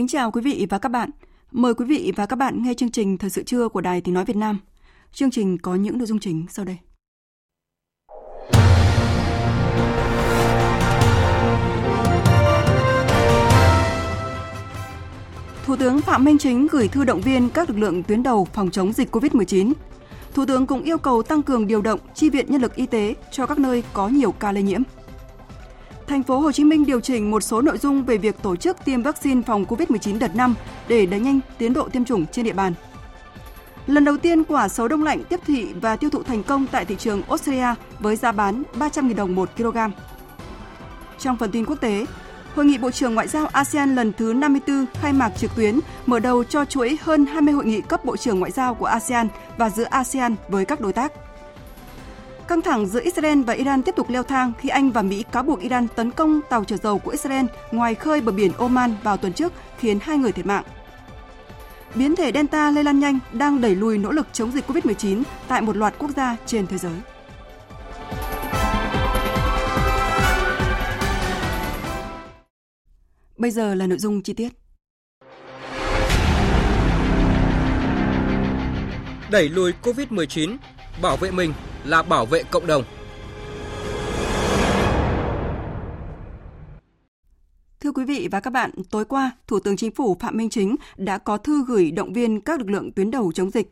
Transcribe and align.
Kính 0.00 0.08
chào 0.08 0.30
quý 0.30 0.40
vị 0.40 0.66
và 0.70 0.78
các 0.78 0.88
bạn. 0.88 1.10
Mời 1.52 1.74
quý 1.74 1.84
vị 1.84 2.12
và 2.16 2.26
các 2.26 2.36
bạn 2.36 2.62
nghe 2.62 2.74
chương 2.74 2.90
trình 2.90 3.18
Thời 3.18 3.30
sự 3.30 3.42
trưa 3.42 3.68
của 3.68 3.80
Đài 3.80 4.00
Tiếng 4.00 4.14
Nói 4.14 4.24
Việt 4.24 4.36
Nam. 4.36 4.58
Chương 5.12 5.30
trình 5.30 5.58
có 5.58 5.74
những 5.74 5.98
nội 5.98 6.06
dung 6.06 6.18
chính 6.18 6.46
sau 6.50 6.64
đây. 6.64 6.76
Thủ 15.64 15.76
tướng 15.76 16.00
Phạm 16.00 16.24
Minh 16.24 16.38
Chính 16.38 16.66
gửi 16.70 16.88
thư 16.88 17.04
động 17.04 17.20
viên 17.20 17.50
các 17.50 17.70
lực 17.70 17.78
lượng 17.78 18.02
tuyến 18.02 18.22
đầu 18.22 18.48
phòng 18.52 18.70
chống 18.70 18.92
dịch 18.92 19.16
COVID-19. 19.16 19.72
Thủ 20.34 20.46
tướng 20.46 20.66
cũng 20.66 20.82
yêu 20.82 20.98
cầu 20.98 21.22
tăng 21.22 21.42
cường 21.42 21.66
điều 21.66 21.82
động, 21.82 22.00
chi 22.14 22.30
viện 22.30 22.46
nhân 22.48 22.62
lực 22.62 22.74
y 22.74 22.86
tế 22.86 23.14
cho 23.30 23.46
các 23.46 23.58
nơi 23.58 23.82
có 23.92 24.08
nhiều 24.08 24.32
ca 24.32 24.52
lây 24.52 24.62
nhiễm 24.62 24.82
thành 26.10 26.22
phố 26.22 26.38
Hồ 26.38 26.52
Chí 26.52 26.64
Minh 26.64 26.86
điều 26.86 27.00
chỉnh 27.00 27.30
một 27.30 27.42
số 27.42 27.62
nội 27.62 27.78
dung 27.78 28.04
về 28.04 28.16
việc 28.16 28.42
tổ 28.42 28.56
chức 28.56 28.84
tiêm 28.84 29.02
vaccine 29.02 29.42
phòng 29.46 29.64
COVID-19 29.64 30.18
đợt 30.18 30.36
5 30.36 30.54
để 30.88 31.06
đẩy 31.06 31.20
nhanh 31.20 31.40
tiến 31.58 31.72
độ 31.72 31.88
tiêm 31.88 32.04
chủng 32.04 32.26
trên 32.26 32.44
địa 32.44 32.52
bàn. 32.52 32.74
Lần 33.86 34.04
đầu 34.04 34.16
tiên 34.16 34.44
quả 34.44 34.68
sấu 34.68 34.88
đông 34.88 35.02
lạnh 35.02 35.24
tiếp 35.28 35.40
thị 35.46 35.66
và 35.80 35.96
tiêu 35.96 36.10
thụ 36.10 36.22
thành 36.22 36.42
công 36.42 36.66
tại 36.66 36.84
thị 36.84 36.96
trường 36.98 37.22
Australia 37.22 37.74
với 38.00 38.16
giá 38.16 38.32
bán 38.32 38.62
300.000 38.78 39.14
đồng 39.14 39.34
1 39.34 39.50
kg. 39.56 39.78
Trong 41.18 41.36
phần 41.36 41.50
tin 41.50 41.64
quốc 41.64 41.76
tế, 41.80 42.06
Hội 42.54 42.64
nghị 42.64 42.78
Bộ 42.78 42.90
trưởng 42.90 43.14
Ngoại 43.14 43.28
giao 43.28 43.46
ASEAN 43.46 43.94
lần 43.94 44.12
thứ 44.12 44.32
54 44.32 44.86
khai 45.00 45.12
mạc 45.12 45.30
trực 45.36 45.50
tuyến, 45.56 45.80
mở 46.06 46.18
đầu 46.18 46.44
cho 46.44 46.64
chuỗi 46.64 46.98
hơn 47.02 47.26
20 47.26 47.54
hội 47.54 47.64
nghị 47.64 47.80
cấp 47.80 48.04
Bộ 48.04 48.16
trưởng 48.16 48.40
Ngoại 48.40 48.52
giao 48.52 48.74
của 48.74 48.86
ASEAN 48.86 49.28
và 49.58 49.70
giữa 49.70 49.84
ASEAN 49.90 50.34
với 50.48 50.64
các 50.64 50.80
đối 50.80 50.92
tác. 50.92 51.12
Căng 52.50 52.62
thẳng 52.62 52.86
giữa 52.86 53.00
Israel 53.04 53.42
và 53.42 53.52
Iran 53.52 53.82
tiếp 53.82 53.94
tục 53.96 54.10
leo 54.10 54.22
thang 54.22 54.52
khi 54.58 54.68
Anh 54.68 54.90
và 54.90 55.02
Mỹ 55.02 55.24
cáo 55.32 55.42
buộc 55.42 55.60
Iran 55.60 55.86
tấn 55.88 56.10
công 56.10 56.40
tàu 56.48 56.64
chở 56.64 56.76
dầu 56.76 56.98
của 56.98 57.10
Israel 57.10 57.46
ngoài 57.70 57.94
khơi 57.94 58.20
bờ 58.20 58.32
biển 58.32 58.52
Oman 58.52 58.94
vào 59.02 59.16
tuần 59.16 59.32
trước, 59.32 59.52
khiến 59.78 59.98
hai 60.02 60.18
người 60.18 60.32
thiệt 60.32 60.46
mạng. 60.46 60.64
Biến 61.94 62.16
thể 62.16 62.30
Delta 62.34 62.70
lây 62.70 62.84
lan 62.84 62.98
nhanh 63.00 63.18
đang 63.32 63.60
đẩy 63.60 63.74
lùi 63.74 63.98
nỗ 63.98 64.10
lực 64.10 64.26
chống 64.32 64.52
dịch 64.52 64.70
COVID-19 64.70 65.22
tại 65.48 65.62
một 65.62 65.76
loạt 65.76 65.94
quốc 65.98 66.10
gia 66.16 66.36
trên 66.46 66.66
thế 66.66 66.78
giới. 66.78 66.92
Bây 73.36 73.50
giờ 73.50 73.74
là 73.74 73.86
nội 73.86 73.98
dung 73.98 74.22
chi 74.22 74.32
tiết. 74.32 74.48
Đẩy 79.30 79.48
lùi 79.48 79.72
COVID-19, 79.82 80.56
bảo 81.02 81.16
vệ 81.16 81.30
mình 81.30 81.52
là 81.84 82.02
bảo 82.02 82.26
vệ 82.26 82.42
cộng 82.42 82.66
đồng. 82.66 82.84
Thưa 87.80 87.92
quý 87.92 88.04
vị 88.04 88.28
và 88.30 88.40
các 88.40 88.50
bạn, 88.50 88.70
tối 88.90 89.04
qua, 89.04 89.30
Thủ 89.46 89.60
tướng 89.60 89.76
Chính 89.76 89.90
phủ 89.90 90.16
Phạm 90.20 90.36
Minh 90.36 90.50
Chính 90.50 90.76
đã 90.96 91.18
có 91.18 91.36
thư 91.36 91.64
gửi 91.64 91.90
động 91.90 92.12
viên 92.12 92.40
các 92.40 92.58
lực 92.58 92.70
lượng 92.70 92.92
tuyến 92.92 93.10
đầu 93.10 93.32
chống 93.32 93.50
dịch. 93.50 93.70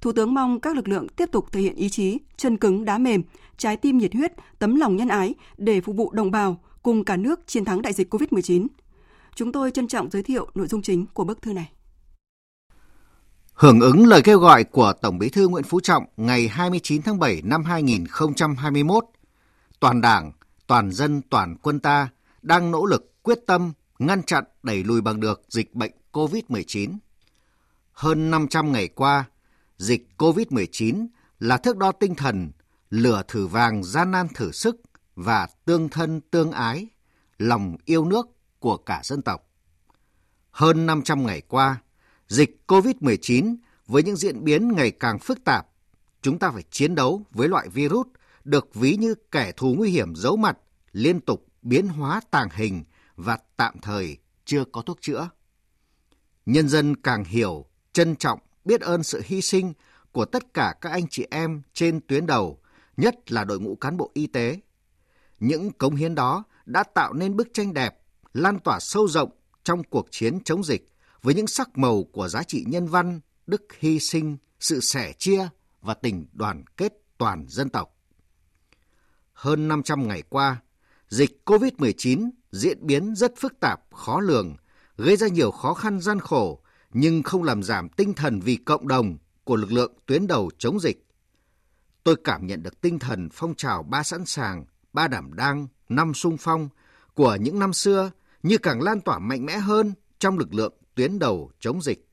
Thủ 0.00 0.12
tướng 0.12 0.34
mong 0.34 0.60
các 0.60 0.76
lực 0.76 0.88
lượng 0.88 1.08
tiếp 1.08 1.28
tục 1.32 1.52
thể 1.52 1.60
hiện 1.60 1.74
ý 1.74 1.88
chí, 1.88 2.18
chân 2.36 2.56
cứng 2.56 2.84
đá 2.84 2.98
mềm, 2.98 3.22
trái 3.56 3.76
tim 3.76 3.98
nhiệt 3.98 4.14
huyết, 4.14 4.32
tấm 4.58 4.76
lòng 4.76 4.96
nhân 4.96 5.08
ái 5.08 5.34
để 5.56 5.80
phục 5.80 5.96
vụ 5.96 6.12
đồng 6.12 6.30
bào 6.30 6.60
cùng 6.82 7.04
cả 7.04 7.16
nước 7.16 7.40
chiến 7.46 7.64
thắng 7.64 7.82
đại 7.82 7.92
dịch 7.92 8.14
COVID-19. 8.14 8.66
Chúng 9.34 9.52
tôi 9.52 9.70
trân 9.70 9.88
trọng 9.88 10.10
giới 10.10 10.22
thiệu 10.22 10.46
nội 10.54 10.66
dung 10.66 10.82
chính 10.82 11.06
của 11.06 11.24
bức 11.24 11.42
thư 11.42 11.52
này. 11.52 11.70
Hưởng 13.58 13.80
ứng 13.80 14.06
lời 14.06 14.22
kêu 14.22 14.38
gọi 14.38 14.64
của 14.64 14.92
Tổng 14.92 15.18
Bí 15.18 15.28
thư 15.28 15.48
Nguyễn 15.48 15.64
Phú 15.64 15.80
Trọng 15.80 16.04
ngày 16.16 16.48
29 16.48 17.02
tháng 17.02 17.18
7 17.18 17.42
năm 17.44 17.64
2021, 17.64 19.04
toàn 19.80 20.00
Đảng, 20.00 20.32
toàn 20.66 20.90
dân, 20.92 21.22
toàn 21.30 21.56
quân 21.62 21.80
ta 21.80 22.08
đang 22.42 22.70
nỗ 22.70 22.86
lực 22.86 23.22
quyết 23.22 23.38
tâm 23.46 23.72
ngăn 23.98 24.22
chặn 24.22 24.44
đẩy 24.62 24.84
lùi 24.84 25.00
bằng 25.00 25.20
được 25.20 25.42
dịch 25.48 25.74
bệnh 25.74 25.92
COVID-19. 26.12 26.96
Hơn 27.92 28.30
500 28.30 28.72
ngày 28.72 28.88
qua, 28.88 29.24
dịch 29.76 30.08
COVID-19 30.18 31.06
là 31.40 31.56
thước 31.56 31.76
đo 31.76 31.92
tinh 31.92 32.14
thần, 32.14 32.50
lửa 32.90 33.22
thử 33.28 33.46
vàng 33.46 33.84
gian 33.84 34.10
nan 34.10 34.26
thử 34.34 34.52
sức 34.52 34.80
và 35.16 35.48
tương 35.64 35.88
thân 35.88 36.20
tương 36.20 36.52
ái, 36.52 36.86
lòng 37.38 37.76
yêu 37.84 38.04
nước 38.04 38.26
của 38.58 38.76
cả 38.76 39.00
dân 39.04 39.22
tộc. 39.22 39.48
Hơn 40.50 40.86
500 40.86 41.26
ngày 41.26 41.40
qua, 41.40 41.80
dịch 42.28 42.60
COVID-19 42.66 43.56
với 43.86 44.02
những 44.02 44.16
diễn 44.16 44.44
biến 44.44 44.72
ngày 44.76 44.90
càng 44.90 45.18
phức 45.18 45.44
tạp, 45.44 45.66
chúng 46.22 46.38
ta 46.38 46.50
phải 46.50 46.62
chiến 46.70 46.94
đấu 46.94 47.22
với 47.30 47.48
loại 47.48 47.68
virus 47.68 48.06
được 48.44 48.74
ví 48.74 48.96
như 48.96 49.14
kẻ 49.30 49.52
thù 49.56 49.74
nguy 49.78 49.90
hiểm 49.90 50.14
giấu 50.14 50.36
mặt, 50.36 50.58
liên 50.92 51.20
tục 51.20 51.46
biến 51.62 51.88
hóa 51.88 52.20
tàng 52.30 52.48
hình 52.52 52.84
và 53.16 53.38
tạm 53.56 53.74
thời 53.82 54.16
chưa 54.44 54.64
có 54.64 54.82
thuốc 54.82 54.98
chữa. 55.00 55.28
Nhân 56.46 56.68
dân 56.68 56.96
càng 56.96 57.24
hiểu, 57.24 57.66
trân 57.92 58.16
trọng, 58.16 58.38
biết 58.64 58.80
ơn 58.80 59.02
sự 59.02 59.22
hy 59.24 59.42
sinh 59.42 59.72
của 60.12 60.24
tất 60.24 60.54
cả 60.54 60.74
các 60.80 60.90
anh 60.90 61.08
chị 61.10 61.26
em 61.30 61.62
trên 61.72 62.00
tuyến 62.00 62.26
đầu, 62.26 62.60
nhất 62.96 63.32
là 63.32 63.44
đội 63.44 63.60
ngũ 63.60 63.74
cán 63.74 63.96
bộ 63.96 64.10
y 64.14 64.26
tế. 64.26 64.60
Những 65.40 65.72
cống 65.72 65.94
hiến 65.96 66.14
đó 66.14 66.44
đã 66.66 66.82
tạo 66.82 67.12
nên 67.12 67.36
bức 67.36 67.48
tranh 67.52 67.74
đẹp, 67.74 67.98
lan 68.32 68.58
tỏa 68.58 68.80
sâu 68.80 69.08
rộng 69.08 69.30
trong 69.64 69.84
cuộc 69.84 70.06
chiến 70.10 70.38
chống 70.44 70.64
dịch 70.64 70.88
với 71.22 71.34
những 71.34 71.46
sắc 71.46 71.78
màu 71.78 72.04
của 72.04 72.28
giá 72.28 72.42
trị 72.42 72.64
nhân 72.66 72.86
văn, 72.86 73.20
đức 73.46 73.62
hy 73.78 73.98
sinh, 73.98 74.36
sự 74.60 74.80
sẻ 74.80 75.12
chia 75.18 75.48
và 75.82 75.94
tình 75.94 76.26
đoàn 76.32 76.64
kết 76.76 76.92
toàn 77.18 77.46
dân 77.48 77.68
tộc. 77.68 77.94
Hơn 79.32 79.68
500 79.68 80.08
ngày 80.08 80.22
qua, 80.28 80.56
dịch 81.08 81.40
COVID-19 81.44 82.30
diễn 82.52 82.86
biến 82.86 83.14
rất 83.14 83.32
phức 83.36 83.60
tạp, 83.60 83.80
khó 83.94 84.20
lường, 84.20 84.56
gây 84.96 85.16
ra 85.16 85.28
nhiều 85.28 85.50
khó 85.50 85.74
khăn 85.74 86.00
gian 86.00 86.20
khổ, 86.20 86.62
nhưng 86.92 87.22
không 87.22 87.42
làm 87.42 87.62
giảm 87.62 87.88
tinh 87.88 88.14
thần 88.14 88.40
vì 88.40 88.56
cộng 88.56 88.88
đồng 88.88 89.18
của 89.44 89.56
lực 89.56 89.72
lượng 89.72 89.92
tuyến 90.06 90.26
đầu 90.26 90.50
chống 90.58 90.80
dịch. 90.80 91.06
Tôi 92.04 92.16
cảm 92.24 92.46
nhận 92.46 92.62
được 92.62 92.80
tinh 92.80 92.98
thần 92.98 93.28
phong 93.32 93.54
trào 93.54 93.82
ba 93.82 94.02
sẵn 94.02 94.24
sàng, 94.24 94.64
ba 94.92 95.08
đảm 95.08 95.34
đang, 95.34 95.66
năm 95.88 96.14
sung 96.14 96.36
phong 96.36 96.68
của 97.14 97.36
những 97.40 97.58
năm 97.58 97.72
xưa 97.72 98.10
như 98.42 98.58
càng 98.58 98.82
lan 98.82 99.00
tỏa 99.00 99.18
mạnh 99.18 99.46
mẽ 99.46 99.58
hơn 99.58 99.92
trong 100.18 100.38
lực 100.38 100.54
lượng 100.54 100.72
tuyến 100.98 101.18
đầu 101.18 101.50
chống 101.60 101.82
dịch. 101.82 102.08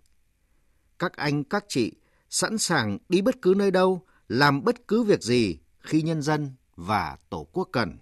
Các 1.00 1.13
anh, 1.13 1.44
các 1.44 1.66
chị 1.68 1.91
sẵn 2.29 2.57
sàng 2.57 2.97
đi 3.09 3.22
bất 3.22 3.41
cứ 3.41 3.53
nơi 3.57 3.72
đâu, 3.72 4.06
làm 4.28 4.63
bất 4.63 4.88
cứ 4.88 5.03
việc 5.03 5.22
gì 5.22 5.57
khi 5.79 6.01
nhân 6.01 6.22
dân 6.22 6.51
và 6.75 7.18
Tổ 7.29 7.47
quốc 7.51 7.69
cần. 7.72 7.97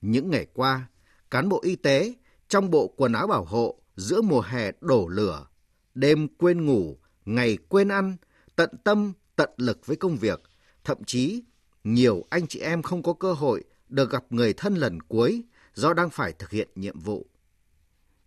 Những 0.00 0.30
ngày 0.30 0.46
qua, 0.54 0.88
cán 1.30 1.48
bộ 1.48 1.60
y 1.62 1.76
tế 1.76 2.14
trong 2.48 2.70
bộ 2.70 2.94
quần 2.96 3.12
áo 3.12 3.26
bảo 3.26 3.44
hộ 3.44 3.80
giữa 3.96 4.22
mùa 4.22 4.40
hè 4.40 4.72
đổ 4.80 5.08
lửa, 5.08 5.46
đêm 5.94 6.28
quên 6.38 6.66
ngủ, 6.66 6.98
ngày 7.24 7.58
quên 7.68 7.88
ăn, 7.88 8.16
tận 8.56 8.70
tâm, 8.84 9.12
tận 9.36 9.50
lực 9.56 9.86
với 9.86 9.96
công 9.96 10.16
việc, 10.16 10.42
thậm 10.84 11.04
chí 11.04 11.42
nhiều 11.84 12.24
anh 12.30 12.46
chị 12.46 12.60
em 12.60 12.82
không 12.82 13.02
có 13.02 13.12
cơ 13.12 13.32
hội 13.32 13.64
được 13.88 14.10
gặp 14.10 14.24
người 14.30 14.52
thân 14.52 14.74
lần 14.74 15.00
cuối 15.00 15.44
do 15.74 15.92
đang 15.92 16.10
phải 16.10 16.32
thực 16.32 16.50
hiện 16.50 16.68
nhiệm 16.74 17.00
vụ 17.00 17.29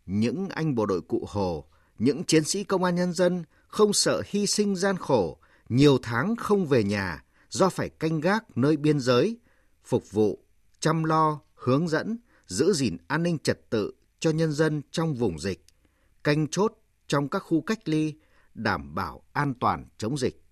những 0.05 0.49
anh 0.49 0.75
bộ 0.75 0.85
đội 0.85 1.01
cụ 1.01 1.25
Hồ, 1.29 1.65
những 1.97 2.23
chiến 2.23 2.43
sĩ 2.43 2.63
công 2.63 2.83
an 2.83 2.95
nhân 2.95 3.13
dân 3.13 3.43
không 3.67 3.93
sợ 3.93 4.21
hy 4.25 4.47
sinh 4.47 4.75
gian 4.75 4.97
khổ, 4.97 5.37
nhiều 5.69 5.97
tháng 6.03 6.35
không 6.35 6.65
về 6.65 6.83
nhà 6.83 7.23
do 7.49 7.69
phải 7.69 7.89
canh 7.89 8.19
gác 8.19 8.57
nơi 8.57 8.77
biên 8.77 8.99
giới, 8.99 9.37
phục 9.83 10.11
vụ, 10.11 10.39
chăm 10.79 11.03
lo, 11.03 11.39
hướng 11.55 11.87
dẫn, 11.87 12.17
giữ 12.47 12.73
gìn 12.73 12.97
an 13.07 13.23
ninh 13.23 13.37
trật 13.39 13.69
tự 13.69 13.91
cho 14.19 14.31
nhân 14.31 14.51
dân 14.51 14.81
trong 14.91 15.13
vùng 15.13 15.39
dịch, 15.39 15.65
canh 16.23 16.47
chốt 16.47 16.73
trong 17.07 17.29
các 17.29 17.39
khu 17.39 17.61
cách 17.61 17.89
ly, 17.89 18.13
đảm 18.53 18.95
bảo 18.95 19.23
an 19.33 19.53
toàn 19.59 19.85
chống 19.97 20.17
dịch. 20.17 20.43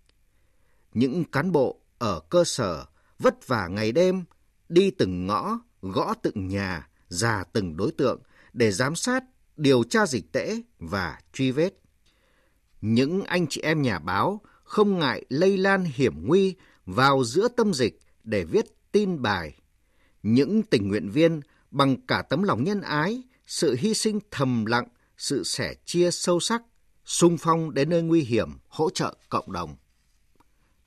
Những 0.93 1.23
cán 1.23 1.51
bộ 1.51 1.81
ở 1.97 2.19
cơ 2.29 2.43
sở 2.43 2.85
vất 3.19 3.47
vả 3.47 3.67
ngày 3.67 3.91
đêm 3.91 4.23
đi 4.69 4.91
từng 4.91 5.27
ngõ, 5.27 5.59
gõ 5.81 6.13
từng 6.23 6.47
nhà, 6.47 6.89
già 7.07 7.43
từng 7.53 7.77
đối 7.77 7.91
tượng 7.91 8.21
để 8.53 8.71
giám 8.71 8.95
sát, 8.95 9.23
điều 9.57 9.83
tra 9.83 10.05
dịch 10.05 10.31
tễ 10.31 10.61
và 10.79 11.19
truy 11.33 11.51
vết. 11.51 11.73
Những 12.81 13.23
anh 13.23 13.47
chị 13.47 13.61
em 13.61 13.81
nhà 13.81 13.99
báo 13.99 14.41
không 14.63 14.99
ngại 14.99 15.25
lây 15.29 15.57
lan 15.57 15.85
hiểm 15.95 16.27
nguy 16.27 16.55
vào 16.85 17.23
giữa 17.23 17.47
tâm 17.47 17.73
dịch 17.73 17.99
để 18.23 18.43
viết 18.43 18.65
tin 18.91 19.21
bài. 19.21 19.55
Những 20.23 20.63
tình 20.63 20.87
nguyện 20.87 21.09
viên 21.09 21.41
bằng 21.71 22.05
cả 22.07 22.21
tấm 22.21 22.43
lòng 22.43 22.63
nhân 22.63 22.81
ái, 22.81 23.23
sự 23.47 23.75
hy 23.79 23.93
sinh 23.93 24.19
thầm 24.31 24.65
lặng, 24.65 24.87
sự 25.17 25.43
sẻ 25.43 25.73
chia 25.85 26.11
sâu 26.11 26.39
sắc, 26.39 26.61
sung 27.05 27.37
phong 27.37 27.73
đến 27.73 27.89
nơi 27.89 28.01
nguy 28.01 28.21
hiểm, 28.21 28.49
hỗ 28.67 28.89
trợ 28.89 29.15
cộng 29.29 29.51
đồng. 29.51 29.75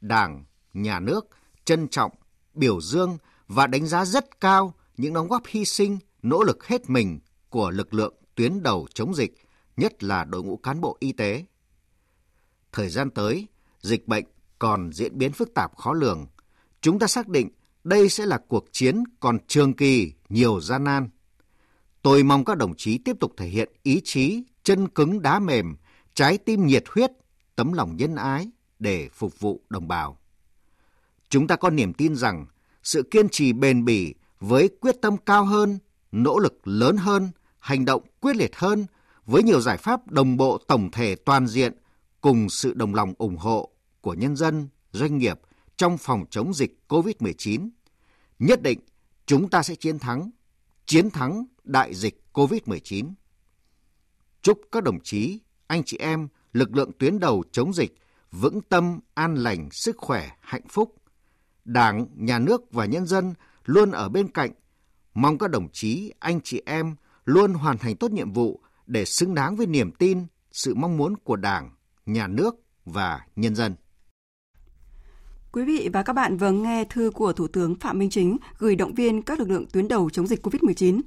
Đảng, 0.00 0.44
nhà 0.72 1.00
nước 1.00 1.26
trân 1.64 1.88
trọng, 1.88 2.12
biểu 2.54 2.80
dương 2.80 3.18
và 3.48 3.66
đánh 3.66 3.86
giá 3.86 4.04
rất 4.04 4.40
cao 4.40 4.74
những 4.96 5.14
đóng 5.14 5.28
góp 5.28 5.42
hy 5.46 5.64
sinh, 5.64 5.98
nỗ 6.22 6.42
lực 6.42 6.66
hết 6.66 6.90
mình 6.90 7.20
của 7.48 7.70
lực 7.70 7.94
lượng 7.94 8.14
tuyến 8.34 8.62
đầu 8.62 8.86
chống 8.94 9.14
dịch, 9.14 9.34
nhất 9.76 10.02
là 10.02 10.24
đội 10.24 10.42
ngũ 10.42 10.56
cán 10.56 10.80
bộ 10.80 10.96
y 11.00 11.12
tế. 11.12 11.44
Thời 12.72 12.88
gian 12.88 13.10
tới, 13.10 13.46
dịch 13.80 14.08
bệnh 14.08 14.24
còn 14.58 14.92
diễn 14.92 15.18
biến 15.18 15.32
phức 15.32 15.54
tạp 15.54 15.76
khó 15.76 15.92
lường. 15.92 16.26
Chúng 16.80 16.98
ta 16.98 17.06
xác 17.06 17.28
định 17.28 17.48
đây 17.84 18.08
sẽ 18.08 18.26
là 18.26 18.38
cuộc 18.48 18.64
chiến 18.72 19.04
còn 19.20 19.38
trường 19.46 19.74
kỳ, 19.74 20.12
nhiều 20.28 20.60
gian 20.60 20.84
nan. 20.84 21.08
Tôi 22.02 22.22
mong 22.22 22.44
các 22.44 22.56
đồng 22.58 22.74
chí 22.76 22.98
tiếp 22.98 23.16
tục 23.20 23.32
thể 23.36 23.46
hiện 23.46 23.72
ý 23.82 24.00
chí, 24.04 24.42
chân 24.62 24.88
cứng 24.88 25.22
đá 25.22 25.38
mềm, 25.38 25.76
trái 26.14 26.38
tim 26.38 26.66
nhiệt 26.66 26.84
huyết, 26.88 27.10
tấm 27.56 27.72
lòng 27.72 27.96
nhân 27.96 28.14
ái 28.14 28.50
để 28.78 29.08
phục 29.12 29.40
vụ 29.40 29.60
đồng 29.68 29.88
bào. 29.88 30.18
Chúng 31.28 31.46
ta 31.46 31.56
có 31.56 31.70
niềm 31.70 31.92
tin 31.92 32.16
rằng 32.16 32.46
sự 32.82 33.02
kiên 33.10 33.28
trì 33.28 33.52
bền 33.52 33.84
bỉ 33.84 34.14
với 34.40 34.68
quyết 34.80 34.96
tâm 35.02 35.16
cao 35.16 35.44
hơn, 35.44 35.78
nỗ 36.12 36.38
lực 36.38 36.68
lớn 36.68 36.96
hơn, 36.96 37.30
hành 37.64 37.84
động 37.84 38.02
quyết 38.20 38.36
liệt 38.36 38.56
hơn 38.56 38.86
với 39.26 39.42
nhiều 39.42 39.60
giải 39.60 39.76
pháp 39.76 40.10
đồng 40.10 40.36
bộ 40.36 40.58
tổng 40.58 40.90
thể 40.90 41.14
toàn 41.14 41.46
diện 41.46 41.72
cùng 42.20 42.48
sự 42.48 42.74
đồng 42.74 42.94
lòng 42.94 43.14
ủng 43.18 43.36
hộ 43.36 43.70
của 44.00 44.14
nhân 44.14 44.36
dân, 44.36 44.68
doanh 44.92 45.18
nghiệp 45.18 45.40
trong 45.76 45.98
phòng 45.98 46.24
chống 46.30 46.54
dịch 46.54 46.78
COVID-19. 46.88 47.68
Nhất 48.38 48.62
định 48.62 48.80
chúng 49.26 49.48
ta 49.48 49.62
sẽ 49.62 49.74
chiến 49.74 49.98
thắng, 49.98 50.30
chiến 50.86 51.10
thắng 51.10 51.44
đại 51.64 51.94
dịch 51.94 52.22
COVID-19. 52.32 53.12
Chúc 54.42 54.60
các 54.72 54.82
đồng 54.82 55.00
chí, 55.00 55.40
anh 55.66 55.82
chị 55.84 55.96
em, 55.96 56.28
lực 56.52 56.76
lượng 56.76 56.90
tuyến 56.98 57.18
đầu 57.18 57.44
chống 57.52 57.72
dịch 57.72 57.94
vững 58.30 58.60
tâm, 58.60 59.00
an 59.14 59.34
lành, 59.34 59.68
sức 59.70 59.96
khỏe, 59.98 60.30
hạnh 60.40 60.68
phúc. 60.68 60.94
Đảng, 61.64 62.06
Nhà 62.16 62.38
nước 62.38 62.72
và 62.72 62.84
nhân 62.84 63.06
dân 63.06 63.34
luôn 63.64 63.90
ở 63.90 64.08
bên 64.08 64.28
cạnh. 64.28 64.50
Mong 65.14 65.38
các 65.38 65.50
đồng 65.50 65.68
chí, 65.72 66.12
anh 66.18 66.40
chị 66.40 66.62
em 66.66 66.96
luôn 67.24 67.54
hoàn 67.54 67.78
thành 67.78 67.96
tốt 67.96 68.10
nhiệm 68.10 68.32
vụ 68.32 68.60
để 68.86 69.04
xứng 69.04 69.34
đáng 69.34 69.56
với 69.56 69.66
niềm 69.66 69.92
tin, 69.92 70.26
sự 70.52 70.74
mong 70.74 70.96
muốn 70.96 71.16
của 71.16 71.36
Đảng, 71.36 71.70
Nhà 72.06 72.26
nước 72.26 72.54
và 72.84 73.20
nhân 73.36 73.54
dân. 73.54 73.74
Quý 75.52 75.64
vị 75.64 75.88
và 75.92 76.02
các 76.02 76.12
bạn 76.12 76.36
vừa 76.36 76.50
nghe 76.50 76.84
thư 76.84 77.10
của 77.14 77.32
Thủ 77.32 77.46
tướng 77.48 77.74
Phạm 77.74 77.98
Minh 77.98 78.10
Chính 78.10 78.36
gửi 78.58 78.76
động 78.76 78.94
viên 78.94 79.22
các 79.22 79.38
lực 79.38 79.50
lượng 79.50 79.66
tuyến 79.72 79.88
đầu 79.88 80.10
chống 80.10 80.26
dịch 80.26 80.46
COVID-19. 80.46 81.00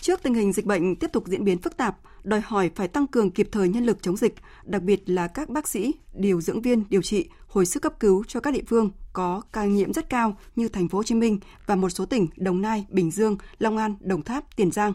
Trước 0.00 0.22
tình 0.22 0.34
hình 0.34 0.52
dịch 0.52 0.66
bệnh 0.66 0.96
tiếp 0.96 1.10
tục 1.12 1.24
diễn 1.26 1.44
biến 1.44 1.58
phức 1.58 1.76
tạp, 1.76 1.96
đòi 2.24 2.40
hỏi 2.40 2.70
phải 2.74 2.88
tăng 2.88 3.06
cường 3.06 3.30
kịp 3.30 3.48
thời 3.52 3.68
nhân 3.68 3.86
lực 3.86 4.02
chống 4.02 4.16
dịch, 4.16 4.34
đặc 4.64 4.82
biệt 4.82 5.10
là 5.10 5.28
các 5.28 5.48
bác 5.48 5.68
sĩ, 5.68 5.94
điều 6.14 6.40
dưỡng 6.40 6.62
viên 6.62 6.84
điều 6.88 7.02
trị, 7.02 7.28
hồi 7.46 7.66
sức 7.66 7.82
cấp 7.82 8.00
cứu 8.00 8.24
cho 8.28 8.40
các 8.40 8.54
địa 8.54 8.62
phương 8.66 8.90
có 9.12 9.42
ca 9.52 9.64
nhiễm 9.64 9.92
rất 9.92 10.10
cao 10.10 10.36
như 10.56 10.68
thành 10.68 10.88
phố 10.88 10.98
Hồ 10.98 11.02
Chí 11.02 11.14
Minh 11.14 11.38
và 11.66 11.76
một 11.76 11.88
số 11.88 12.06
tỉnh 12.06 12.26
Đồng 12.36 12.62
Nai, 12.62 12.86
Bình 12.88 13.10
Dương, 13.10 13.36
Long 13.58 13.76
An, 13.76 13.94
Đồng 14.00 14.22
Tháp, 14.22 14.56
Tiền 14.56 14.70
Giang. 14.70 14.92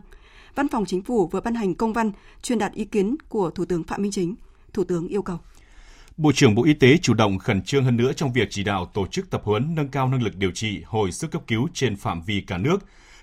Văn 0.56 0.68
phòng 0.68 0.86
Chính 0.86 1.02
phủ 1.02 1.28
vừa 1.28 1.42
ban 1.42 1.56
hành 1.56 1.76
công 1.76 1.94
văn 1.94 2.12
truyền 2.42 2.60
đạt 2.60 2.72
ý 2.74 2.86
kiến 2.86 3.16
của 3.30 3.50
Thủ 3.50 3.66
tướng 3.66 3.84
Phạm 3.84 4.02
Minh 4.02 4.12
Chính. 4.12 4.36
Thủ 4.74 4.84
tướng 4.84 5.08
yêu 5.08 5.22
cầu 5.22 5.40
Bộ 6.18 6.32
trưởng 6.32 6.56
Bộ 6.56 6.64
Y 6.64 6.74
tế 6.74 6.98
chủ 6.98 7.14
động 7.14 7.38
khẩn 7.38 7.62
trương 7.62 7.84
hơn 7.84 7.98
nữa 7.98 8.14
trong 8.14 8.34
việc 8.34 8.48
chỉ 8.52 8.64
đạo 8.64 8.92
tổ 8.94 9.08
chức 9.08 9.30
tập 9.30 9.42
huấn 9.46 9.76
nâng 9.76 9.88
cao 9.88 10.08
năng 10.08 10.24
lực 10.24 10.36
điều 10.36 10.52
trị 10.52 10.82
hồi 10.86 11.12
sức 11.12 11.32
cấp 11.32 11.42
cứu 11.48 11.68
trên 11.74 11.96
phạm 11.96 12.22
vi 12.22 12.42
cả 12.42 12.58
nước, 12.58 12.78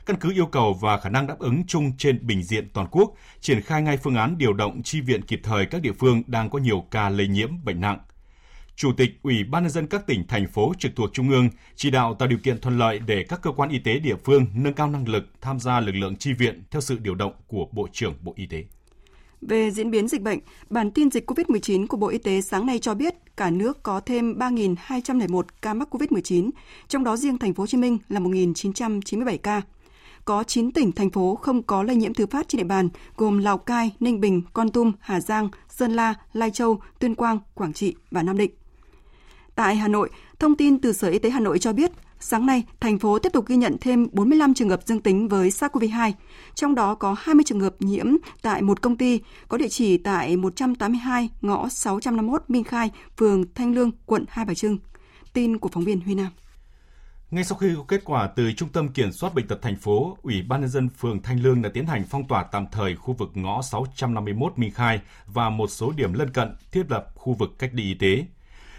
căn 0.07 0.17
cứ 0.21 0.33
yêu 0.33 0.47
cầu 0.47 0.75
và 0.81 1.01
khả 1.01 1.09
năng 1.09 1.27
đáp 1.27 1.39
ứng 1.39 1.67
chung 1.67 1.93
trên 1.99 2.27
bình 2.27 2.43
diện 2.43 2.69
toàn 2.73 2.87
quốc, 2.91 3.15
triển 3.41 3.63
khai 3.63 3.83
ngay 3.83 3.97
phương 3.97 4.15
án 4.15 4.39
điều 4.39 4.53
động 4.53 4.83
chi 4.83 5.01
viện 5.01 5.23
kịp 5.23 5.41
thời 5.43 5.67
các 5.67 5.83
địa 5.83 5.93
phương 5.93 6.23
đang 6.27 6.51
có 6.51 6.59
nhiều 6.59 6.85
ca 6.91 7.09
lây 7.09 7.29
nhiễm 7.29 7.65
bệnh 7.65 7.81
nặng. 7.81 7.99
Chủ 8.79 8.93
tịch 8.93 9.11
Ủy 9.23 9.45
ban 9.45 9.63
nhân 9.63 9.71
dân 9.71 9.87
các 9.87 10.07
tỉnh 10.07 10.27
thành 10.27 10.49
phố 10.49 10.73
trực 10.79 10.97
thuộc 10.97 11.11
trung 11.13 11.31
ương 11.31 11.49
chỉ 11.77 11.91
đạo 11.91 12.15
tạo 12.15 12.29
điều 12.29 12.39
kiện 12.39 12.61
thuận 12.61 12.79
lợi 12.79 13.01
để 13.07 13.25
các 13.29 13.43
cơ 13.43 13.51
quan 13.51 13.71
y 13.71 13.79
tế 13.79 13.99
địa 13.99 14.17
phương 14.25 14.47
nâng 14.55 14.73
cao 14.73 14.91
năng 14.91 15.09
lực 15.09 15.25
tham 15.41 15.61
gia 15.61 15.81
lực 15.81 15.93
lượng 15.93 16.17
chi 16.17 16.33
viện 16.33 16.63
theo 16.71 16.81
sự 16.81 16.99
điều 17.03 17.15
động 17.15 17.33
của 17.47 17.69
Bộ 17.73 17.89
trưởng 17.93 18.15
Bộ 18.23 18.33
Y 18.37 18.47
tế. 18.47 18.65
Về 19.41 19.71
diễn 19.71 19.91
biến 19.91 20.09
dịch 20.09 20.23
bệnh, 20.23 20.39
bản 20.71 20.91
tin 20.91 21.11
dịch 21.11 21.31
COVID-19 21.31 21.87
của 21.87 21.97
Bộ 21.97 22.09
Y 22.09 22.19
tế 22.19 22.41
sáng 22.41 22.67
nay 22.67 22.79
cho 22.79 22.95
biết 22.95 23.15
cả 23.37 23.51
nước 23.51 23.83
có 23.83 24.01
thêm 24.01 24.39
3.201 24.39 25.43
ca 25.63 25.75
mắc 25.75 25.95
COVID-19, 25.95 26.51
trong 26.89 27.05
đó 27.05 27.17
riêng 27.17 27.39
thành 27.39 27.55
phố 27.55 27.63
Hồ 27.63 27.67
Chí 27.67 27.77
Minh 27.77 27.99
là 28.09 28.21
1.997 28.21 29.39
ca. 29.39 29.63
Có 30.25 30.45
9 30.45 30.73
tỉnh 30.73 30.93
thành 30.93 31.11
phố 31.11 31.35
không 31.35 31.63
có 31.63 31.83
lây 31.83 31.97
nhiễm 31.97 32.15
thứ 32.15 32.27
phát 32.27 32.49
trên 32.49 32.59
địa 32.59 32.65
bàn, 32.65 32.89
gồm 33.17 33.39
Lào 33.39 33.59
Cai, 33.59 33.91
Ninh 34.01 34.21
Bình, 34.21 34.43
Con 34.53 34.71
Tum, 34.71 34.93
Hà 35.01 35.21
Giang, 35.21 35.49
Sơn 35.69 35.93
La, 35.93 36.15
Lai 36.33 36.51
Châu, 36.51 36.81
Tuyên 36.99 37.15
Quang, 37.15 37.39
Quảng 37.55 37.73
Trị 37.73 37.95
và 38.11 38.23
Nam 38.23 38.37
Định. 38.37 38.51
Tại 39.59 39.77
Hà 39.77 39.89
Nội, 39.89 40.11
thông 40.39 40.57
tin 40.57 40.81
từ 40.81 40.93
Sở 40.93 41.09
Y 41.09 41.19
tế 41.19 41.31
Hà 41.31 41.41
Nội 41.41 41.59
cho 41.59 41.73
biết, 41.73 41.91
Sáng 42.21 42.47
nay, 42.47 42.63
thành 42.81 42.99
phố 42.99 43.19
tiếp 43.19 43.33
tục 43.33 43.47
ghi 43.47 43.57
nhận 43.57 43.77
thêm 43.81 44.07
45 44.13 44.55
trường 44.55 44.69
hợp 44.69 44.81
dương 44.87 45.01
tính 45.01 45.29
với 45.29 45.49
SARS-CoV-2, 45.49 46.13
trong 46.55 46.75
đó 46.75 46.95
có 46.95 47.17
20 47.19 47.45
trường 47.47 47.61
hợp 47.61 47.75
nhiễm 47.79 48.07
tại 48.43 48.63
một 48.63 48.83
công 48.83 48.97
ty 48.97 49.21
có 49.49 49.59
địa 49.59 49.69
chỉ 49.69 49.99
tại 49.99 50.37
182 50.37 51.29
ngõ 51.41 51.69
651 51.69 52.43
Minh 52.49 52.65
Khai, 52.65 52.91
phường 53.17 53.55
Thanh 53.55 53.75
Lương, 53.75 53.91
quận 54.07 54.25
Hai 54.29 54.45
Bà 54.45 54.55
Trưng. 54.55 54.79
Tin 55.33 55.59
của 55.59 55.69
phóng 55.73 55.85
viên 55.85 56.01
Huy 56.01 56.15
Nam. 56.15 56.29
Ngay 57.31 57.45
sau 57.45 57.59
khi 57.59 57.69
có 57.77 57.85
kết 57.89 58.05
quả 58.05 58.27
từ 58.27 58.53
Trung 58.53 58.69
tâm 58.69 58.89
Kiểm 58.89 59.13
soát 59.13 59.35
Bệnh 59.35 59.47
tật 59.47 59.63
thành 59.63 59.77
phố, 59.77 60.17
Ủy 60.23 60.43
ban 60.43 60.61
nhân 60.61 60.71
dân 60.71 60.89
phường 60.89 61.23
Thanh 61.23 61.43
Lương 61.43 61.63
đã 61.63 61.71
tiến 61.75 61.87
hành 61.87 62.05
phong 62.11 62.29
tỏa 62.29 62.45
tạm 62.53 62.67
thời 62.73 62.97
khu 62.97 63.15
vực 63.15 63.31
ngõ 63.35 63.63
651 63.63 64.59
Minh 64.59 64.71
Khai 64.71 65.01
và 65.27 65.51
một 65.51 65.71
số 65.71 65.93
điểm 65.97 66.13
lân 66.13 66.31
cận 66.33 66.57
thiết 66.73 66.91
lập 66.91 67.07
khu 67.15 67.35
vực 67.35 67.51
cách 67.59 67.71
ly 67.73 67.83
y 67.83 67.95
tế. 67.95 68.25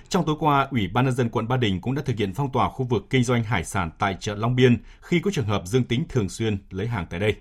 Trong 0.09 0.25
tối 0.25 0.35
qua, 0.39 0.67
Ủy 0.71 0.87
ban 0.87 1.05
nhân 1.05 1.13
dân 1.13 1.29
quận 1.29 1.47
Ba 1.47 1.57
Đình 1.57 1.81
cũng 1.81 1.95
đã 1.95 2.01
thực 2.05 2.17
hiện 2.17 2.33
phong 2.33 2.51
tỏa 2.51 2.69
khu 2.69 2.85
vực 2.85 3.05
kinh 3.09 3.23
doanh 3.23 3.43
hải 3.43 3.63
sản 3.63 3.91
tại 3.99 4.17
chợ 4.19 4.35
Long 4.35 4.55
Biên 4.55 4.77
khi 5.01 5.19
có 5.19 5.31
trường 5.31 5.45
hợp 5.45 5.61
dương 5.65 5.83
tính 5.83 6.03
thường 6.09 6.29
xuyên 6.29 6.57
lấy 6.69 6.87
hàng 6.87 7.05
tại 7.09 7.19
đây. 7.19 7.35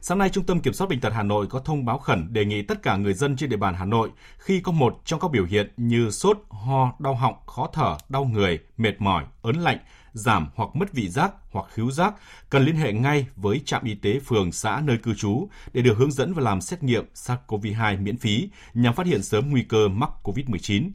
Sáng 0.00 0.18
nay, 0.18 0.30
Trung 0.30 0.44
tâm 0.44 0.60
Kiểm 0.60 0.72
soát 0.72 0.90
Bệnh 0.90 1.00
tật 1.00 1.12
Hà 1.12 1.22
Nội 1.22 1.46
có 1.46 1.58
thông 1.58 1.84
báo 1.84 1.98
khẩn 1.98 2.32
đề 2.32 2.44
nghị 2.44 2.62
tất 2.62 2.82
cả 2.82 2.96
người 2.96 3.14
dân 3.14 3.36
trên 3.36 3.50
địa 3.50 3.56
bàn 3.56 3.74
Hà 3.74 3.84
Nội 3.84 4.10
khi 4.38 4.60
có 4.60 4.72
một 4.72 5.00
trong 5.04 5.20
các 5.20 5.30
biểu 5.30 5.44
hiện 5.44 5.72
như 5.76 6.10
sốt, 6.10 6.38
ho, 6.50 6.92
đau 6.98 7.14
họng, 7.14 7.34
khó 7.46 7.68
thở, 7.72 7.96
đau 8.08 8.24
người, 8.24 8.58
mệt 8.76 8.94
mỏi, 8.98 9.24
ớn 9.42 9.56
lạnh, 9.56 9.78
giảm 10.12 10.48
hoặc 10.54 10.76
mất 10.76 10.92
vị 10.92 11.08
giác 11.08 11.32
hoặc 11.50 11.66
khứu 11.70 11.90
giác 11.90 12.14
cần 12.50 12.64
liên 12.64 12.76
hệ 12.76 12.92
ngay 12.92 13.26
với 13.36 13.60
trạm 13.64 13.84
y 13.84 13.94
tế 13.94 14.20
phường 14.20 14.52
xã 14.52 14.80
nơi 14.84 14.98
cư 14.98 15.14
trú 15.14 15.48
để 15.72 15.82
được 15.82 15.98
hướng 15.98 16.12
dẫn 16.12 16.32
và 16.32 16.42
làm 16.42 16.60
xét 16.60 16.82
nghiệm 16.82 17.04
SARS-CoV-2 17.14 18.02
miễn 18.02 18.16
phí 18.16 18.50
nhằm 18.74 18.94
phát 18.94 19.06
hiện 19.06 19.22
sớm 19.22 19.50
nguy 19.50 19.62
cơ 19.62 19.88
mắc 19.88 20.10
COVID-19 20.22 20.90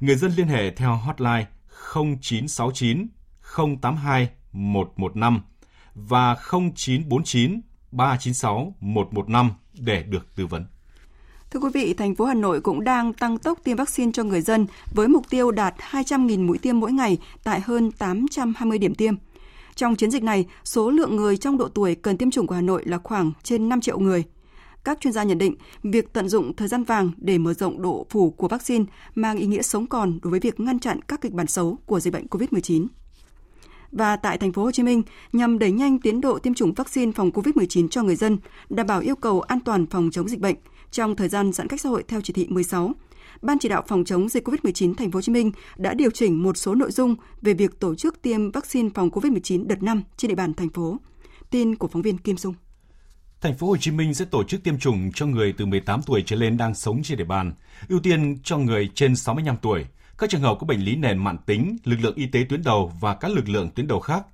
người 0.00 0.16
dân 0.16 0.32
liên 0.36 0.48
hệ 0.48 0.70
theo 0.70 0.94
hotline 0.94 1.46
0969 1.94 3.06
082 3.82 4.28
115 4.52 5.42
và 5.94 6.36
0949 6.50 7.60
396 7.92 8.74
115 8.80 9.50
để 9.78 10.02
được 10.02 10.36
tư 10.36 10.46
vấn. 10.46 10.66
Thưa 11.50 11.60
quý 11.60 11.68
vị, 11.74 11.94
thành 11.94 12.14
phố 12.14 12.24
Hà 12.24 12.34
Nội 12.34 12.60
cũng 12.60 12.84
đang 12.84 13.12
tăng 13.12 13.38
tốc 13.38 13.58
tiêm 13.64 13.76
vaccine 13.76 14.12
cho 14.12 14.22
người 14.24 14.40
dân 14.40 14.66
với 14.94 15.08
mục 15.08 15.30
tiêu 15.30 15.50
đạt 15.50 15.74
200.000 15.90 16.46
mũi 16.46 16.58
tiêm 16.58 16.80
mỗi 16.80 16.92
ngày 16.92 17.18
tại 17.44 17.60
hơn 17.60 17.92
820 17.92 18.78
điểm 18.78 18.94
tiêm. 18.94 19.14
Trong 19.74 19.96
chiến 19.96 20.10
dịch 20.10 20.22
này, 20.22 20.46
số 20.64 20.90
lượng 20.90 21.16
người 21.16 21.36
trong 21.36 21.58
độ 21.58 21.68
tuổi 21.68 21.94
cần 21.94 22.16
tiêm 22.16 22.30
chủng 22.30 22.46
của 22.46 22.54
Hà 22.54 22.60
Nội 22.60 22.82
là 22.86 22.98
khoảng 22.98 23.32
trên 23.42 23.68
5 23.68 23.80
triệu 23.80 23.98
người. 23.98 24.24
Các 24.84 25.00
chuyên 25.00 25.12
gia 25.12 25.22
nhận 25.22 25.38
định, 25.38 25.54
việc 25.82 26.12
tận 26.12 26.28
dụng 26.28 26.56
thời 26.56 26.68
gian 26.68 26.84
vàng 26.84 27.10
để 27.16 27.38
mở 27.38 27.54
rộng 27.54 27.82
độ 27.82 28.06
phủ 28.10 28.30
của 28.30 28.48
vaccine 28.48 28.84
mang 29.14 29.36
ý 29.36 29.46
nghĩa 29.46 29.62
sống 29.62 29.86
còn 29.86 30.18
đối 30.22 30.30
với 30.30 30.40
việc 30.40 30.60
ngăn 30.60 30.78
chặn 30.78 31.00
các 31.02 31.20
kịch 31.20 31.32
bản 31.32 31.46
xấu 31.46 31.78
của 31.86 32.00
dịch 32.00 32.12
bệnh 32.12 32.26
COVID-19. 32.26 32.86
Và 33.92 34.16
tại 34.16 34.38
thành 34.38 34.52
phố 34.52 34.62
Hồ 34.62 34.70
Chí 34.70 34.82
Minh, 34.82 35.02
nhằm 35.32 35.58
đẩy 35.58 35.72
nhanh 35.72 35.98
tiến 35.98 36.20
độ 36.20 36.38
tiêm 36.38 36.54
chủng 36.54 36.72
vaccine 36.74 37.12
phòng 37.12 37.30
COVID-19 37.30 37.88
cho 37.88 38.02
người 38.02 38.16
dân, 38.16 38.38
đảm 38.68 38.86
bảo 38.86 39.00
yêu 39.00 39.16
cầu 39.16 39.40
an 39.40 39.60
toàn 39.60 39.86
phòng 39.86 40.10
chống 40.12 40.28
dịch 40.28 40.40
bệnh 40.40 40.56
trong 40.90 41.16
thời 41.16 41.28
gian 41.28 41.52
giãn 41.52 41.68
cách 41.68 41.80
xã 41.80 41.88
hội 41.88 42.04
theo 42.08 42.20
chỉ 42.20 42.32
thị 42.32 42.46
16, 42.50 42.92
Ban 43.42 43.58
chỉ 43.58 43.68
đạo 43.68 43.82
phòng 43.88 44.04
chống 44.04 44.28
dịch 44.28 44.48
COVID-19 44.48 44.94
thành 44.94 45.10
phố 45.10 45.16
Hồ 45.16 45.22
Chí 45.22 45.32
Minh 45.32 45.52
đã 45.76 45.94
điều 45.94 46.10
chỉnh 46.10 46.42
một 46.42 46.56
số 46.56 46.74
nội 46.74 46.90
dung 46.90 47.16
về 47.42 47.54
việc 47.54 47.80
tổ 47.80 47.94
chức 47.94 48.22
tiêm 48.22 48.50
vaccine 48.50 48.88
phòng 48.94 49.08
COVID-19 49.08 49.66
đợt 49.66 49.82
5 49.82 50.02
trên 50.16 50.28
địa 50.28 50.34
bàn 50.34 50.54
thành 50.54 50.68
phố. 50.68 50.96
Tin 51.50 51.76
của 51.76 51.88
phóng 51.88 52.02
viên 52.02 52.18
Kim 52.18 52.36
Dung. 52.36 52.54
Thành 53.40 53.54
phố 53.54 53.66
Hồ 53.66 53.76
Chí 53.76 53.90
Minh 53.90 54.14
sẽ 54.14 54.24
tổ 54.24 54.44
chức 54.44 54.64
tiêm 54.64 54.78
chủng 54.78 55.12
cho 55.12 55.26
người 55.26 55.52
từ 55.52 55.66
18 55.66 56.02
tuổi 56.02 56.22
trở 56.26 56.36
lên 56.36 56.56
đang 56.56 56.74
sống 56.74 57.02
trên 57.02 57.18
địa 57.18 57.24
bàn, 57.24 57.52
ưu 57.88 58.00
tiên 58.00 58.38
cho 58.44 58.58
người 58.58 58.90
trên 58.94 59.16
65 59.16 59.56
tuổi, 59.56 59.84
các 60.18 60.30
trường 60.30 60.40
hợp 60.40 60.56
có 60.60 60.66
bệnh 60.66 60.80
lý 60.84 60.96
nền 60.96 61.18
mãn 61.18 61.38
tính, 61.38 61.76
lực 61.84 61.96
lượng 62.00 62.14
y 62.16 62.26
tế 62.26 62.44
tuyến 62.48 62.62
đầu 62.62 62.92
và 63.00 63.14
các 63.14 63.32
lực 63.32 63.48
lượng 63.48 63.70
tuyến 63.70 63.86
đầu 63.86 64.00
khác. 64.00 64.26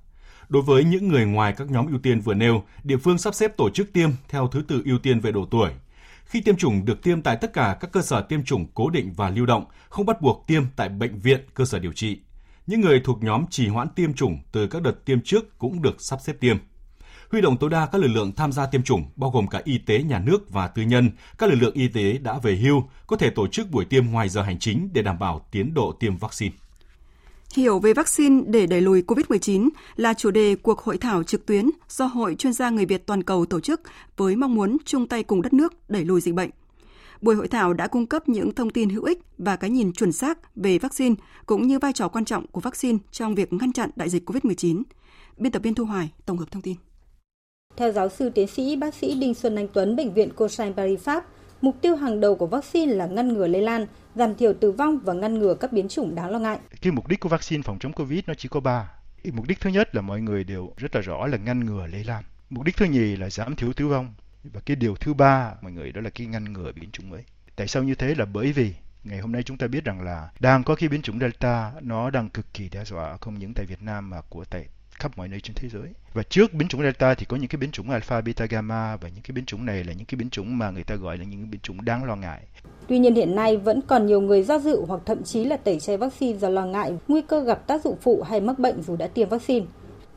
Đối 0.49 0.61
với 0.61 0.83
những 0.83 1.07
người 1.07 1.25
ngoài 1.25 1.53
các 1.57 1.71
nhóm 1.71 1.87
ưu 1.87 1.99
tiên 1.99 2.21
vừa 2.21 2.33
nêu, 2.33 2.63
địa 2.83 2.97
phương 2.97 3.17
sắp 3.17 3.35
xếp 3.35 3.57
tổ 3.57 3.69
chức 3.69 3.93
tiêm 3.93 4.09
theo 4.29 4.47
thứ 4.47 4.63
tự 4.67 4.81
ưu 4.85 4.97
tiên 4.99 5.19
về 5.19 5.31
độ 5.31 5.45
tuổi. 5.51 5.71
Khi 6.25 6.41
tiêm 6.41 6.55
chủng 6.55 6.85
được 6.85 7.03
tiêm 7.03 7.21
tại 7.21 7.37
tất 7.41 7.53
cả 7.53 7.77
các 7.79 7.91
cơ 7.91 8.01
sở 8.01 8.21
tiêm 8.21 8.43
chủng 8.43 8.65
cố 8.73 8.89
định 8.89 9.13
và 9.13 9.29
lưu 9.29 9.45
động, 9.45 9.65
không 9.89 10.05
bắt 10.05 10.21
buộc 10.21 10.43
tiêm 10.47 10.63
tại 10.75 10.89
bệnh 10.89 11.19
viện, 11.19 11.39
cơ 11.53 11.65
sở 11.65 11.79
điều 11.79 11.93
trị. 11.93 12.19
Những 12.67 12.81
người 12.81 13.01
thuộc 13.03 13.23
nhóm 13.23 13.45
trì 13.49 13.67
hoãn 13.67 13.87
tiêm 13.95 14.13
chủng 14.13 14.39
từ 14.51 14.67
các 14.67 14.81
đợt 14.81 15.05
tiêm 15.05 15.21
trước 15.21 15.59
cũng 15.59 15.81
được 15.81 16.01
sắp 16.01 16.19
xếp 16.23 16.33
tiêm 16.39 16.57
huy 17.31 17.41
động 17.41 17.57
tối 17.57 17.69
đa 17.69 17.85
các 17.85 18.01
lực 18.01 18.07
lượng 18.07 18.31
tham 18.35 18.51
gia 18.51 18.65
tiêm 18.65 18.83
chủng, 18.83 19.03
bao 19.15 19.31
gồm 19.31 19.47
cả 19.47 19.61
y 19.63 19.77
tế 19.77 20.03
nhà 20.03 20.19
nước 20.19 20.49
và 20.49 20.67
tư 20.67 20.81
nhân. 20.81 21.11
Các 21.37 21.49
lực 21.49 21.55
lượng 21.55 21.73
y 21.73 21.87
tế 21.87 22.17
đã 22.17 22.39
về 22.43 22.55
hưu 22.55 22.83
có 23.07 23.17
thể 23.17 23.29
tổ 23.29 23.47
chức 23.47 23.71
buổi 23.71 23.85
tiêm 23.85 24.05
ngoài 24.11 24.29
giờ 24.29 24.41
hành 24.41 24.59
chính 24.59 24.89
để 24.93 25.01
đảm 25.01 25.19
bảo 25.19 25.45
tiến 25.51 25.73
độ 25.73 25.91
tiêm 25.91 26.17
vaccine. 26.17 26.55
Hiểu 27.55 27.79
về 27.79 27.93
vaccine 27.93 28.43
để 28.47 28.65
đẩy 28.65 28.81
lùi 28.81 29.01
COVID-19 29.01 29.69
là 29.95 30.13
chủ 30.13 30.31
đề 30.31 30.55
cuộc 30.55 30.79
hội 30.79 30.97
thảo 30.97 31.23
trực 31.23 31.45
tuyến 31.45 31.69
do 31.89 32.05
Hội 32.05 32.35
chuyên 32.35 32.53
gia 32.53 32.69
người 32.69 32.85
Việt 32.85 33.05
toàn 33.05 33.23
cầu 33.23 33.45
tổ 33.45 33.59
chức 33.59 33.81
với 34.17 34.35
mong 34.35 34.55
muốn 34.55 34.77
chung 34.85 35.07
tay 35.07 35.23
cùng 35.23 35.41
đất 35.41 35.53
nước 35.53 35.73
đẩy 35.89 36.05
lùi 36.05 36.21
dịch 36.21 36.35
bệnh. 36.35 36.49
Buổi 37.21 37.35
hội 37.35 37.47
thảo 37.47 37.73
đã 37.73 37.87
cung 37.87 38.05
cấp 38.05 38.29
những 38.29 38.55
thông 38.55 38.69
tin 38.69 38.89
hữu 38.89 39.03
ích 39.03 39.19
và 39.37 39.55
cái 39.55 39.69
nhìn 39.69 39.93
chuẩn 39.93 40.11
xác 40.11 40.55
về 40.55 40.79
vaccine 40.79 41.15
cũng 41.45 41.67
như 41.67 41.79
vai 41.79 41.93
trò 41.93 42.07
quan 42.07 42.25
trọng 42.25 42.47
của 42.47 42.61
vaccine 42.61 42.97
trong 43.11 43.35
việc 43.35 43.53
ngăn 43.53 43.73
chặn 43.73 43.89
đại 43.95 44.09
dịch 44.09 44.29
COVID-19. 44.29 44.83
Biên 45.37 45.51
tập 45.51 45.63
viên 45.63 45.75
Thu 45.75 45.85
Hoài 45.85 46.11
tổng 46.25 46.37
hợp 46.37 46.51
thông 46.51 46.61
tin. 46.61 46.75
Theo 47.77 47.91
giáo 47.91 48.09
sư 48.09 48.29
tiến 48.29 48.47
sĩ 48.47 48.75
bác 48.75 48.93
sĩ 48.93 49.19
Đinh 49.19 49.33
Xuân 49.33 49.55
Anh 49.55 49.67
Tuấn, 49.73 49.95
Bệnh 49.95 50.13
viện 50.13 50.29
Cosin 50.35 50.73
Paris 50.73 50.99
Pháp, 50.99 51.25
mục 51.61 51.75
tiêu 51.81 51.95
hàng 51.95 52.19
đầu 52.19 52.35
của 52.35 52.47
vaccine 52.47 52.93
là 52.93 53.05
ngăn 53.05 53.33
ngừa 53.33 53.47
lây 53.47 53.61
lan, 53.61 53.85
giảm 54.15 54.35
thiểu 54.35 54.53
tử 54.53 54.71
vong 54.71 54.99
và 54.99 55.13
ngăn 55.13 55.39
ngừa 55.39 55.53
các 55.53 55.73
biến 55.73 55.87
chủng 55.87 56.15
đáng 56.15 56.29
lo 56.29 56.39
ngại. 56.39 56.59
Cái 56.81 56.91
mục 56.91 57.07
đích 57.07 57.19
của 57.19 57.29
vaccine 57.29 57.63
phòng 57.63 57.79
chống 57.79 57.93
Covid 57.93 58.19
nó 58.27 58.33
chỉ 58.33 58.49
có 58.49 58.59
3. 58.59 58.91
Mục 59.33 59.47
đích 59.47 59.59
thứ 59.59 59.69
nhất 59.69 59.95
là 59.95 60.01
mọi 60.01 60.21
người 60.21 60.43
đều 60.43 60.73
rất 60.77 60.95
là 60.95 61.01
rõ 61.01 61.27
là 61.27 61.37
ngăn 61.37 61.65
ngừa 61.65 61.87
lây 61.87 62.03
lan. 62.03 62.23
Mục 62.49 62.63
đích 62.63 62.77
thứ 62.77 62.85
nhì 62.85 63.15
là 63.15 63.29
giảm 63.29 63.55
thiểu 63.55 63.73
tử 63.73 63.87
vong. 63.87 64.13
Và 64.43 64.61
cái 64.65 64.75
điều 64.75 64.95
thứ 64.95 65.13
ba 65.13 65.53
mọi 65.61 65.71
người 65.71 65.91
đó 65.91 66.01
là 66.01 66.09
cái 66.09 66.27
ngăn 66.27 66.53
ngừa 66.53 66.71
biến 66.71 66.91
chủng 66.91 67.09
mới. 67.09 67.23
Tại 67.55 67.67
sao 67.67 67.83
như 67.83 67.95
thế 67.95 68.15
là 68.15 68.25
bởi 68.25 68.51
vì 68.51 68.73
ngày 69.03 69.19
hôm 69.19 69.31
nay 69.31 69.43
chúng 69.43 69.57
ta 69.57 69.67
biết 69.67 69.83
rằng 69.83 70.01
là 70.01 70.29
đang 70.39 70.63
có 70.63 70.75
cái 70.75 70.89
biến 70.89 71.01
chủng 71.01 71.19
Delta 71.19 71.71
nó 71.81 72.09
đang 72.09 72.29
cực 72.29 72.53
kỳ 72.53 72.69
đe 72.69 72.85
dọa 72.85 73.17
không 73.17 73.39
những 73.39 73.53
tại 73.53 73.65
Việt 73.65 73.81
Nam 73.81 74.09
mà 74.09 74.21
của 74.29 74.45
tại 74.45 74.65
khắp 75.01 75.17
mọi 75.17 75.27
nơi 75.27 75.39
trên 75.39 75.55
thế 75.55 75.69
giới. 75.69 75.89
Và 76.13 76.23
trước 76.23 76.53
biến 76.53 76.67
chủng 76.67 76.81
Delta 76.81 77.13
thì 77.13 77.25
có 77.25 77.37
những 77.37 77.47
cái 77.47 77.57
biến 77.57 77.71
chủng 77.71 77.89
Alpha, 77.89 78.21
Beta, 78.21 78.45
Gamma 78.45 78.95
và 78.95 79.09
những 79.09 79.23
cái 79.23 79.33
biến 79.35 79.45
chủng 79.45 79.65
này 79.65 79.83
là 79.83 79.93
những 79.93 80.05
cái 80.05 80.15
biến 80.15 80.29
chủng 80.29 80.57
mà 80.57 80.71
người 80.71 80.83
ta 80.83 80.95
gọi 80.95 81.17
là 81.17 81.23
những 81.23 81.49
biến 81.51 81.61
chủng 81.61 81.85
đáng 81.85 82.03
lo 82.03 82.15
ngại. 82.15 82.41
Tuy 82.87 82.99
nhiên 82.99 83.15
hiện 83.15 83.35
nay 83.35 83.57
vẫn 83.57 83.81
còn 83.87 84.05
nhiều 84.05 84.21
người 84.21 84.43
do 84.43 84.59
dự 84.59 84.81
hoặc 84.87 85.01
thậm 85.05 85.23
chí 85.23 85.45
là 85.45 85.57
tẩy 85.57 85.79
chay 85.79 85.97
vaccine 85.97 86.39
do 86.39 86.49
lo 86.49 86.65
ngại 86.65 86.93
nguy 87.07 87.21
cơ 87.21 87.43
gặp 87.43 87.67
tác 87.67 87.83
dụng 87.83 87.95
phụ 88.01 88.21
hay 88.21 88.41
mắc 88.41 88.59
bệnh 88.59 88.81
dù 88.81 88.95
đã 88.95 89.07
tiêm 89.07 89.29
vaccine. 89.29 89.65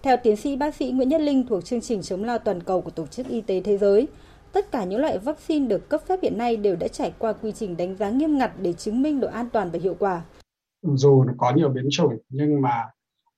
Theo 0.02 0.16
tiến 0.22 0.36
sĩ 0.36 0.56
bác 0.56 0.74
sĩ 0.74 0.90
Nguyễn 0.90 1.08
Nhất 1.08 1.20
Linh 1.20 1.46
thuộc 1.46 1.64
chương 1.64 1.80
trình 1.80 2.02
chống 2.02 2.24
lao 2.24 2.38
toàn 2.38 2.62
cầu 2.62 2.80
của 2.80 2.90
Tổ 2.90 3.06
chức 3.06 3.28
Y 3.28 3.40
tế 3.40 3.60
Thế 3.60 3.78
giới, 3.78 4.08
tất 4.52 4.72
cả 4.72 4.84
những 4.84 5.00
loại 5.00 5.18
vaccine 5.18 5.66
được 5.66 5.88
cấp 5.88 6.00
phép 6.08 6.18
hiện 6.22 6.38
nay 6.38 6.56
đều 6.56 6.76
đã 6.76 6.88
trải 6.88 7.12
qua 7.18 7.32
quy 7.32 7.52
trình 7.52 7.76
đánh 7.76 7.96
giá 7.96 8.10
nghiêm 8.10 8.38
ngặt 8.38 8.52
để 8.58 8.72
chứng 8.72 9.02
minh 9.02 9.20
độ 9.20 9.28
an 9.28 9.48
toàn 9.52 9.70
và 9.70 9.78
hiệu 9.82 9.96
quả. 9.98 10.22
Dù 10.82 11.24
có 11.38 11.52
nhiều 11.56 11.68
biến 11.68 11.84
chủng 11.90 12.12
nhưng 12.28 12.60
mà 12.60 12.84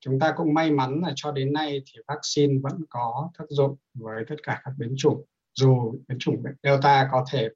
chúng 0.00 0.18
ta 0.18 0.34
cũng 0.36 0.54
may 0.54 0.70
mắn 0.70 1.00
là 1.02 1.12
cho 1.16 1.32
đến 1.32 1.52
nay 1.52 1.82
thì 1.86 2.00
vaccine 2.08 2.54
vẫn 2.62 2.80
có 2.90 3.30
tác 3.38 3.44
dụng 3.48 3.76
với 3.94 4.24
tất 4.28 4.36
cả 4.42 4.60
các 4.64 4.72
biến 4.78 4.94
chủng. 4.96 5.24
Dù 5.54 5.98
biến 6.08 6.18
chủng 6.18 6.42
delta 6.62 7.08
có 7.12 7.24
thể 7.32 7.48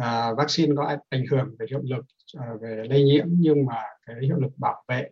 uh, 0.00 0.38
vaccine 0.38 0.74
có 0.76 0.96
ảnh 1.08 1.24
hưởng 1.30 1.56
về 1.58 1.66
hiệu 1.70 1.80
lực 1.82 2.04
uh, 2.38 2.62
về 2.62 2.84
lây 2.90 3.02
nhiễm 3.02 3.26
nhưng 3.28 3.66
mà 3.66 3.82
cái 4.06 4.16
hiệu 4.22 4.36
lực 4.36 4.52
bảo 4.56 4.84
vệ 4.88 5.08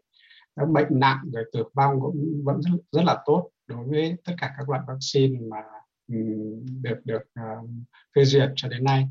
các 0.57 0.69
bệnh 0.69 0.87
nặng 0.91 1.21
rồi 1.33 1.45
tử 1.53 1.65
vong 1.75 2.01
cũng 2.01 2.43
vẫn 2.45 2.61
rất, 2.61 2.79
rất 2.93 3.03
là 3.05 3.23
tốt 3.27 3.51
đối 3.67 3.85
với 3.85 4.17
tất 4.25 4.33
cả 4.39 4.55
các 4.59 4.69
loại 4.69 4.83
vaccine 4.87 5.41
mà 5.51 5.63
um, 6.09 6.65
được 6.83 7.01
được 7.05 7.23
uh, 7.23 7.71
phê 8.17 8.25
duyệt 8.25 8.51
cho 8.57 8.69
đến 8.69 8.85
nay. 8.85 9.09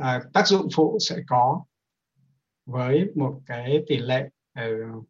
Uh, 0.00 0.32
tác 0.32 0.46
dụng 0.46 0.68
phụ 0.74 0.98
sẽ 1.00 1.16
có 1.26 1.64
với 2.66 3.06
một 3.14 3.40
cái 3.46 3.84
tỷ 3.86 3.96
lệ 3.96 4.28
uh, 4.60 5.04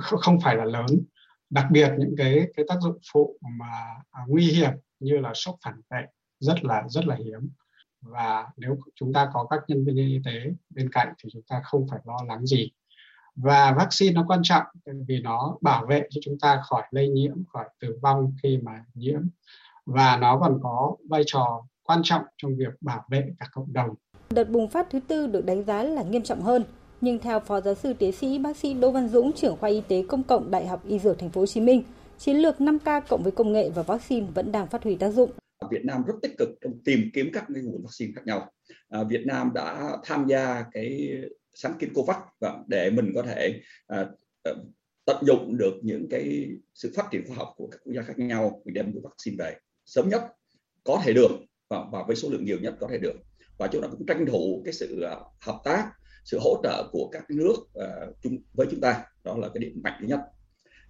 không 0.00 0.40
phải 0.40 0.56
là 0.56 0.64
lớn. 0.64 0.86
Đặc 1.50 1.66
biệt 1.70 1.92
những 1.98 2.14
cái 2.18 2.46
cái 2.56 2.64
tác 2.68 2.76
dụng 2.80 2.98
phụ 3.12 3.38
mà 3.58 3.74
à, 4.10 4.22
nguy 4.26 4.44
hiểm 4.44 4.70
như 5.00 5.18
là 5.18 5.32
sốc 5.34 5.56
phản 5.64 5.80
vệ 5.90 6.06
rất 6.40 6.64
là 6.64 6.82
rất 6.88 7.06
là 7.06 7.16
hiếm. 7.16 7.50
Và 8.00 8.46
nếu 8.56 8.78
chúng 8.94 9.12
ta 9.12 9.30
có 9.32 9.46
các 9.50 9.60
nhân 9.68 9.84
viên 9.84 9.96
y 9.96 10.20
tế 10.24 10.32
bên 10.70 10.88
cạnh 10.92 11.14
thì 11.18 11.30
chúng 11.32 11.42
ta 11.48 11.60
không 11.64 11.86
phải 11.90 12.00
lo 12.04 12.16
lắng 12.28 12.46
gì. 12.46 12.70
Và 13.36 13.72
vaccine 13.72 14.12
nó 14.12 14.24
quan 14.28 14.40
trọng 14.42 14.64
vì 15.08 15.20
nó 15.20 15.56
bảo 15.60 15.86
vệ 15.86 16.06
cho 16.10 16.20
chúng 16.24 16.38
ta 16.38 16.60
khỏi 16.64 16.82
lây 16.90 17.08
nhiễm 17.08 17.44
khỏi 17.52 17.64
tử 17.80 17.98
vong 18.02 18.32
khi 18.42 18.58
mà 18.62 18.84
nhiễm. 18.94 19.20
Và 19.86 20.16
nó 20.16 20.38
còn 20.38 20.58
có 20.62 20.96
vai 21.08 21.22
trò 21.26 21.62
quan 21.82 22.00
trọng 22.04 22.22
trong 22.36 22.56
việc 22.56 22.74
bảo 22.80 23.04
vệ 23.10 23.24
cả 23.38 23.46
cộng 23.52 23.72
đồng. 23.72 23.94
Đợt 24.30 24.44
bùng 24.50 24.68
phát 24.68 24.86
thứ 24.90 25.00
tư 25.00 25.26
được 25.26 25.44
đánh 25.44 25.64
giá 25.64 25.82
là 25.82 26.02
nghiêm 26.02 26.22
trọng 26.22 26.40
hơn 26.40 26.64
nhưng 27.00 27.18
theo 27.18 27.40
Phó 27.40 27.60
giáo 27.60 27.74
sư 27.74 27.92
tiến 27.98 28.12
sĩ 28.12 28.38
bác 28.38 28.56
sĩ 28.56 28.74
Đỗ 28.74 28.90
Văn 28.90 29.08
Dũng, 29.08 29.32
trưởng 29.32 29.56
khoa 29.56 29.70
y 29.70 29.82
tế 29.88 30.04
công 30.08 30.22
cộng 30.22 30.50
Đại 30.50 30.66
học 30.66 30.84
Y 30.88 30.98
Dược 30.98 31.18
Thành 31.18 31.30
phố 31.30 31.40
Hồ 31.40 31.46
Chí 31.46 31.60
Minh, 31.60 31.82
chiến 32.18 32.36
lược 32.36 32.58
5K 32.58 33.00
cộng 33.08 33.22
với 33.22 33.32
công 33.32 33.52
nghệ 33.52 33.70
và 33.74 33.82
vaccine 33.82 34.26
vẫn 34.34 34.52
đang 34.52 34.66
phát 34.66 34.82
huy 34.82 34.96
tác 34.96 35.10
dụng. 35.10 35.30
Việt 35.70 35.84
Nam 35.84 36.02
rất 36.06 36.14
tích 36.22 36.32
cực 36.38 36.48
trong 36.60 36.72
tìm 36.84 37.10
kiếm 37.14 37.30
các 37.32 37.44
nguồn 37.48 37.82
vaccine 37.82 38.12
khác 38.16 38.22
nhau. 38.26 38.50
À, 38.88 39.04
Việt 39.04 39.26
Nam 39.26 39.50
đã 39.54 39.96
tham 40.04 40.26
gia 40.28 40.64
cái 40.72 41.10
sáng 41.54 41.74
kiến 41.78 41.90
COVAX 41.94 42.16
và 42.40 42.58
để 42.66 42.90
mình 42.90 43.12
có 43.14 43.22
thể 43.22 43.60
à, 43.86 44.06
à, 44.42 44.52
tận 45.04 45.16
dụng 45.26 45.56
được 45.56 45.74
những 45.82 46.06
cái 46.10 46.48
sự 46.74 46.92
phát 46.96 47.06
triển 47.10 47.26
khoa 47.26 47.36
học 47.36 47.48
của 47.56 47.66
các 47.66 47.80
quốc 47.84 47.92
gia 47.96 48.02
khác 48.02 48.18
nhau 48.18 48.62
mình 48.64 48.74
đem 48.74 48.92
vaccine 49.02 49.36
về 49.38 49.56
sớm 49.84 50.08
nhất 50.08 50.22
có 50.84 51.02
thể 51.04 51.12
được 51.12 51.30
và, 51.70 51.84
và 51.92 52.04
với 52.06 52.16
số 52.16 52.28
lượng 52.30 52.44
nhiều 52.44 52.58
nhất 52.60 52.74
có 52.80 52.88
thể 52.90 52.98
được 52.98 53.16
và 53.58 53.68
chúng 53.72 53.82
ta 53.82 53.88
cũng 53.88 54.06
tranh 54.06 54.26
thủ 54.26 54.62
cái 54.64 54.72
sự 54.72 55.00
à, 55.00 55.16
hợp 55.40 55.60
tác 55.64 55.90
sự 56.24 56.38
hỗ 56.40 56.60
trợ 56.62 56.88
của 56.92 57.08
các 57.12 57.30
nước 57.30 57.54
uh, 57.56 58.16
chung 58.22 58.38
với 58.52 58.66
chúng 58.70 58.80
ta. 58.80 59.04
Đó 59.24 59.36
là 59.36 59.48
cái 59.54 59.60
điểm 59.60 59.80
mạnh 59.82 59.98
thứ 60.00 60.06
nhất. 60.06 60.20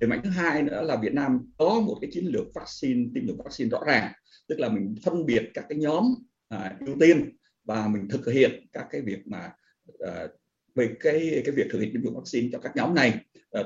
Điểm 0.00 0.10
mạnh 0.10 0.20
thứ 0.24 0.30
hai 0.30 0.62
nữa 0.62 0.82
là 0.82 0.96
Việt 0.96 1.12
Nam 1.12 1.52
có 1.58 1.80
một 1.80 1.98
cái 2.00 2.10
chiến 2.12 2.24
lược 2.26 2.46
vaccine 2.54 3.04
tiêm 3.14 3.26
chủng 3.26 3.42
vaccine 3.44 3.70
rõ 3.70 3.80
ràng. 3.86 4.12
Tức 4.48 4.60
là 4.60 4.68
mình 4.68 4.94
phân 5.04 5.26
biệt 5.26 5.50
các 5.54 5.64
cái 5.68 5.78
nhóm 5.78 6.04
uh, 6.54 6.86
ưu 6.86 6.96
tiên 7.00 7.36
và 7.64 7.88
mình 7.88 8.08
thực 8.08 8.26
hiện 8.26 8.66
các 8.72 8.86
cái 8.90 9.00
việc 9.00 9.26
mà 9.26 9.52
uh, 9.92 10.30
về 10.74 10.94
cái 11.00 11.42
cái 11.44 11.54
việc 11.54 11.66
thực 11.70 11.80
hiện 11.80 11.92
tiêm 11.92 12.02
chủng 12.02 12.14
vaccine 12.14 12.48
cho 12.52 12.58
các 12.58 12.76
nhóm 12.76 12.94
này. 12.94 13.14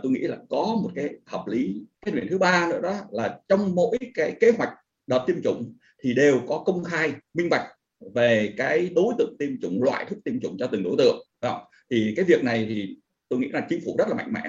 Tôi 0.02 0.12
nghĩ 0.12 0.20
là 0.20 0.36
có 0.48 0.78
một 0.82 0.90
cái 0.94 1.14
hợp 1.26 1.44
lý. 1.46 1.86
Cái 2.06 2.14
điểm 2.14 2.26
thứ 2.30 2.38
ba 2.38 2.68
nữa 2.70 2.80
đó 2.80 3.00
là 3.10 3.40
trong 3.48 3.74
mỗi 3.74 3.98
cái 4.14 4.36
kế 4.40 4.50
hoạch 4.50 4.72
đợt 5.06 5.24
tiêm 5.26 5.42
chủng 5.42 5.76
thì 6.02 6.14
đều 6.14 6.40
có 6.48 6.62
công 6.66 6.84
khai 6.84 7.12
minh 7.34 7.48
bạch 7.50 7.66
về 8.14 8.54
cái 8.56 8.90
đối 8.94 9.14
tượng 9.18 9.36
tiêm 9.38 9.60
chủng 9.62 9.82
loại 9.82 10.06
thuốc 10.08 10.18
tiêm 10.24 10.40
chủng 10.40 10.56
cho 10.58 10.66
từng 10.72 10.82
đối 10.82 10.94
tượng 10.98 11.27
đó. 11.40 11.68
thì 11.90 12.12
cái 12.16 12.24
việc 12.24 12.44
này 12.44 12.66
thì 12.68 12.96
tôi 13.28 13.38
nghĩ 13.38 13.48
là 13.48 13.66
chính 13.68 13.80
phủ 13.84 13.94
rất 13.98 14.08
là 14.08 14.14
mạnh 14.14 14.32
mẽ 14.32 14.40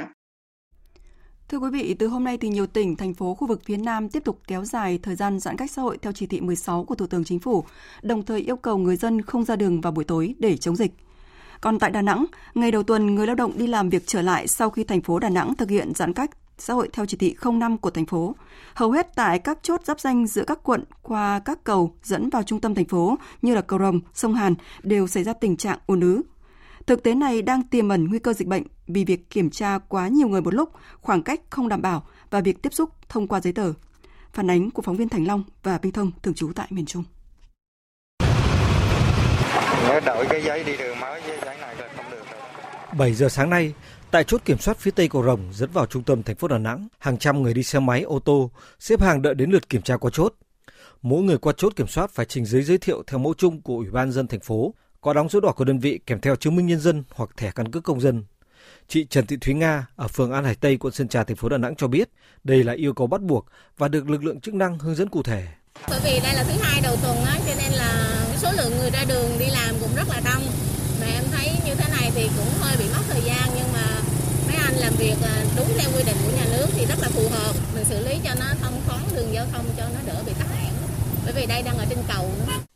Thưa 1.50 1.58
quý 1.58 1.70
vị, 1.70 1.96
từ 2.00 2.08
hôm 2.08 2.24
nay 2.24 2.38
thì 2.38 2.50
nhiều 2.50 2.68
tỉnh, 2.68 2.96
thành 2.96 3.14
phố 3.14 3.36
khu 3.36 3.48
vực 3.48 3.62
phía 3.66 3.78
Nam 3.78 4.10
tiếp 4.10 4.24
tục 4.26 4.42
kéo 4.48 4.66
dài 4.66 5.00
thời 5.04 5.16
gian 5.16 5.40
giãn 5.40 5.58
cách 5.58 5.72
xã 5.72 5.82
hội 5.82 5.98
theo 5.98 6.14
chỉ 6.14 6.26
thị 6.26 6.42
16 6.42 6.84
của 6.84 6.96
Thủ 6.96 7.08
tướng 7.08 7.24
Chính 7.24 7.40
phủ, 7.40 7.64
đồng 8.02 8.24
thời 8.24 8.42
yêu 8.42 8.56
cầu 8.56 8.78
người 8.78 8.96
dân 8.96 9.22
không 9.22 9.46
ra 9.46 9.56
đường 9.56 9.82
vào 9.82 9.92
buổi 9.92 10.04
tối 10.04 10.36
để 10.40 10.58
chống 10.58 10.76
dịch. 10.76 10.92
Còn 11.62 11.80
tại 11.80 11.92
Đà 11.92 12.02
Nẵng, 12.02 12.26
ngày 12.54 12.72
đầu 12.72 12.84
tuần 12.84 13.16
người 13.16 13.28
lao 13.28 13.36
động 13.36 13.58
đi 13.58 13.68
làm 13.68 13.90
việc 13.90 14.04
trở 14.06 14.22
lại 14.22 14.48
sau 14.48 14.70
khi 14.70 14.84
thành 14.84 15.02
phố 15.02 15.20
Đà 15.20 15.30
Nẵng 15.30 15.56
thực 15.56 15.70
hiện 15.70 15.92
giãn 15.96 16.14
cách 16.14 16.30
xã 16.58 16.74
hội 16.74 16.90
theo 16.94 17.06
chỉ 17.06 17.18
thị 17.18 17.36
05 17.54 17.78
của 17.78 17.90
thành 17.90 18.06
phố. 18.06 18.36
Hầu 18.74 18.92
hết 18.92 19.16
tại 19.16 19.40
các 19.40 19.60
chốt 19.62 19.82
giáp 19.86 20.00
danh 20.00 20.28
giữa 20.28 20.44
các 20.44 20.60
quận 20.64 20.84
qua 21.02 21.40
các 21.46 21.64
cầu 21.64 21.96
dẫn 22.04 22.30
vào 22.30 22.44
trung 22.44 22.62
tâm 22.62 22.76
thành 22.76 22.86
phố 22.86 23.18
như 23.42 23.56
là 23.56 23.62
cầu 23.62 23.80
Rồng, 23.80 24.00
sông 24.14 24.36
Hàn 24.36 24.56
đều 24.84 25.08
xảy 25.08 25.24
ra 25.24 25.34
tình 25.34 25.58
trạng 25.58 25.80
ùn 25.88 26.02
ứ. 26.02 26.22
Thực 26.90 27.04
tế 27.04 27.16
này 27.16 27.42
đang 27.42 27.64
tiềm 27.64 27.90
ẩn 27.90 28.08
nguy 28.08 28.20
cơ 28.20 28.34
dịch 28.34 28.48
bệnh 28.48 28.64
vì 28.88 29.06
việc 29.06 29.30
kiểm 29.30 29.50
tra 29.50 29.78
quá 29.78 30.08
nhiều 30.08 30.28
người 30.28 30.42
một 30.42 30.54
lúc, 30.54 30.70
khoảng 31.02 31.24
cách 31.24 31.42
không 31.50 31.70
đảm 31.70 31.82
bảo 31.82 32.08
và 32.30 32.42
việc 32.42 32.62
tiếp 32.62 32.74
xúc 32.74 32.90
thông 33.10 33.28
qua 33.28 33.42
giấy 33.42 33.54
tờ. 33.54 33.74
Phản 34.34 34.50
ánh 34.50 34.72
của 34.72 34.82
phóng 34.82 34.96
viên 34.96 35.10
Thành 35.10 35.28
Long 35.28 35.44
và 35.64 35.80
Minh 35.84 35.92
Thông 35.92 36.12
thường 36.24 36.34
trú 36.34 36.52
tại 36.56 36.68
miền 36.70 36.86
Trung. 36.86 37.04
Nếu 39.88 40.00
đổi 40.06 40.26
cái 40.30 40.42
giấy 40.44 40.64
đi 40.64 40.78
đường 40.78 41.00
mới 41.00 41.22
với 41.22 41.40
giấy 41.46 41.58
này 41.62 41.76
là 41.76 41.90
không 41.96 42.06
được 42.12 42.24
7 42.98 43.14
giờ 43.14 43.30
sáng 43.30 43.50
nay, 43.50 43.74
Tại 44.12 44.24
chốt 44.24 44.42
kiểm 44.46 44.58
soát 44.58 44.78
phía 44.78 44.92
tây 44.92 45.08
cầu 45.08 45.24
Rồng 45.24 45.40
dẫn 45.54 45.70
vào 45.74 45.86
trung 45.86 46.04
tâm 46.04 46.24
thành 46.24 46.36
phố 46.36 46.48
Đà 46.48 46.58
Nẵng, 46.58 46.88
hàng 47.00 47.18
trăm 47.18 47.42
người 47.42 47.54
đi 47.54 47.64
xe 47.64 47.80
máy, 47.80 48.02
ô 48.02 48.20
tô 48.20 48.52
xếp 48.80 49.02
hàng 49.02 49.22
đợi 49.22 49.36
đến 49.36 49.52
lượt 49.52 49.70
kiểm 49.70 49.82
tra 49.82 49.98
qua 49.98 50.12
chốt. 50.14 50.34
Mỗi 51.02 51.24
người 51.24 51.38
qua 51.38 51.54
chốt 51.58 51.74
kiểm 51.76 51.88
soát 51.88 52.12
phải 52.12 52.26
trình 52.26 52.46
giấy 52.46 52.62
giới 52.62 52.78
thiệu 52.78 53.04
theo 53.08 53.20
mẫu 53.20 53.34
chung 53.34 53.62
của 53.62 53.76
Ủy 53.76 53.92
ban 53.92 54.12
dân 54.12 54.28
thành 54.28 54.40
phố, 54.40 54.74
có 55.02 55.14
đóng 55.14 55.30
dấu 55.30 55.42
đỏ 55.42 55.52
của 55.52 55.66
đơn 55.66 55.80
vị 55.80 56.00
kèm 56.06 56.22
theo 56.22 56.36
chứng 56.36 56.56
minh 56.56 56.66
nhân 56.66 56.80
dân 56.80 57.04
hoặc 57.10 57.30
thẻ 57.38 57.52
căn 57.52 57.72
cước 57.72 57.84
công 57.84 58.02
dân. 58.02 58.24
Chị 58.88 59.06
Trần 59.10 59.28
Thị 59.28 59.38
Thúy 59.42 59.54
Nga 59.54 59.88
ở 59.96 60.08
phường 60.08 60.32
An 60.32 60.44
Hải 60.44 60.56
Tây, 60.56 60.78
quận 60.78 60.94
Sơn 60.94 61.08
Trà, 61.08 61.24
thành 61.24 61.38
phố 61.38 61.50
Đà 61.50 61.58
Nẵng 61.58 61.76
cho 61.76 61.88
biết 61.88 62.10
đây 62.44 62.64
là 62.64 62.74
yêu 62.74 62.94
cầu 62.94 63.08
bắt 63.08 63.22
buộc 63.22 63.46
và 63.78 63.88
được 63.88 64.10
lực 64.10 64.24
lượng 64.24 64.40
chức 64.40 64.54
năng 64.54 64.80
hướng 64.80 64.96
dẫn 64.96 65.10
cụ 65.10 65.24
thể. 65.24 65.48
Bởi 65.90 66.00
vì 66.04 66.20
đây 66.24 66.34
là 66.34 66.44
thứ 66.44 66.54
hai 66.62 66.82
đầu 66.84 66.96
tuần 67.04 67.18
á, 67.26 67.40
cho 67.48 67.54
nên 67.58 67.72
là 67.72 68.22
số 68.38 68.52
lượng 68.58 68.72
người 68.80 68.90
ra 68.90 69.06
đường 69.10 69.32
đi 69.40 69.46
làm 69.46 69.76
cũng 69.82 69.96
rất 69.96 70.08
là 70.10 70.22
đông. 70.26 70.44
Mà 71.02 71.08
em 71.08 71.24
thấy 71.32 71.50
như 71.66 71.76
thế 71.76 71.90
này 72.00 72.12
thì 72.16 72.30
cũng 72.38 72.50
hơi 72.60 72.76
bị 72.80 72.86
mất 72.90 73.04
thời 73.10 73.22
gian 73.22 73.50
nhưng 73.56 73.74
mà 73.74 74.02
mấy 74.48 74.56
anh 74.56 74.76
làm 74.76 74.94
việc 74.98 75.16
à, 75.24 75.46
đúng 75.58 75.68
theo 75.78 75.90
quy 75.96 76.04
định 76.06 76.18
của 76.26 76.32
nhà 76.38 76.46
nước 76.52 76.68
thì 76.78 76.86
rất 76.86 77.00
là 77.02 77.10
phù 77.10 77.30
hợp 77.30 77.54
mình 77.76 77.86
xử 77.86 78.08
lý 78.08 78.20
cho 78.24 78.36
nó 78.40 78.46
thông 78.62 78.82
thoáng 78.88 79.04
đường 79.16 79.34
giao 79.34 79.46
thông 79.52 79.66
cho 79.78 79.84
nó 79.94 80.00
đỡ 80.06 80.24
bị 80.26 80.32
tắc 80.40 80.48
nghẽn 80.52 80.74
bởi 81.24 81.34
vì 81.34 81.46
đây 81.46 81.62
đang 81.62 81.78
ở 81.78 81.86
trên 81.90 82.00
cầu 82.08 82.32
nữa. 82.48 82.69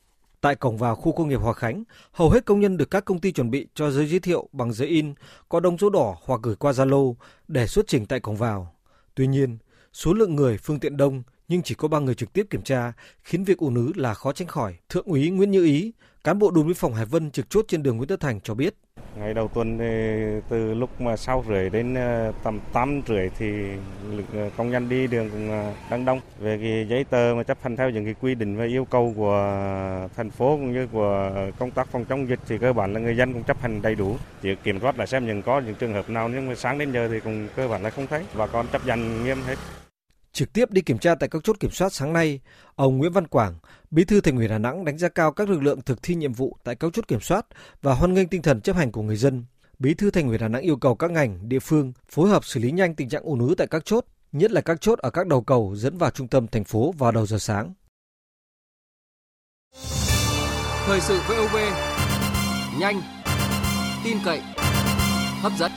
Tại 0.43 0.55
cổng 0.55 0.77
vào 0.77 0.95
khu 0.95 1.11
công 1.11 1.29
nghiệp 1.29 1.35
Hòa 1.35 1.53
Khánh, 1.53 1.83
hầu 2.11 2.29
hết 2.29 2.45
công 2.45 2.59
nhân 2.59 2.77
được 2.77 2.91
các 2.91 3.05
công 3.05 3.19
ty 3.19 3.31
chuẩn 3.31 3.51
bị 3.51 3.67
cho 3.75 3.91
giấy 3.91 4.07
giới 4.07 4.19
thiệu 4.19 4.49
bằng 4.51 4.73
giấy 4.73 4.87
in, 4.87 5.13
có 5.49 5.59
đông 5.59 5.77
dấu 5.77 5.89
đỏ 5.89 6.17
hoặc 6.23 6.39
gửi 6.43 6.55
qua 6.55 6.71
Zalo 6.71 7.15
để 7.47 7.67
xuất 7.67 7.87
trình 7.87 8.05
tại 8.05 8.19
cổng 8.19 8.35
vào. 8.35 8.75
Tuy 9.15 9.27
nhiên, 9.27 9.57
số 9.93 10.13
lượng 10.13 10.35
người 10.35 10.57
phương 10.57 10.79
tiện 10.79 10.97
đông 10.97 11.23
nhưng 11.47 11.61
chỉ 11.61 11.75
có 11.75 11.87
3 11.87 11.99
người 11.99 12.15
trực 12.15 12.33
tiếp 12.33 12.47
kiểm 12.49 12.61
tra 12.61 12.93
khiến 13.23 13.43
việc 13.43 13.57
ùn 13.57 13.75
ứ 13.75 13.91
là 13.95 14.13
khó 14.13 14.33
tránh 14.33 14.47
khỏi. 14.47 14.75
Thượng 14.89 15.05
úy 15.05 15.29
Nguyễn 15.29 15.51
Như 15.51 15.65
Ý, 15.65 15.91
cán 16.23 16.39
bộ 16.39 16.51
đồn 16.51 16.67
biên 16.67 16.75
phòng 16.75 16.93
Hải 16.93 17.05
Vân 17.05 17.31
trực 17.31 17.49
chốt 17.49 17.65
trên 17.67 17.83
đường 17.83 17.97
Nguyễn 17.97 18.09
Tất 18.09 18.19
Thành 18.19 18.39
cho 18.41 18.53
biết. 18.53 18.75
Ngày 19.19 19.33
đầu 19.33 19.47
tuần 19.47 19.77
thì 19.77 19.85
từ 20.49 20.73
lúc 20.73 21.01
mà 21.01 21.17
sau 21.17 21.43
rưỡi 21.47 21.69
đến 21.69 21.95
ờ, 21.95 22.31
tầm 22.43 22.59
8 22.73 23.01
rưỡi 23.07 23.29
thì 23.37 23.45
lực 24.11 24.25
ờ, 24.33 24.49
công 24.57 24.71
nhân 24.71 24.89
đi 24.89 25.07
đường 25.07 25.29
cũng 25.29 25.51
ờ, 25.51 25.73
đang 25.89 26.05
đông. 26.05 26.19
Về 26.39 26.57
cái 26.57 26.87
giấy 26.89 27.03
tờ 27.03 27.33
mà 27.37 27.43
chấp 27.43 27.57
hành 27.61 27.75
theo 27.77 27.89
những 27.89 28.05
cái 28.05 28.15
quy 28.21 28.35
định 28.35 28.57
và 28.57 28.65
yêu 28.65 28.85
cầu 28.85 29.13
của 29.17 29.57
thành 30.15 30.29
phố 30.29 30.57
cũng 30.57 30.73
như 30.73 30.87
của 30.87 31.31
công 31.59 31.71
tác 31.71 31.87
phòng 31.91 32.05
chống 32.05 32.29
dịch 32.29 32.39
thì 32.47 32.57
cơ 32.57 32.73
bản 32.73 32.93
là 32.93 32.99
người 32.99 33.17
dân 33.17 33.33
cũng 33.33 33.43
chấp 33.43 33.61
hành 33.61 33.81
đầy 33.81 33.95
đủ. 33.95 34.15
Chỉ 34.41 34.55
kiểm 34.63 34.79
soát 34.79 34.99
là 34.99 35.05
xem 35.05 35.27
những 35.27 35.41
có 35.41 35.59
những 35.59 35.75
trường 35.75 35.93
hợp 35.93 36.09
nào, 36.09 36.29
nhưng 36.29 36.47
mà 36.47 36.55
sáng 36.55 36.77
đến 36.77 36.91
giờ 36.91 37.07
thì 37.11 37.19
cũng 37.19 37.47
cơ 37.55 37.67
bản 37.67 37.83
là 37.83 37.89
không 37.89 38.07
thấy 38.07 38.25
và 38.33 38.47
con 38.47 38.67
chấp 38.71 38.85
nhận 38.85 39.23
nghiêm 39.23 39.37
hết. 39.47 39.55
Trực 40.33 40.53
tiếp 40.53 40.71
đi 40.71 40.81
kiểm 40.81 40.97
tra 40.97 41.15
tại 41.15 41.29
các 41.29 41.43
chốt 41.43 41.59
kiểm 41.59 41.71
soát 41.71 41.93
sáng 41.93 42.13
nay, 42.13 42.39
ông 42.75 42.97
Nguyễn 42.97 43.11
Văn 43.11 43.27
Quảng, 43.27 43.55
Bí 43.91 44.03
thư 44.05 44.21
Thành 44.21 44.37
ủy 44.37 44.47
Đà 44.47 44.57
Nẵng 44.57 44.85
đánh 44.85 44.97
giá 44.97 45.09
cao 45.09 45.31
các 45.31 45.49
lực 45.49 45.63
lượng 45.63 45.81
thực 45.81 46.03
thi 46.03 46.15
nhiệm 46.15 46.33
vụ 46.33 46.57
tại 46.63 46.75
các 46.75 46.93
chốt 46.93 47.07
kiểm 47.07 47.19
soát 47.19 47.45
và 47.81 47.93
hoan 47.93 48.13
nghênh 48.13 48.27
tinh 48.27 48.41
thần 48.41 48.61
chấp 48.61 48.75
hành 48.75 48.91
của 48.91 49.01
người 49.01 49.15
dân. 49.15 49.45
Bí 49.79 49.93
thư 49.93 50.11
Thành 50.11 50.27
ủy 50.27 50.37
Đà 50.37 50.47
Nẵng 50.47 50.61
yêu 50.61 50.75
cầu 50.77 50.95
các 50.95 51.11
ngành, 51.11 51.49
địa 51.49 51.59
phương 51.59 51.93
phối 52.09 52.29
hợp 52.29 52.45
xử 52.45 52.59
lý 52.59 52.71
nhanh 52.71 52.95
tình 52.95 53.09
trạng 53.09 53.23
ùn 53.23 53.39
ứ 53.39 53.55
tại 53.57 53.67
các 53.67 53.85
chốt, 53.85 54.05
nhất 54.31 54.51
là 54.51 54.61
các 54.61 54.81
chốt 54.81 54.99
ở 54.99 55.09
các 55.09 55.27
đầu 55.27 55.41
cầu 55.41 55.75
dẫn 55.75 55.97
vào 55.97 56.09
trung 56.09 56.27
tâm 56.27 56.47
thành 56.47 56.63
phố 56.63 56.93
vào 56.97 57.11
đầu 57.11 57.25
giờ 57.25 57.37
sáng. 57.37 57.73
Thời 60.85 61.01
sự 61.01 61.19
VOV 61.27 61.55
nhanh, 62.79 63.01
tin 64.03 64.17
cậy, 64.25 64.41
hấp 65.41 65.51
dẫn. 65.59 65.71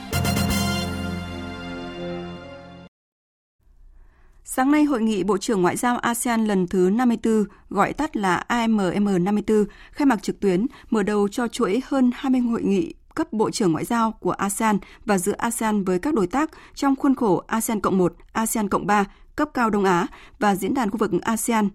Sáng 4.57 4.71
nay, 4.71 4.83
Hội 4.83 5.01
nghị 5.01 5.23
Bộ 5.23 5.37
trưởng 5.37 5.61
Ngoại 5.61 5.77
giao 5.77 5.97
ASEAN 5.97 6.45
lần 6.45 6.67
thứ 6.67 6.89
54, 6.93 7.43
gọi 7.69 7.93
tắt 7.93 8.17
là 8.17 8.35
AMM 8.35 9.23
54, 9.23 9.65
khai 9.91 10.05
mạc 10.05 10.23
trực 10.23 10.39
tuyến, 10.39 10.65
mở 10.89 11.03
đầu 11.03 11.27
cho 11.27 11.47
chuỗi 11.47 11.81
hơn 11.85 12.11
20 12.13 12.41
hội 12.41 12.63
nghị 12.63 12.93
cấp 13.15 13.33
Bộ 13.33 13.51
trưởng 13.51 13.71
Ngoại 13.71 13.85
giao 13.85 14.11
của 14.11 14.31
ASEAN 14.31 14.77
và 15.05 15.17
giữa 15.17 15.33
ASEAN 15.37 15.83
với 15.83 15.99
các 15.99 16.13
đối 16.13 16.27
tác 16.27 16.49
trong 16.75 16.95
khuôn 16.95 17.15
khổ 17.15 17.43
ASEAN 17.47 17.79
Cộng 17.79 17.97
1, 17.97 18.13
ASEAN 18.31 18.69
Cộng 18.69 18.87
3, 18.87 19.05
cấp 19.35 19.49
cao 19.53 19.69
Đông 19.69 19.83
Á 19.83 20.07
và 20.39 20.55
Diễn 20.55 20.73
đàn 20.73 20.91
khu 20.91 20.97
vực 20.97 21.11
ASEAN, 21.21 21.69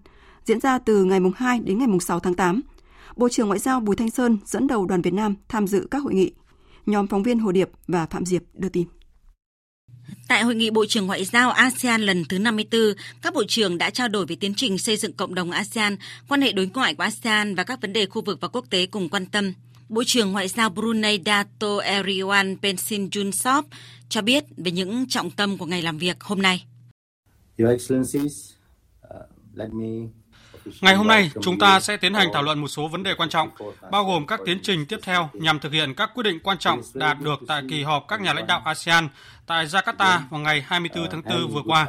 diễn 0.45 0.59
ra 0.59 0.77
từ 0.77 1.03
ngày 1.03 1.19
2 1.35 1.59
đến 1.59 1.77
ngày 1.77 1.87
6 2.01 2.19
tháng 2.19 2.33
8. 2.33 2.61
Bộ 3.15 3.29
trưởng 3.29 3.47
Ngoại 3.47 3.59
giao 3.59 3.79
Bùi 3.79 3.95
Thanh 3.95 4.09
Sơn 4.09 4.37
dẫn 4.45 4.67
đầu 4.67 4.85
đoàn 4.85 5.01
Việt 5.01 5.13
Nam 5.13 5.35
tham 5.49 5.67
dự 5.67 5.87
các 5.91 6.03
hội 6.03 6.13
nghị. 6.13 6.33
Nhóm 6.85 7.07
phóng 7.07 7.23
viên 7.23 7.39
Hồ 7.39 7.51
Điệp 7.51 7.69
và 7.87 8.05
Phạm 8.05 8.25
Diệp 8.25 8.41
đưa 8.53 8.69
tin. 8.69 8.87
Tại 10.27 10.43
hội 10.43 10.55
nghị 10.55 10.69
Bộ 10.69 10.85
trưởng 10.85 11.07
Ngoại 11.07 11.25
giao 11.25 11.51
ASEAN 11.51 12.01
lần 12.01 12.25
thứ 12.25 12.39
54, 12.39 12.81
các 13.21 13.33
bộ 13.33 13.43
trưởng 13.47 13.77
đã 13.77 13.89
trao 13.89 14.07
đổi 14.07 14.25
về 14.25 14.35
tiến 14.35 14.53
trình 14.55 14.77
xây 14.77 14.97
dựng 14.97 15.13
cộng 15.13 15.35
đồng 15.35 15.51
ASEAN, 15.51 15.95
quan 16.27 16.41
hệ 16.41 16.51
đối 16.51 16.69
ngoại 16.73 16.95
của 16.95 17.03
ASEAN 17.03 17.55
và 17.55 17.63
các 17.63 17.81
vấn 17.81 17.93
đề 17.93 18.05
khu 18.05 18.21
vực 18.21 18.41
và 18.41 18.47
quốc 18.47 18.65
tế 18.69 18.85
cùng 18.85 19.09
quan 19.09 19.25
tâm. 19.25 19.53
Bộ 19.89 20.03
trưởng 20.03 20.31
Ngoại 20.31 20.47
giao 20.47 20.69
Brunei 20.69 21.19
Dato 21.25 21.77
Eriwan 21.77 22.57
Pensin 22.61 23.07
Junsop 23.07 23.63
cho 24.09 24.21
biết 24.21 24.43
về 24.57 24.71
những 24.71 25.05
trọng 25.09 25.31
tâm 25.31 25.57
của 25.57 25.65
ngày 25.65 25.81
làm 25.81 25.97
việc 25.97 26.21
hôm 26.21 26.41
nay. 26.41 26.63
Your 27.57 27.71
Excellencies, 27.71 28.53
uh, 29.07 29.25
let 29.53 29.69
me 29.73 29.87
Ngày 30.81 30.95
hôm 30.95 31.07
nay, 31.07 31.31
chúng 31.41 31.59
ta 31.59 31.79
sẽ 31.79 31.97
tiến 31.97 32.13
hành 32.13 32.27
thảo 32.33 32.43
luận 32.43 32.59
một 32.59 32.67
số 32.67 32.87
vấn 32.87 33.03
đề 33.03 33.13
quan 33.17 33.29
trọng, 33.29 33.49
bao 33.91 34.05
gồm 34.05 34.27
các 34.27 34.39
tiến 34.45 34.59
trình 34.63 34.85
tiếp 34.85 34.99
theo 35.03 35.29
nhằm 35.33 35.59
thực 35.59 35.71
hiện 35.71 35.93
các 35.93 36.11
quyết 36.13 36.23
định 36.23 36.39
quan 36.39 36.57
trọng 36.57 36.81
đạt 36.93 37.17
được 37.21 37.39
tại 37.47 37.61
kỳ 37.69 37.83
họp 37.83 38.07
các 38.07 38.21
nhà 38.21 38.33
lãnh 38.33 38.47
đạo 38.47 38.61
ASEAN 38.65 39.07
tại 39.45 39.65
Jakarta 39.65 40.19
vào 40.29 40.39
ngày 40.39 40.61
24 40.67 41.09
tháng 41.11 41.21
4 41.23 41.47
vừa 41.47 41.61
qua. 41.65 41.87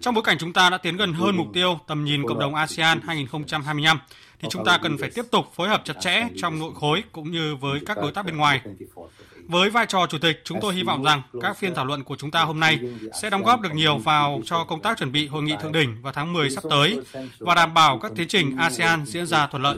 Trong 0.00 0.14
bối 0.14 0.24
cảnh 0.24 0.38
chúng 0.38 0.52
ta 0.52 0.70
đã 0.70 0.78
tiến 0.78 0.96
gần 0.96 1.12
hơn 1.12 1.36
mục 1.36 1.46
tiêu 1.54 1.78
tầm 1.86 2.04
nhìn 2.04 2.26
cộng 2.28 2.38
đồng 2.38 2.54
ASEAN 2.54 3.00
2025, 3.06 3.98
thì 4.40 4.48
chúng 4.50 4.64
ta 4.64 4.78
cần 4.78 4.98
phải 4.98 5.10
tiếp 5.14 5.24
tục 5.30 5.52
phối 5.54 5.68
hợp 5.68 5.82
chặt 5.84 5.94
chẽ 6.00 6.28
trong 6.36 6.58
nội 6.58 6.72
khối 6.80 7.02
cũng 7.12 7.30
như 7.30 7.56
với 7.56 7.80
các 7.86 7.96
đối 7.96 8.12
tác 8.12 8.26
bên 8.26 8.36
ngoài. 8.36 8.60
Với 9.50 9.70
vai 9.70 9.86
trò 9.86 10.06
chủ 10.06 10.18
tịch, 10.18 10.40
chúng 10.44 10.58
tôi 10.60 10.74
hy 10.74 10.82
vọng 10.82 11.02
rằng 11.02 11.22
các 11.40 11.58
phiên 11.58 11.74
thảo 11.74 11.84
luận 11.84 12.04
của 12.04 12.16
chúng 12.16 12.30
ta 12.30 12.42
hôm 12.42 12.60
nay 12.60 12.78
sẽ 13.22 13.30
đóng 13.30 13.42
góp 13.42 13.60
được 13.60 13.74
nhiều 13.74 13.98
vào 13.98 14.40
cho 14.44 14.64
công 14.64 14.82
tác 14.82 14.98
chuẩn 14.98 15.12
bị 15.12 15.26
hội 15.26 15.42
nghị 15.42 15.54
thượng 15.62 15.72
đỉnh 15.72 16.02
vào 16.02 16.12
tháng 16.12 16.32
10 16.32 16.50
sắp 16.50 16.64
tới 16.70 16.98
và 17.38 17.54
đảm 17.54 17.74
bảo 17.74 17.98
các 17.98 18.12
tiến 18.16 18.28
trình 18.28 18.56
ASEAN 18.56 19.06
diễn 19.06 19.26
ra 19.26 19.46
thuận 19.46 19.62
lợi. 19.62 19.76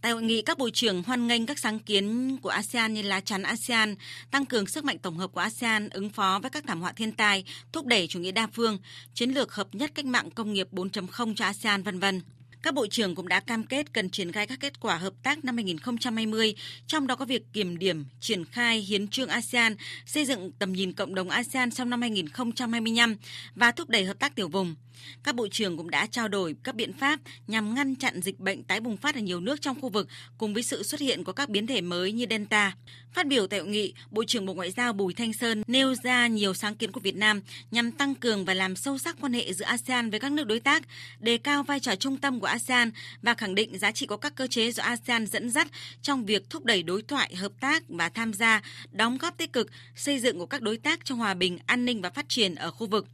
Tại 0.00 0.12
hội 0.12 0.22
nghị, 0.22 0.42
các 0.42 0.58
bộ 0.58 0.70
trưởng 0.70 1.02
hoan 1.02 1.26
nghênh 1.26 1.46
các 1.46 1.58
sáng 1.58 1.78
kiến 1.78 2.36
của 2.42 2.48
ASEAN 2.48 2.94
như 2.94 3.02
lá 3.02 3.20
chắn 3.20 3.42
ASEAN, 3.42 3.94
tăng 4.30 4.46
cường 4.46 4.66
sức 4.66 4.84
mạnh 4.84 4.98
tổng 4.98 5.18
hợp 5.18 5.30
của 5.32 5.40
ASEAN 5.40 5.88
ứng 5.88 6.10
phó 6.10 6.38
với 6.42 6.50
các 6.50 6.64
thảm 6.66 6.80
họa 6.80 6.92
thiên 6.92 7.12
tai, 7.12 7.44
thúc 7.72 7.86
đẩy 7.86 8.06
chủ 8.06 8.18
nghĩa 8.18 8.32
đa 8.32 8.46
phương, 8.52 8.78
chiến 9.14 9.30
lược 9.30 9.54
hợp 9.54 9.68
nhất 9.72 9.90
cách 9.94 10.04
mạng 10.04 10.30
công 10.30 10.52
nghiệp 10.52 10.68
4.0 10.72 11.34
cho 11.34 11.44
ASEAN, 11.44 11.82
vân 11.82 11.98
vân. 11.98 12.20
Các 12.66 12.74
bộ 12.74 12.86
trưởng 12.86 13.14
cũng 13.14 13.28
đã 13.28 13.40
cam 13.40 13.64
kết 13.64 13.92
cần 13.92 14.10
triển 14.10 14.32
khai 14.32 14.46
các 14.46 14.60
kết 14.60 14.80
quả 14.80 14.96
hợp 14.96 15.12
tác 15.22 15.44
năm 15.44 15.56
2020, 15.56 16.54
trong 16.86 17.06
đó 17.06 17.16
có 17.16 17.24
việc 17.24 17.52
kiểm 17.52 17.78
điểm, 17.78 18.04
triển 18.20 18.44
khai 18.44 18.78
hiến 18.78 19.08
trương 19.08 19.28
ASEAN, 19.28 19.76
xây 20.06 20.24
dựng 20.24 20.52
tầm 20.52 20.72
nhìn 20.72 20.92
cộng 20.92 21.14
đồng 21.14 21.30
ASEAN 21.30 21.70
sau 21.70 21.86
năm 21.86 22.00
2025 22.00 23.16
và 23.54 23.72
thúc 23.72 23.88
đẩy 23.88 24.04
hợp 24.04 24.18
tác 24.18 24.34
tiểu 24.34 24.48
vùng. 24.48 24.74
Các 25.22 25.34
bộ 25.34 25.48
trưởng 25.48 25.76
cũng 25.76 25.90
đã 25.90 26.06
trao 26.06 26.28
đổi 26.28 26.56
các 26.64 26.74
biện 26.74 26.92
pháp 26.92 27.20
nhằm 27.46 27.74
ngăn 27.74 27.94
chặn 27.94 28.20
dịch 28.20 28.40
bệnh 28.40 28.62
tái 28.62 28.80
bùng 28.80 28.96
phát 28.96 29.14
ở 29.14 29.20
nhiều 29.20 29.40
nước 29.40 29.60
trong 29.60 29.80
khu 29.80 29.88
vực 29.88 30.08
cùng 30.38 30.54
với 30.54 30.62
sự 30.62 30.82
xuất 30.82 31.00
hiện 31.00 31.24
của 31.24 31.32
các 31.32 31.48
biến 31.48 31.66
thể 31.66 31.80
mới 31.80 32.12
như 32.12 32.26
Delta. 32.30 32.72
Phát 33.12 33.26
biểu 33.26 33.46
tại 33.46 33.60
hội 33.60 33.68
nghị, 33.68 33.94
Bộ 34.10 34.24
trưởng 34.24 34.46
Bộ 34.46 34.54
Ngoại 34.54 34.70
giao 34.70 34.92
Bùi 34.92 35.14
Thanh 35.14 35.32
Sơn 35.32 35.62
nêu 35.66 35.94
ra 35.94 36.26
nhiều 36.26 36.54
sáng 36.54 36.74
kiến 36.74 36.92
của 36.92 37.00
Việt 37.00 37.16
Nam 37.16 37.40
nhằm 37.70 37.92
tăng 37.92 38.14
cường 38.14 38.44
và 38.44 38.54
làm 38.54 38.76
sâu 38.76 38.98
sắc 38.98 39.16
quan 39.20 39.32
hệ 39.32 39.52
giữa 39.52 39.64
ASEAN 39.64 40.10
với 40.10 40.20
các 40.20 40.32
nước 40.32 40.44
đối 40.44 40.60
tác, 40.60 40.82
đề 41.18 41.38
cao 41.38 41.62
vai 41.62 41.80
trò 41.80 41.96
trung 41.96 42.16
tâm 42.16 42.40
của 42.40 42.46
ASEAN 42.46 42.90
và 43.22 43.34
khẳng 43.34 43.54
định 43.54 43.78
giá 43.78 43.92
trị 43.92 44.06
của 44.06 44.16
các 44.16 44.34
cơ 44.34 44.46
chế 44.46 44.72
do 44.72 44.82
ASEAN 44.82 45.26
dẫn 45.26 45.50
dắt 45.50 45.68
trong 46.02 46.26
việc 46.26 46.50
thúc 46.50 46.64
đẩy 46.64 46.82
đối 46.82 47.02
thoại, 47.02 47.34
hợp 47.34 47.52
tác 47.60 47.82
và 47.88 48.08
tham 48.08 48.32
gia, 48.32 48.62
đóng 48.90 49.18
góp 49.18 49.36
tích 49.36 49.52
cực 49.52 49.70
xây 49.94 50.20
dựng 50.20 50.38
của 50.38 50.46
các 50.46 50.62
đối 50.62 50.76
tác 50.76 51.04
cho 51.04 51.14
hòa 51.14 51.34
bình, 51.34 51.58
an 51.66 51.84
ninh 51.84 52.02
và 52.02 52.10
phát 52.10 52.28
triển 52.28 52.54
ở 52.54 52.70
khu 52.70 52.86
vực 52.86 53.06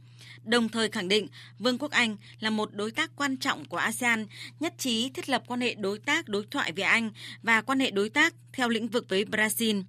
đồng 0.43 0.69
thời 0.69 0.89
khẳng 0.89 1.07
định 1.07 1.27
Vương 1.59 1.77
quốc 1.77 1.91
Anh 1.91 2.17
là 2.39 2.49
một 2.49 2.69
đối 2.73 2.91
tác 2.91 3.11
quan 3.15 3.37
trọng 3.37 3.65
của 3.65 3.77
ASEAN, 3.77 4.25
nhất 4.59 4.73
trí 4.77 5.09
thiết 5.09 5.29
lập 5.29 5.43
quan 5.47 5.61
hệ 5.61 5.73
đối 5.73 5.99
tác 5.99 6.27
đối 6.27 6.45
thoại 6.51 6.71
với 6.71 6.83
Anh 6.83 7.11
và 7.43 7.61
quan 7.61 7.79
hệ 7.79 7.91
đối 7.91 8.09
tác 8.09 8.33
theo 8.53 8.69
lĩnh 8.69 8.87
vực 8.87 9.05
với 9.09 9.25
Brazil. 9.25 9.83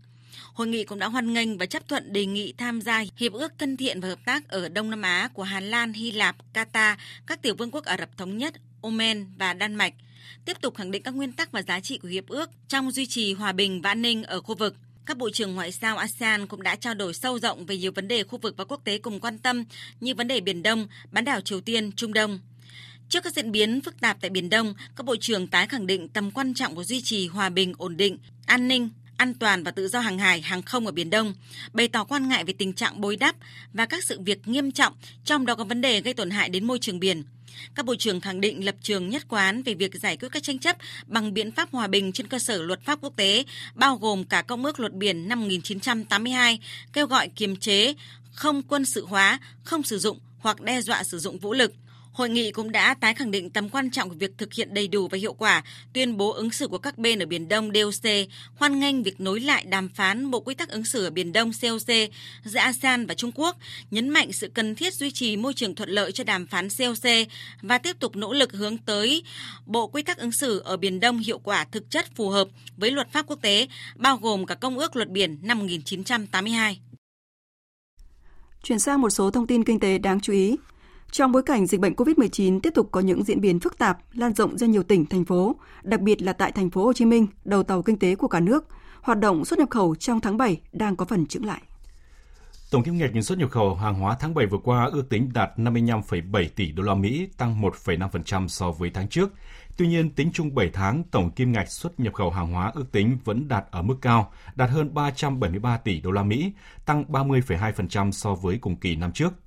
Hội 0.53 0.67
nghị 0.67 0.85
cũng 0.85 0.99
đã 0.99 1.09
hoan 1.09 1.33
nghênh 1.33 1.59
và 1.59 1.67
chấp 1.67 1.89
thuận 1.89 2.13
đề 2.13 2.27
nghị 2.27 2.53
tham 2.59 2.81
gia 2.81 3.05
Hiệp 3.17 3.33
ước 3.33 3.53
thân 3.59 3.77
thiện 3.77 4.01
và 4.01 4.09
hợp 4.09 4.19
tác 4.25 4.49
ở 4.49 4.69
Đông 4.69 4.91
Nam 4.91 5.03
Á 5.03 5.29
của 5.35 5.43
Hà 5.43 5.61
Lan, 5.61 5.93
Hy 5.93 6.13
Lạp, 6.13 6.37
Qatar, 6.55 6.97
các 7.27 7.43
tiểu 7.43 7.55
vương 7.55 7.71
quốc 7.71 7.85
Ả 7.85 7.97
Rập 7.97 8.17
Thống 8.17 8.39
Nhất, 8.39 8.55
Oman 8.83 9.27
và 9.39 9.53
Đan 9.53 9.75
Mạch, 9.75 9.95
tiếp 10.45 10.57
tục 10.61 10.75
khẳng 10.75 10.91
định 10.91 11.03
các 11.03 11.15
nguyên 11.15 11.33
tắc 11.33 11.53
và 11.53 11.63
giá 11.63 11.81
trị 11.81 11.99
của 11.99 12.09
Hiệp 12.09 12.29
ước 12.29 12.51
trong 12.69 12.91
duy 12.91 13.07
trì 13.07 13.33
hòa 13.33 13.53
bình 13.53 13.83
và 13.83 13.91
an 13.91 14.03
ninh 14.03 14.25
ở 14.25 14.41
khu 14.41 14.55
vực. 14.55 14.77
Các 15.07 15.19
bộ 15.19 15.31
trưởng 15.31 15.55
ngoại 15.55 15.73
giao 15.73 15.97
ASEAN 15.97 16.47
cũng 16.47 16.63
đã 16.63 16.77
trao 16.77 16.95
đổi 16.95 17.15
sâu 17.15 17.39
rộng 17.39 17.67
về 17.67 17.77
nhiều 17.77 17.93
vấn 17.93 18.09
đề 18.09 18.23
khu 18.23 18.39
vực 18.39 18.55
và 18.57 18.65
quốc 18.65 18.81
tế 18.85 18.99
cùng 18.99 19.21
quan 19.21 19.39
tâm 19.39 19.65
như 20.01 20.15
vấn 20.15 20.29
đề 20.29 20.41
Biển 20.41 20.63
Đông, 20.63 20.87
bán 21.11 21.25
đảo 21.25 21.41
Triều 21.41 21.61
Tiên, 21.61 21.93
Trung 21.93 22.13
Đông. 22.13 22.39
Trước 23.09 23.25
các 23.25 23.35
diễn 23.35 23.53
biến 23.53 23.81
phức 23.81 24.01
tạp 24.01 24.21
tại 24.21 24.31
Biển 24.31 24.51
Đông, 24.51 24.75
các 24.97 25.07
bộ 25.07 25.17
trưởng 25.17 25.47
tái 25.47 25.67
khẳng 25.67 25.87
định 25.87 26.09
tầm 26.09 26.31
quan 26.31 26.55
trọng 26.55 26.75
của 26.75 26.85
duy 26.85 27.01
trì 27.01 27.27
hòa 27.27 27.49
bình, 27.49 27.73
ổn 27.79 27.97
định, 27.97 28.19
an 28.47 28.69
ninh, 28.69 28.89
an 29.17 29.35
toàn 29.35 29.65
và 29.65 29.71
tự 29.71 29.89
do 29.89 30.01
hàng 30.01 30.19
hải, 30.19 30.41
hàng 30.41 30.63
không 30.63 30.87
ở 30.87 30.93
Biển 30.93 31.11
Đông, 31.11 31.35
bày 31.73 31.89
tỏ 31.89 32.05
quan 32.05 32.29
ngại 32.29 32.45
về 32.45 32.55
tình 32.59 32.73
trạng 32.73 33.01
bối 33.01 33.17
đắp 33.17 33.37
và 33.73 33.87
các 33.87 34.05
sự 34.05 34.21
việc 34.21 34.49
nghiêm 34.49 34.73
trọng, 34.73 34.93
trong 35.25 35.47
đó 35.47 35.55
có 35.55 35.65
vấn 35.65 35.81
đề 35.81 36.01
gây 36.01 36.15
tổn 36.15 36.31
hại 36.31 36.49
đến 36.49 36.65
môi 36.65 36.79
trường 36.79 37.01
biển. 37.01 37.23
Các 37.75 37.87
bộ 37.87 37.95
trưởng 37.97 38.21
khẳng 38.21 38.41
định 38.41 38.65
lập 38.65 38.75
trường 38.83 39.11
nhất 39.11 39.25
quán 39.29 39.63
về 39.63 39.75
việc 39.75 39.95
giải 39.95 40.17
quyết 40.17 40.29
các 40.33 40.43
tranh 40.43 40.59
chấp 40.59 40.77
bằng 41.07 41.35
biện 41.35 41.53
pháp 41.53 41.69
hòa 41.73 41.87
bình 41.87 42.13
trên 42.13 42.27
cơ 42.27 42.39
sở 42.39 42.63
luật 42.63 42.81
pháp 42.81 42.99
quốc 43.03 43.13
tế, 43.17 43.45
bao 43.75 43.97
gồm 43.97 44.25
cả 44.25 44.43
Công 44.43 44.65
ước 44.65 44.81
Luật 44.81 44.93
Biển 44.93 45.29
năm 45.29 45.41
1982, 45.41 46.59
kêu 46.93 47.07
gọi 47.07 47.29
kiềm 47.29 47.57
chế, 47.57 47.95
không 48.33 48.63
quân 48.63 48.85
sự 48.85 49.07
hóa, 49.07 49.39
không 49.63 49.83
sử 49.83 49.99
dụng 49.99 50.19
hoặc 50.39 50.61
đe 50.61 50.81
dọa 50.81 51.05
sử 51.05 51.19
dụng 51.19 51.39
vũ 51.39 51.53
lực, 51.53 51.73
Hội 52.15 52.31
nghị 52.31 52.53
cũng 52.53 52.73
đã 52.73 52.95
tái 52.95 53.15
khẳng 53.15 53.31
định 53.31 53.51
tầm 53.51 53.69
quan 53.69 53.91
trọng 53.91 54.09
của 54.09 54.15
việc 54.19 54.39
thực 54.39 54.53
hiện 54.55 54.75
đầy 54.75 54.89
đủ 54.89 55.09
và 55.09 55.19
hiệu 55.19 55.33
quả 55.33 55.63
tuyên 55.93 56.17
bố 56.17 56.33
ứng 56.33 56.51
xử 56.51 56.69
của 56.69 56.79
các 56.79 56.99
bên 56.99 57.19
ở 57.19 57.27
Biển 57.27 57.49
Đông 57.49 57.71
DOC, 57.75 58.11
hoan 58.55 58.79
nghênh 58.79 59.03
việc 59.03 59.21
nối 59.21 59.41
lại 59.41 59.65
đàm 59.65 59.89
phán 59.89 60.31
Bộ 60.31 60.41
Quy 60.41 60.55
tắc 60.55 60.69
ứng 60.69 60.85
xử 60.85 61.05
ở 61.05 61.11
Biển 61.11 61.33
Đông 61.33 61.51
COC 61.63 62.11
giữa 62.45 62.59
ASEAN 62.59 63.07
và 63.07 63.15
Trung 63.15 63.31
Quốc, 63.35 63.57
nhấn 63.91 64.09
mạnh 64.09 64.33
sự 64.33 64.51
cần 64.55 64.75
thiết 64.75 64.95
duy 64.95 65.11
trì 65.11 65.37
môi 65.37 65.55
trường 65.55 65.75
thuận 65.75 65.89
lợi 65.89 66.13
cho 66.13 66.25
đàm 66.25 66.47
phán 66.47 66.69
COC 66.79 67.11
và 67.63 67.79
tiếp 67.79 67.97
tục 68.01 68.17
nỗ 68.17 68.33
lực 68.33 68.53
hướng 68.53 68.79
tới 68.79 69.23
Bộ 69.67 69.87
Quy 69.87 70.03
tắc 70.03 70.19
ứng 70.19 70.33
xử 70.33 70.59
ở 70.59 70.77
Biển 70.77 71.01
Đông 71.01 71.19
hiệu 71.19 71.39
quả 71.39 71.65
thực 71.65 71.91
chất 71.91 72.07
phù 72.17 72.29
hợp 72.29 72.49
với 72.77 72.91
luật 72.91 73.13
pháp 73.13 73.27
quốc 73.27 73.39
tế, 73.43 73.69
bao 73.97 74.17
gồm 74.17 74.47
cả 74.47 74.55
Công 74.55 74.79
ước 74.79 74.97
Luật 74.97 75.09
Biển 75.09 75.39
năm 75.43 75.59
1982. 75.59 76.81
Chuyển 78.63 78.79
sang 78.79 79.01
một 79.01 79.11
số 79.11 79.31
thông 79.31 79.47
tin 79.47 79.65
kinh 79.65 79.81
tế 79.81 79.99
đáng 79.99 80.21
chú 80.21 80.33
ý. 80.33 80.57
Trong 81.17 81.33
bối 81.33 81.43
cảnh 81.43 81.67
dịch 81.67 81.81
bệnh 81.81 81.95
COVID-19 81.95 82.61
tiếp 82.61 82.71
tục 82.75 82.89
có 82.93 83.01
những 83.01 83.25
diễn 83.25 83.41
biến 83.41 83.61
phức 83.61 83.79
tạp, 83.79 83.99
lan 84.13 84.35
rộng 84.35 84.59
ra 84.59 84.67
nhiều 84.67 84.83
tỉnh, 84.83 85.07
thành 85.07 85.25
phố, 85.25 85.57
đặc 85.83 86.01
biệt 86.01 86.23
là 86.23 86.33
tại 86.33 86.53
thành 86.53 86.71
phố 86.71 86.85
Hồ 86.85 86.93
Chí 86.93 87.05
Minh, 87.05 87.27
đầu 87.45 87.63
tàu 87.63 87.83
kinh 87.83 87.99
tế 87.99 88.15
của 88.15 88.29
cả 88.29 88.41
nước, 88.41 88.65
hoạt 89.03 89.19
động 89.19 89.45
xuất 89.45 89.59
nhập 89.59 89.71
khẩu 89.71 89.95
trong 89.95 90.21
tháng 90.21 90.37
7 90.37 90.61
đang 90.73 90.97
có 90.97 91.05
phần 91.05 91.27
chững 91.27 91.47
lại. 91.47 91.63
Tổng 92.71 92.83
kim 92.83 92.99
ngạch 92.99 93.11
xuất 93.23 93.39
nhập 93.39 93.51
khẩu 93.51 93.75
hàng 93.75 93.95
hóa 93.95 94.17
tháng 94.21 94.35
7 94.35 94.47
vừa 94.47 94.59
qua 94.59 94.85
ước 94.93 95.09
tính 95.09 95.31
đạt 95.35 95.51
55,7 95.57 96.49
tỷ 96.57 96.73
đô 96.73 96.83
la 96.83 96.95
Mỹ, 96.95 97.29
tăng 97.39 97.63
1,5% 97.63 98.49
so 98.49 98.71
với 98.71 98.91
tháng 98.95 99.09
trước. 99.09 99.31
Tuy 99.77 99.87
nhiên, 99.87 100.11
tính 100.11 100.31
chung 100.33 100.55
7 100.55 100.71
tháng, 100.73 101.03
tổng 101.11 101.31
kim 101.31 101.53
ngạch 101.53 101.71
xuất 101.71 102.01
nhập 102.01 102.15
khẩu 102.15 102.31
hàng 102.31 102.53
hóa 102.53 102.73
ước 102.75 102.93
tính 102.93 103.19
vẫn 103.25 103.49
đạt 103.49 103.65
ở 103.71 103.83
mức 103.83 103.97
cao, 104.01 104.33
đạt 104.55 104.71
hơn 104.71 104.95
373 104.95 105.77
tỷ 105.77 106.01
đô 106.01 106.11
la 106.11 106.23
Mỹ, 106.23 106.53
tăng 106.85 107.05
30,2% 107.09 108.11
so 108.11 108.35
với 108.35 108.59
cùng 108.59 108.77
kỳ 108.77 108.97
năm 108.97 109.13
trước. 109.13 109.44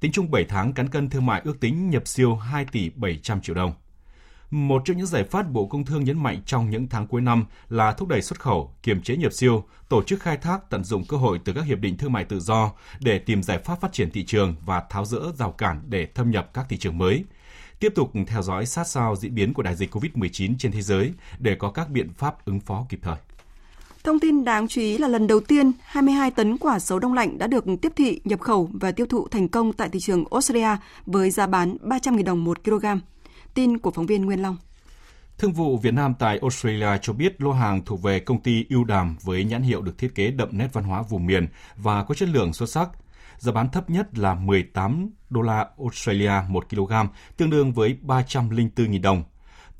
Tính 0.00 0.12
chung 0.12 0.30
7 0.30 0.44
tháng, 0.44 0.72
cán 0.72 0.88
cân 0.88 1.10
thương 1.10 1.26
mại 1.26 1.40
ước 1.44 1.60
tính 1.60 1.90
nhập 1.90 2.08
siêu 2.08 2.36
2 2.36 2.64
tỷ 2.64 2.90
700 2.90 3.40
triệu 3.40 3.54
đồng. 3.54 3.72
Một 4.50 4.82
trong 4.84 4.96
những 4.96 5.06
giải 5.06 5.24
pháp 5.24 5.50
Bộ 5.50 5.66
Công 5.66 5.84
Thương 5.84 6.04
nhấn 6.04 6.22
mạnh 6.22 6.42
trong 6.46 6.70
những 6.70 6.88
tháng 6.88 7.06
cuối 7.06 7.20
năm 7.20 7.44
là 7.68 7.92
thúc 7.92 8.08
đẩy 8.08 8.22
xuất 8.22 8.40
khẩu, 8.40 8.74
kiềm 8.82 9.02
chế 9.02 9.16
nhập 9.16 9.32
siêu, 9.32 9.64
tổ 9.88 10.02
chức 10.02 10.20
khai 10.20 10.36
thác 10.36 10.70
tận 10.70 10.84
dụng 10.84 11.04
cơ 11.04 11.16
hội 11.16 11.40
từ 11.44 11.52
các 11.52 11.64
hiệp 11.64 11.78
định 11.78 11.96
thương 11.96 12.12
mại 12.12 12.24
tự 12.24 12.40
do 12.40 12.72
để 13.00 13.18
tìm 13.18 13.42
giải 13.42 13.58
pháp 13.58 13.80
phát 13.80 13.92
triển 13.92 14.10
thị 14.10 14.24
trường 14.24 14.54
và 14.64 14.82
tháo 14.90 15.04
rỡ 15.04 15.20
rào 15.34 15.52
cản 15.52 15.82
để 15.88 16.06
thâm 16.14 16.30
nhập 16.30 16.50
các 16.54 16.66
thị 16.68 16.76
trường 16.76 16.98
mới. 16.98 17.24
Tiếp 17.80 17.92
tục 17.94 18.12
theo 18.26 18.42
dõi 18.42 18.66
sát 18.66 18.84
sao 18.86 19.16
diễn 19.16 19.34
biến 19.34 19.54
của 19.54 19.62
đại 19.62 19.74
dịch 19.76 19.94
COVID-19 19.94 20.54
trên 20.58 20.72
thế 20.72 20.82
giới 20.82 21.12
để 21.38 21.54
có 21.54 21.70
các 21.70 21.90
biện 21.90 22.12
pháp 22.12 22.44
ứng 22.44 22.60
phó 22.60 22.86
kịp 22.88 23.00
thời. 23.02 23.16
Thông 24.04 24.20
tin 24.20 24.44
đáng 24.44 24.68
chú 24.68 24.80
ý 24.80 24.98
là 24.98 25.08
lần 25.08 25.26
đầu 25.26 25.40
tiên 25.40 25.72
22 25.84 26.30
tấn 26.30 26.58
quả 26.58 26.78
sấu 26.78 26.98
đông 26.98 27.14
lạnh 27.14 27.38
đã 27.38 27.46
được 27.46 27.64
tiếp 27.82 27.92
thị, 27.96 28.20
nhập 28.24 28.40
khẩu 28.40 28.70
và 28.72 28.92
tiêu 28.92 29.06
thụ 29.06 29.28
thành 29.28 29.48
công 29.48 29.72
tại 29.72 29.88
thị 29.88 30.00
trường 30.00 30.24
Australia 30.30 30.76
với 31.06 31.30
giá 31.30 31.46
bán 31.46 31.76
300.000 31.82 32.24
đồng 32.24 32.44
1 32.44 32.64
kg. 32.64 32.86
Tin 33.54 33.78
của 33.78 33.90
phóng 33.90 34.06
viên 34.06 34.24
Nguyên 34.26 34.42
Long. 34.42 34.56
Thương 35.38 35.52
vụ 35.52 35.78
Việt 35.78 35.94
Nam 35.94 36.14
tại 36.18 36.38
Australia 36.38 36.88
cho 37.02 37.12
biết 37.12 37.42
lô 37.42 37.52
hàng 37.52 37.84
thuộc 37.84 38.02
về 38.02 38.20
công 38.20 38.40
ty 38.40 38.64
Ưu 38.70 38.84
Đàm 38.84 39.16
với 39.22 39.44
nhãn 39.44 39.62
hiệu 39.62 39.82
được 39.82 39.98
thiết 39.98 40.14
kế 40.14 40.30
đậm 40.30 40.48
nét 40.52 40.68
văn 40.72 40.84
hóa 40.84 41.02
vùng 41.02 41.26
miền 41.26 41.48
và 41.76 42.04
có 42.04 42.14
chất 42.14 42.28
lượng 42.28 42.52
xuất 42.52 42.68
sắc. 42.68 42.88
Giá 43.38 43.52
bán 43.52 43.68
thấp 43.70 43.90
nhất 43.90 44.18
là 44.18 44.34
18 44.34 45.10
đô 45.30 45.42
la 45.42 45.66
Australia 45.78 46.32
1 46.48 46.68
kg, 46.70 46.92
tương 47.36 47.50
đương 47.50 47.72
với 47.72 47.96
304.000 48.02 49.02
đồng. 49.02 49.24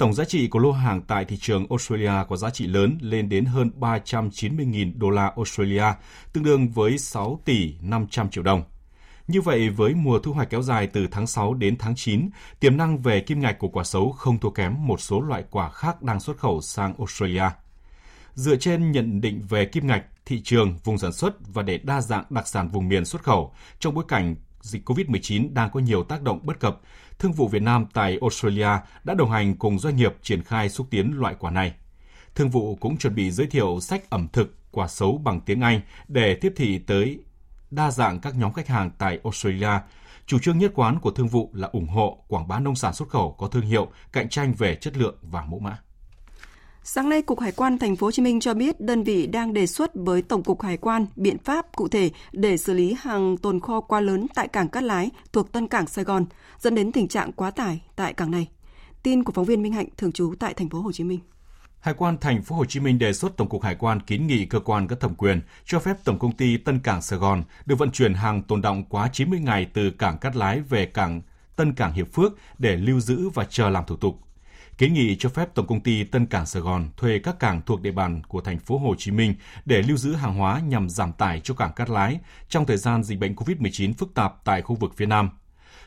Tổng 0.00 0.14
giá 0.14 0.24
trị 0.24 0.48
của 0.48 0.58
lô 0.58 0.72
hàng 0.72 1.02
tại 1.02 1.24
thị 1.24 1.36
trường 1.40 1.66
Australia 1.70 2.12
có 2.28 2.36
giá 2.36 2.50
trị 2.50 2.66
lớn 2.66 2.98
lên 3.00 3.28
đến 3.28 3.44
hơn 3.44 3.70
390.000 3.80 4.92
đô 4.96 5.10
la 5.10 5.32
Australia, 5.36 5.84
tương 6.32 6.44
đương 6.44 6.68
với 6.68 6.98
6 6.98 7.40
tỷ 7.44 7.74
500 7.80 8.30
triệu 8.30 8.44
đồng. 8.44 8.62
Như 9.28 9.40
vậy, 9.40 9.68
với 9.68 9.94
mùa 9.94 10.18
thu 10.18 10.32
hoạch 10.32 10.50
kéo 10.50 10.62
dài 10.62 10.86
từ 10.86 11.06
tháng 11.10 11.26
6 11.26 11.54
đến 11.54 11.76
tháng 11.78 11.94
9, 11.94 12.30
tiềm 12.60 12.76
năng 12.76 12.98
về 12.98 13.20
kim 13.20 13.40
ngạch 13.40 13.58
của 13.58 13.68
quả 13.68 13.84
sấu 13.84 14.12
không 14.12 14.38
thua 14.38 14.50
kém 14.50 14.86
một 14.86 15.00
số 15.00 15.20
loại 15.20 15.44
quả 15.50 15.70
khác 15.70 16.02
đang 16.02 16.20
xuất 16.20 16.36
khẩu 16.36 16.60
sang 16.60 16.94
Australia. 16.98 17.44
Dựa 18.34 18.56
trên 18.56 18.92
nhận 18.92 19.20
định 19.20 19.42
về 19.48 19.64
kim 19.64 19.86
ngạch, 19.86 20.04
thị 20.26 20.40
trường, 20.44 20.78
vùng 20.84 20.98
sản 20.98 21.12
xuất 21.12 21.34
và 21.54 21.62
để 21.62 21.78
đa 21.78 22.00
dạng 22.00 22.24
đặc 22.30 22.48
sản 22.48 22.68
vùng 22.68 22.88
miền 22.88 23.04
xuất 23.04 23.22
khẩu 23.22 23.54
trong 23.78 23.94
bối 23.94 24.04
cảnh 24.08 24.36
dịch 24.60 24.88
COVID-19 24.88 25.54
đang 25.54 25.70
có 25.70 25.80
nhiều 25.80 26.04
tác 26.04 26.22
động 26.22 26.40
bất 26.42 26.60
cập, 26.60 26.80
Thương 27.20 27.32
vụ 27.32 27.48
Việt 27.48 27.62
Nam 27.62 27.86
tại 27.92 28.18
Australia 28.20 28.68
đã 29.04 29.14
đồng 29.14 29.30
hành 29.30 29.56
cùng 29.56 29.78
doanh 29.78 29.96
nghiệp 29.96 30.14
triển 30.22 30.42
khai 30.42 30.68
xúc 30.68 30.86
tiến 30.90 31.12
loại 31.18 31.34
quả 31.38 31.50
này. 31.50 31.74
Thương 32.34 32.48
vụ 32.48 32.76
cũng 32.80 32.96
chuẩn 32.96 33.14
bị 33.14 33.30
giới 33.30 33.46
thiệu 33.46 33.78
sách 33.80 34.10
ẩm 34.10 34.28
thực 34.32 34.56
quả 34.70 34.88
sấu 34.88 35.18
bằng 35.18 35.40
tiếng 35.40 35.60
Anh 35.60 35.80
để 36.08 36.34
tiếp 36.34 36.52
thị 36.56 36.78
tới 36.78 37.18
đa 37.70 37.90
dạng 37.90 38.20
các 38.20 38.34
nhóm 38.36 38.52
khách 38.52 38.68
hàng 38.68 38.90
tại 38.98 39.18
Australia. 39.24 39.70
Chủ 40.26 40.38
trương 40.38 40.58
nhất 40.58 40.72
quán 40.74 41.00
của 41.00 41.10
thương 41.10 41.28
vụ 41.28 41.50
là 41.52 41.68
ủng 41.72 41.88
hộ 41.88 42.24
quảng 42.28 42.48
bá 42.48 42.60
nông 42.60 42.76
sản 42.76 42.94
xuất 42.94 43.08
khẩu 43.08 43.32
có 43.38 43.48
thương 43.48 43.66
hiệu, 43.66 43.88
cạnh 44.12 44.28
tranh 44.28 44.54
về 44.58 44.74
chất 44.74 44.96
lượng 44.96 45.18
và 45.22 45.44
mẫu 45.44 45.58
mã. 45.58 45.78
Sáng 46.82 47.08
nay, 47.08 47.22
Cục 47.22 47.40
Hải 47.40 47.52
quan 47.52 47.78
Thành 47.78 47.96
phố 47.96 48.06
Hồ 48.06 48.10
Chí 48.10 48.22
Minh 48.22 48.40
cho 48.40 48.54
biết 48.54 48.80
đơn 48.80 49.02
vị 49.02 49.26
đang 49.26 49.52
đề 49.52 49.66
xuất 49.66 49.90
với 49.94 50.22
Tổng 50.22 50.42
cục 50.42 50.62
Hải 50.62 50.76
quan 50.76 51.06
biện 51.16 51.38
pháp 51.38 51.66
cụ 51.76 51.88
thể 51.88 52.10
để 52.32 52.56
xử 52.56 52.74
lý 52.74 52.96
hàng 53.00 53.36
tồn 53.36 53.60
kho 53.60 53.80
quá 53.80 54.00
lớn 54.00 54.26
tại 54.34 54.48
cảng 54.48 54.68
Cát 54.68 54.82
Lái 54.82 55.10
thuộc 55.32 55.52
Tân 55.52 55.68
Cảng 55.68 55.86
Sài 55.86 56.04
Gòn, 56.04 56.24
dẫn 56.58 56.74
đến 56.74 56.92
tình 56.92 57.08
trạng 57.08 57.32
quá 57.32 57.50
tải 57.50 57.82
tại 57.96 58.14
cảng 58.14 58.30
này. 58.30 58.48
Tin 59.02 59.24
của 59.24 59.32
phóng 59.32 59.44
viên 59.44 59.62
Minh 59.62 59.72
Hạnh 59.72 59.86
thường 59.96 60.12
trú 60.12 60.34
tại 60.38 60.54
Thành 60.54 60.68
phố 60.68 60.80
Hồ 60.80 60.92
Chí 60.92 61.04
Minh. 61.04 61.20
Hải 61.80 61.94
quan 61.94 62.18
Thành 62.18 62.42
phố 62.42 62.56
Hồ 62.56 62.64
Chí 62.64 62.80
Minh 62.80 62.98
đề 62.98 63.12
xuất 63.12 63.36
Tổng 63.36 63.48
cục 63.48 63.62
Hải 63.62 63.74
quan 63.74 64.00
kiến 64.00 64.26
nghị 64.26 64.46
cơ 64.46 64.60
quan 64.60 64.88
có 64.88 64.96
thẩm 64.96 65.14
quyền 65.14 65.40
cho 65.64 65.78
phép 65.78 65.96
Tổng 66.04 66.18
công 66.18 66.32
ty 66.32 66.56
Tân 66.56 66.78
Cảng 66.78 67.02
Sài 67.02 67.18
Gòn 67.18 67.42
được 67.66 67.78
vận 67.78 67.90
chuyển 67.90 68.14
hàng 68.14 68.42
tồn 68.42 68.62
động 68.62 68.84
quá 68.84 69.08
90 69.12 69.40
ngày 69.40 69.66
từ 69.74 69.90
cảng 69.90 70.18
Cát 70.18 70.36
Lái 70.36 70.60
về 70.60 70.86
cảng 70.86 71.22
Tân 71.56 71.74
Cảng 71.74 71.92
Hiệp 71.92 72.12
Phước 72.12 72.32
để 72.58 72.76
lưu 72.76 73.00
giữ 73.00 73.28
và 73.28 73.44
chờ 73.44 73.70
làm 73.70 73.84
thủ 73.86 73.96
tục. 73.96 74.20
Kiến 74.80 74.92
nghị 74.92 75.16
cho 75.16 75.28
phép 75.28 75.54
Tổng 75.54 75.66
công 75.66 75.80
ty 75.80 76.04
Tân 76.04 76.26
Cảng 76.26 76.46
Sài 76.46 76.62
Gòn 76.62 76.88
thuê 76.96 77.18
các 77.18 77.38
cảng 77.38 77.62
thuộc 77.66 77.80
địa 77.80 77.90
bàn 77.90 78.22
của 78.28 78.40
thành 78.40 78.58
phố 78.58 78.78
Hồ 78.78 78.94
Chí 78.98 79.10
Minh 79.10 79.34
để 79.64 79.82
lưu 79.82 79.96
giữ 79.96 80.14
hàng 80.14 80.34
hóa 80.34 80.60
nhằm 80.60 80.90
giảm 80.90 81.12
tải 81.12 81.40
cho 81.40 81.54
cảng 81.54 81.72
Cát 81.72 81.90
Lái 81.90 82.18
trong 82.48 82.66
thời 82.66 82.76
gian 82.76 83.02
dịch 83.02 83.18
bệnh 83.18 83.34
COVID-19 83.34 83.92
phức 83.98 84.14
tạp 84.14 84.44
tại 84.44 84.62
khu 84.62 84.76
vực 84.76 84.92
phía 84.96 85.06
Nam 85.06 85.30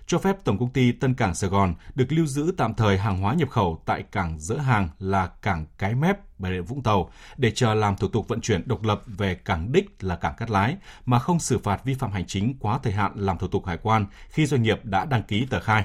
cho 0.08 0.18
phép 0.18 0.38
Tổng 0.44 0.58
công 0.60 0.70
ty 0.70 0.92
Tân 0.92 1.14
Cảng 1.14 1.36
Sài 1.36 1.50
Gòn 1.50 1.74
được 1.96 2.06
lưu 2.10 2.26
giữ 2.26 2.54
tạm 2.58 2.74
thời 2.74 2.98
hàng 2.98 3.22
hóa 3.22 3.34
nhập 3.34 3.50
khẩu 3.50 3.82
tại 3.86 4.04
cảng 4.12 4.40
dỡ 4.40 4.58
hàng 4.58 4.90
là 5.00 5.28
cảng 5.42 5.66
Cái 5.78 5.96
Mép, 5.96 6.40
Bà 6.40 6.50
Rịa 6.50 6.62
Vũng 6.62 6.84
Tàu 6.84 7.12
để 7.38 7.52
chờ 7.52 7.74
làm 7.74 7.96
thủ 7.96 8.08
tục 8.08 8.28
vận 8.28 8.42
chuyển 8.42 8.68
độc 8.68 8.84
lập 8.84 9.02
về 9.06 9.36
cảng 9.36 9.72
đích 9.72 10.04
là 10.04 10.16
cảng 10.16 10.36
Cát 10.36 10.50
Lái 10.50 10.78
mà 11.06 11.20
không 11.20 11.40
xử 11.40 11.58
phạt 11.58 11.86
vi 11.86 11.94
phạm 11.94 12.12
hành 12.12 12.26
chính 12.28 12.58
quá 12.60 12.80
thời 12.84 12.94
hạn 12.94 13.12
làm 13.16 13.38
thủ 13.38 13.48
tục 13.48 13.66
hải 13.66 13.78
quan 13.78 14.06
khi 14.30 14.46
doanh 14.46 14.64
nghiệp 14.64 14.86
đã 14.86 15.06
đăng 15.06 15.24
ký 15.24 15.46
tờ 15.50 15.60
khai. 15.60 15.84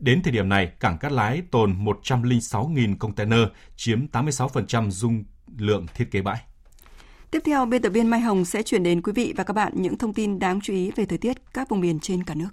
Đến 0.00 0.22
thời 0.22 0.32
điểm 0.32 0.48
này, 0.48 0.72
cảng 0.80 0.98
Cát 0.98 1.12
Lái 1.12 1.42
tồn 1.50 1.84
106.000 1.84 2.96
container, 2.98 3.40
chiếm 3.76 4.06
86% 4.12 4.90
dung 4.90 5.24
lượng 5.58 5.86
thiết 5.94 6.10
kế 6.10 6.22
bãi. 6.22 6.40
Tiếp 7.30 7.42
theo, 7.44 7.66
biên 7.66 7.82
tập 7.82 7.90
viên 7.90 8.10
Mai 8.10 8.20
Hồng 8.20 8.44
sẽ 8.44 8.62
chuyển 8.62 8.82
đến 8.82 9.02
quý 9.02 9.12
vị 9.12 9.34
và 9.36 9.44
các 9.44 9.54
bạn 9.54 9.72
những 9.76 9.98
thông 9.98 10.14
tin 10.14 10.38
đáng 10.38 10.60
chú 10.60 10.72
ý 10.72 10.90
về 10.96 11.04
thời 11.04 11.18
tiết 11.18 11.36
các 11.54 11.68
vùng 11.68 11.80
miền 11.80 12.00
trên 12.00 12.24
cả 12.24 12.34
nước. 12.34 12.48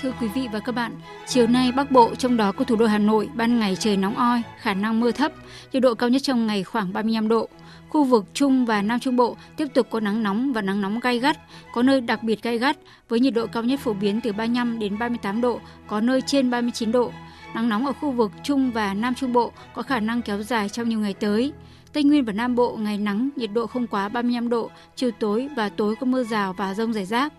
Thưa 0.00 0.12
quý 0.20 0.28
vị 0.34 0.48
và 0.52 0.60
các 0.60 0.74
bạn, 0.74 1.00
chiều 1.26 1.46
nay 1.46 1.72
Bắc 1.72 1.90
Bộ 1.90 2.14
trong 2.14 2.36
đó 2.36 2.52
có 2.52 2.64
thủ 2.64 2.76
đô 2.76 2.86
Hà 2.86 2.98
Nội 2.98 3.28
ban 3.34 3.58
ngày 3.58 3.76
trời 3.76 3.96
nóng 3.96 4.16
oi, 4.16 4.42
khả 4.60 4.74
năng 4.74 5.00
mưa 5.00 5.12
thấp, 5.12 5.32
nhiệt 5.72 5.82
độ 5.82 5.94
cao 5.94 6.08
nhất 6.08 6.22
trong 6.22 6.46
ngày 6.46 6.64
khoảng 6.64 6.92
35 6.92 7.28
độ. 7.28 7.48
Khu 7.90 8.04
vực 8.04 8.24
Trung 8.34 8.64
và 8.64 8.82
Nam 8.82 9.00
Trung 9.00 9.16
Bộ 9.16 9.36
tiếp 9.56 9.66
tục 9.74 9.86
có 9.90 10.00
nắng 10.00 10.22
nóng 10.22 10.52
và 10.52 10.62
nắng 10.62 10.80
nóng 10.80 11.00
gai 11.00 11.18
gắt, 11.18 11.38
có 11.74 11.82
nơi 11.82 12.00
đặc 12.00 12.22
biệt 12.22 12.42
gai 12.42 12.58
gắt 12.58 12.76
với 13.08 13.20
nhiệt 13.20 13.34
độ 13.34 13.46
cao 13.46 13.62
nhất 13.62 13.80
phổ 13.80 13.92
biến 13.92 14.20
từ 14.20 14.32
35 14.32 14.78
đến 14.78 14.98
38 14.98 15.40
độ, 15.40 15.60
có 15.86 16.00
nơi 16.00 16.20
trên 16.20 16.50
39 16.50 16.92
độ. 16.92 17.12
Nắng 17.54 17.68
nóng 17.68 17.86
ở 17.86 17.92
khu 17.92 18.10
vực 18.10 18.32
Trung 18.42 18.70
và 18.70 18.94
Nam 18.94 19.14
Trung 19.14 19.32
Bộ 19.32 19.52
có 19.74 19.82
khả 19.82 20.00
năng 20.00 20.22
kéo 20.22 20.42
dài 20.42 20.68
trong 20.68 20.88
nhiều 20.88 21.00
ngày 21.00 21.14
tới. 21.14 21.52
Tây 21.92 22.04
Nguyên 22.04 22.24
và 22.24 22.32
Nam 22.32 22.54
Bộ 22.54 22.76
ngày 22.76 22.98
nắng, 22.98 23.28
nhiệt 23.36 23.50
độ 23.52 23.66
không 23.66 23.86
quá 23.86 24.08
35 24.08 24.48
độ, 24.48 24.70
chiều 24.96 25.10
tối 25.10 25.48
và 25.56 25.68
tối 25.68 25.94
có 26.00 26.06
mưa 26.06 26.24
rào 26.24 26.52
và 26.52 26.74
rông 26.74 26.92
rải 26.92 27.04
rác. 27.04 27.32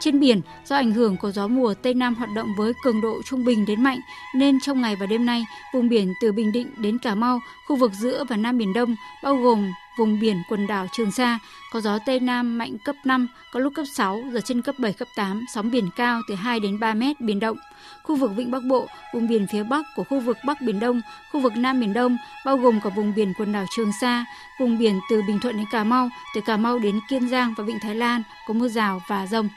Trên 0.00 0.20
biển, 0.20 0.40
do 0.64 0.76
ảnh 0.76 0.92
hưởng 0.92 1.16
của 1.16 1.30
gió 1.30 1.48
mùa 1.48 1.74
Tây 1.74 1.94
Nam 1.94 2.14
hoạt 2.14 2.30
động 2.34 2.48
với 2.56 2.72
cường 2.84 3.00
độ 3.00 3.22
trung 3.24 3.44
bình 3.44 3.66
đến 3.66 3.82
mạnh, 3.82 3.98
nên 4.34 4.60
trong 4.60 4.80
ngày 4.80 4.96
và 4.96 5.06
đêm 5.06 5.26
nay, 5.26 5.44
vùng 5.74 5.88
biển 5.88 6.12
từ 6.20 6.32
Bình 6.32 6.52
Định 6.52 6.70
đến 6.76 6.98
Cà 6.98 7.14
Mau, 7.14 7.40
khu 7.68 7.76
vực 7.76 7.92
giữa 7.94 8.24
và 8.28 8.36
Nam 8.36 8.58
Biển 8.58 8.72
Đông, 8.72 8.96
bao 9.22 9.36
gồm 9.36 9.72
vùng 9.98 10.20
biển 10.20 10.42
quần 10.48 10.66
đảo 10.66 10.86
Trường 10.92 11.10
Sa, 11.10 11.38
có 11.72 11.80
gió 11.80 11.98
Tây 12.06 12.20
Nam 12.20 12.58
mạnh 12.58 12.76
cấp 12.84 12.96
5, 13.04 13.28
có 13.52 13.60
lúc 13.60 13.72
cấp 13.76 13.86
6, 13.94 14.22
giật 14.32 14.40
trên 14.44 14.62
cấp 14.62 14.74
7, 14.78 14.92
cấp 14.92 15.08
8, 15.16 15.44
sóng 15.54 15.70
biển 15.70 15.88
cao 15.96 16.20
từ 16.28 16.34
2 16.34 16.60
đến 16.60 16.80
3 16.80 16.94
mét, 16.94 17.20
biển 17.20 17.40
động. 17.40 17.56
Khu 18.02 18.16
vực 18.16 18.30
Vịnh 18.36 18.50
Bắc 18.50 18.62
Bộ, 18.64 18.86
vùng 19.14 19.28
biển 19.28 19.46
phía 19.52 19.62
Bắc 19.62 19.86
của 19.96 20.04
khu 20.04 20.20
vực 20.20 20.36
Bắc 20.46 20.60
Biển 20.60 20.80
Đông, 20.80 21.00
khu 21.32 21.40
vực 21.40 21.56
Nam 21.56 21.80
Biển 21.80 21.92
Đông, 21.92 22.16
bao 22.44 22.56
gồm 22.56 22.80
cả 22.80 22.90
vùng 22.90 23.14
biển 23.14 23.32
quần 23.38 23.52
đảo 23.52 23.64
Trường 23.76 23.90
Sa, 24.00 24.24
vùng 24.60 24.78
biển 24.78 25.00
từ 25.10 25.22
Bình 25.26 25.38
Thuận 25.40 25.56
đến 25.56 25.66
Cà 25.72 25.84
Mau, 25.84 26.08
từ 26.34 26.40
Cà 26.40 26.56
Mau 26.56 26.78
đến 26.78 27.00
Kiên 27.08 27.28
Giang 27.28 27.54
và 27.56 27.64
Vịnh 27.64 27.78
Thái 27.82 27.94
Lan, 27.94 28.22
có 28.48 28.54
mưa 28.54 28.68
rào 28.68 29.02
và 29.08 29.26
rông. 29.26 29.48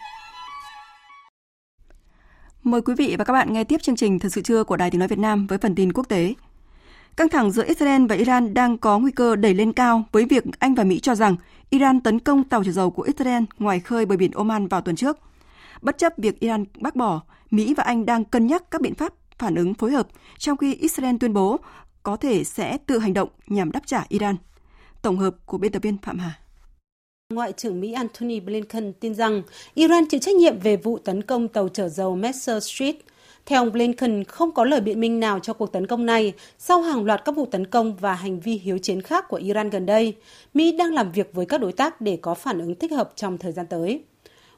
Mời 2.63 2.81
quý 2.81 2.93
vị 2.97 3.15
và 3.17 3.25
các 3.25 3.33
bạn 3.33 3.53
nghe 3.53 3.63
tiếp 3.63 3.81
chương 3.81 3.95
trình 3.95 4.19
Thật 4.19 4.29
sự 4.31 4.41
trưa 4.41 4.63
của 4.63 4.77
Đài 4.77 4.91
Tiếng 4.91 4.99
Nói 4.99 5.07
Việt 5.07 5.19
Nam 5.19 5.47
với 5.47 5.57
phần 5.57 5.75
tin 5.75 5.93
quốc 5.93 6.09
tế. 6.09 6.33
Căng 7.17 7.29
thẳng 7.29 7.51
giữa 7.51 7.63
Israel 7.65 8.05
và 8.05 8.15
Iran 8.15 8.53
đang 8.53 8.77
có 8.77 8.99
nguy 8.99 9.11
cơ 9.11 9.35
đẩy 9.35 9.53
lên 9.53 9.73
cao 9.73 10.03
với 10.11 10.25
việc 10.25 10.43
Anh 10.59 10.75
và 10.75 10.83
Mỹ 10.83 10.99
cho 10.99 11.15
rằng 11.15 11.35
Iran 11.69 12.01
tấn 12.01 12.19
công 12.19 12.43
tàu 12.43 12.63
chở 12.63 12.71
dầu 12.71 12.91
của 12.91 13.03
Israel 13.03 13.43
ngoài 13.59 13.79
khơi 13.79 14.05
bờ 14.05 14.17
biển 14.17 14.31
Oman 14.31 14.67
vào 14.67 14.81
tuần 14.81 14.95
trước. 14.95 15.17
Bất 15.81 15.97
chấp 15.97 16.13
việc 16.17 16.39
Iran 16.39 16.65
bác 16.79 16.95
bỏ, 16.95 17.21
Mỹ 17.51 17.73
và 17.73 17.83
Anh 17.83 18.05
đang 18.05 18.25
cân 18.25 18.47
nhắc 18.47 18.71
các 18.71 18.81
biện 18.81 18.95
pháp 18.95 19.13
phản 19.37 19.55
ứng 19.55 19.73
phối 19.73 19.91
hợp, 19.91 20.07
trong 20.37 20.57
khi 20.57 20.75
Israel 20.75 21.15
tuyên 21.19 21.33
bố 21.33 21.59
có 22.03 22.15
thể 22.15 22.43
sẽ 22.43 22.77
tự 22.77 22.99
hành 22.99 23.13
động 23.13 23.29
nhằm 23.47 23.71
đáp 23.71 23.81
trả 23.85 24.05
Iran. 24.09 24.35
Tổng 25.01 25.17
hợp 25.17 25.35
của 25.45 25.57
biên 25.57 25.71
tập 25.71 25.81
viên 25.81 25.97
Phạm 25.97 26.19
Hà. 26.19 26.39
Ngoại 27.33 27.51
trưởng 27.51 27.81
Mỹ 27.81 27.93
Antony 27.93 28.39
Blinken 28.39 28.93
tin 28.93 29.15
rằng 29.15 29.41
Iran 29.73 30.05
chịu 30.09 30.19
trách 30.19 30.35
nhiệm 30.35 30.59
về 30.59 30.77
vụ 30.77 30.97
tấn 30.97 31.21
công 31.21 31.47
tàu 31.47 31.69
chở 31.69 31.89
dầu 31.89 32.15
Messer 32.15 32.63
Street. 32.63 32.95
Theo 33.45 33.61
ông 33.61 33.71
Blinken, 33.71 34.23
không 34.23 34.51
có 34.51 34.65
lời 34.65 34.81
biện 34.81 34.99
minh 34.99 35.19
nào 35.19 35.39
cho 35.39 35.53
cuộc 35.53 35.71
tấn 35.71 35.87
công 35.87 36.05
này 36.05 36.33
sau 36.57 36.81
hàng 36.81 37.05
loạt 37.05 37.25
các 37.25 37.35
vụ 37.35 37.45
tấn 37.45 37.67
công 37.67 37.95
và 37.95 38.13
hành 38.13 38.39
vi 38.39 38.53
hiếu 38.57 38.77
chiến 38.77 39.01
khác 39.01 39.25
của 39.27 39.37
Iran 39.37 39.69
gần 39.69 39.85
đây. 39.85 40.15
Mỹ 40.53 40.71
đang 40.71 40.93
làm 40.93 41.11
việc 41.11 41.29
với 41.33 41.45
các 41.45 41.61
đối 41.61 41.71
tác 41.71 42.01
để 42.01 42.17
có 42.21 42.33
phản 42.33 42.59
ứng 42.59 42.75
thích 42.75 42.91
hợp 42.91 43.11
trong 43.15 43.37
thời 43.37 43.51
gian 43.51 43.65
tới. 43.65 44.03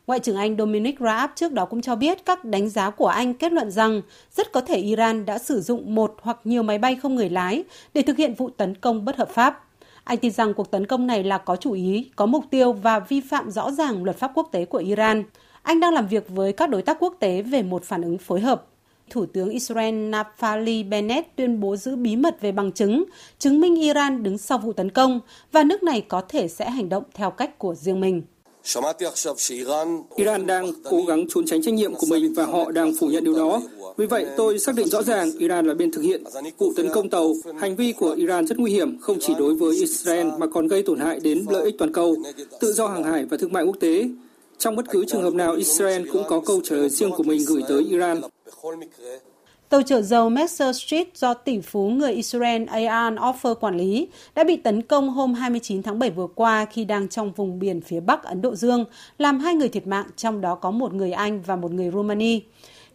Ngoại 0.07 0.19
trưởng 0.19 0.35
Anh 0.35 0.57
Dominic 0.57 0.99
Raab 0.99 1.29
trước 1.35 1.53
đó 1.53 1.65
cũng 1.65 1.81
cho 1.81 1.95
biết 1.95 2.25
các 2.25 2.45
đánh 2.45 2.69
giá 2.69 2.89
của 2.89 3.07
Anh 3.07 3.33
kết 3.33 3.51
luận 3.51 3.71
rằng 3.71 4.01
rất 4.31 4.51
có 4.51 4.61
thể 4.61 4.77
Iran 4.77 5.25
đã 5.25 5.37
sử 5.37 5.61
dụng 5.61 5.95
một 5.95 6.15
hoặc 6.21 6.39
nhiều 6.43 6.63
máy 6.63 6.77
bay 6.77 6.95
không 6.95 7.15
người 7.15 7.29
lái 7.29 7.63
để 7.93 8.01
thực 8.01 8.17
hiện 8.17 8.33
vụ 8.33 8.49
tấn 8.49 8.75
công 8.75 9.05
bất 9.05 9.17
hợp 9.17 9.29
pháp. 9.29 9.63
Anh 10.03 10.17
tin 10.17 10.31
rằng 10.31 10.53
cuộc 10.53 10.71
tấn 10.71 10.85
công 10.85 11.07
này 11.07 11.23
là 11.23 11.37
có 11.37 11.55
chủ 11.55 11.71
ý, 11.71 12.11
có 12.15 12.25
mục 12.25 12.45
tiêu 12.49 12.73
và 12.73 12.99
vi 12.99 13.21
phạm 13.21 13.51
rõ 13.51 13.71
ràng 13.71 14.03
luật 14.03 14.17
pháp 14.17 14.31
quốc 14.35 14.49
tế 14.51 14.65
của 14.65 14.77
Iran. 14.77 15.23
Anh 15.63 15.79
đang 15.79 15.93
làm 15.93 16.07
việc 16.07 16.29
với 16.29 16.53
các 16.53 16.69
đối 16.69 16.81
tác 16.81 16.97
quốc 16.99 17.15
tế 17.19 17.41
về 17.41 17.63
một 17.63 17.83
phản 17.83 18.01
ứng 18.01 18.17
phối 18.17 18.39
hợp. 18.39 18.65
Thủ 19.09 19.25
tướng 19.25 19.49
Israel 19.49 19.95
Naftali 19.95 20.89
Bennett 20.89 21.35
tuyên 21.35 21.59
bố 21.59 21.75
giữ 21.75 21.95
bí 21.95 22.15
mật 22.15 22.41
về 22.41 22.51
bằng 22.51 22.71
chứng, 22.71 23.03
chứng 23.39 23.61
minh 23.61 23.75
Iran 23.75 24.23
đứng 24.23 24.37
sau 24.37 24.57
vụ 24.57 24.73
tấn 24.73 24.91
công 24.91 25.19
và 25.51 25.63
nước 25.63 25.83
này 25.83 26.01
có 26.01 26.21
thể 26.29 26.47
sẽ 26.47 26.69
hành 26.69 26.89
động 26.89 27.03
theo 27.13 27.31
cách 27.31 27.59
của 27.59 27.75
riêng 27.75 27.99
mình. 27.99 28.21
Iran 30.15 30.47
đang 30.47 30.71
cố 30.83 31.01
gắng 31.07 31.25
trốn 31.29 31.45
tránh 31.45 31.61
trách 31.61 31.73
nhiệm 31.73 31.93
của 31.93 32.07
mình 32.09 32.33
và 32.33 32.45
họ 32.45 32.71
đang 32.71 32.93
phủ 32.99 33.07
nhận 33.07 33.23
điều 33.23 33.35
đó. 33.35 33.61
Vì 33.97 34.05
vậy, 34.05 34.25
tôi 34.37 34.59
xác 34.59 34.75
định 34.75 34.87
rõ 34.87 35.03
ràng 35.03 35.31
Iran 35.39 35.65
là 35.65 35.73
bên 35.73 35.91
thực 35.91 36.01
hiện 36.01 36.23
vụ 36.57 36.73
tấn 36.75 36.89
công 36.93 37.09
tàu. 37.09 37.33
Hành 37.59 37.75
vi 37.75 37.93
của 37.93 38.11
Iran 38.11 38.47
rất 38.47 38.57
nguy 38.59 38.71
hiểm, 38.71 38.99
không 38.99 39.17
chỉ 39.21 39.33
đối 39.39 39.55
với 39.55 39.75
Israel 39.75 40.27
mà 40.37 40.47
còn 40.47 40.67
gây 40.67 40.83
tổn 40.83 40.99
hại 40.99 41.19
đến 41.19 41.45
lợi 41.49 41.65
ích 41.65 41.75
toàn 41.77 41.93
cầu, 41.93 42.15
tự 42.59 42.73
do 42.73 42.87
hàng 42.87 43.03
hải 43.03 43.25
và 43.25 43.37
thương 43.37 43.53
mại 43.53 43.63
quốc 43.63 43.77
tế. 43.79 44.09
Trong 44.57 44.75
bất 44.75 44.85
cứ 44.89 45.05
trường 45.05 45.21
hợp 45.21 45.33
nào, 45.33 45.53
Israel 45.53 46.07
cũng 46.11 46.23
có 46.27 46.41
câu 46.45 46.61
trả 46.63 46.75
lời 46.75 46.89
riêng 46.89 47.11
của 47.11 47.23
mình 47.23 47.41
gửi 47.47 47.61
tới 47.67 47.85
Iran. 47.89 48.21
Tàu 49.69 49.81
chở 49.81 50.01
dầu 50.01 50.29
Messer 50.29 50.77
Street 50.77 51.07
do 51.15 51.33
tỷ 51.33 51.61
phú 51.61 51.89
người 51.89 52.13
Israel 52.13 52.63
Ayan 52.65 53.15
Offer 53.15 53.55
quản 53.55 53.77
lý 53.77 54.07
đã 54.35 54.43
bị 54.43 54.55
tấn 54.55 54.81
công 54.81 55.09
hôm 55.09 55.33
29 55.33 55.83
tháng 55.83 55.99
7 55.99 56.09
vừa 56.09 56.27
qua 56.35 56.65
khi 56.65 56.85
đang 56.85 57.07
trong 57.07 57.31
vùng 57.31 57.59
biển 57.59 57.81
phía 57.81 57.99
Bắc 57.99 58.23
Ấn 58.23 58.41
Độ 58.41 58.55
Dương, 58.55 58.85
làm 59.17 59.39
hai 59.39 59.53
người 59.53 59.69
thiệt 59.69 59.87
mạng, 59.87 60.05
trong 60.15 60.41
đó 60.41 60.55
có 60.55 60.71
một 60.71 60.93
người 60.93 61.11
Anh 61.11 61.41
và 61.41 61.55
một 61.55 61.71
người 61.71 61.91
Romania. 61.91 62.39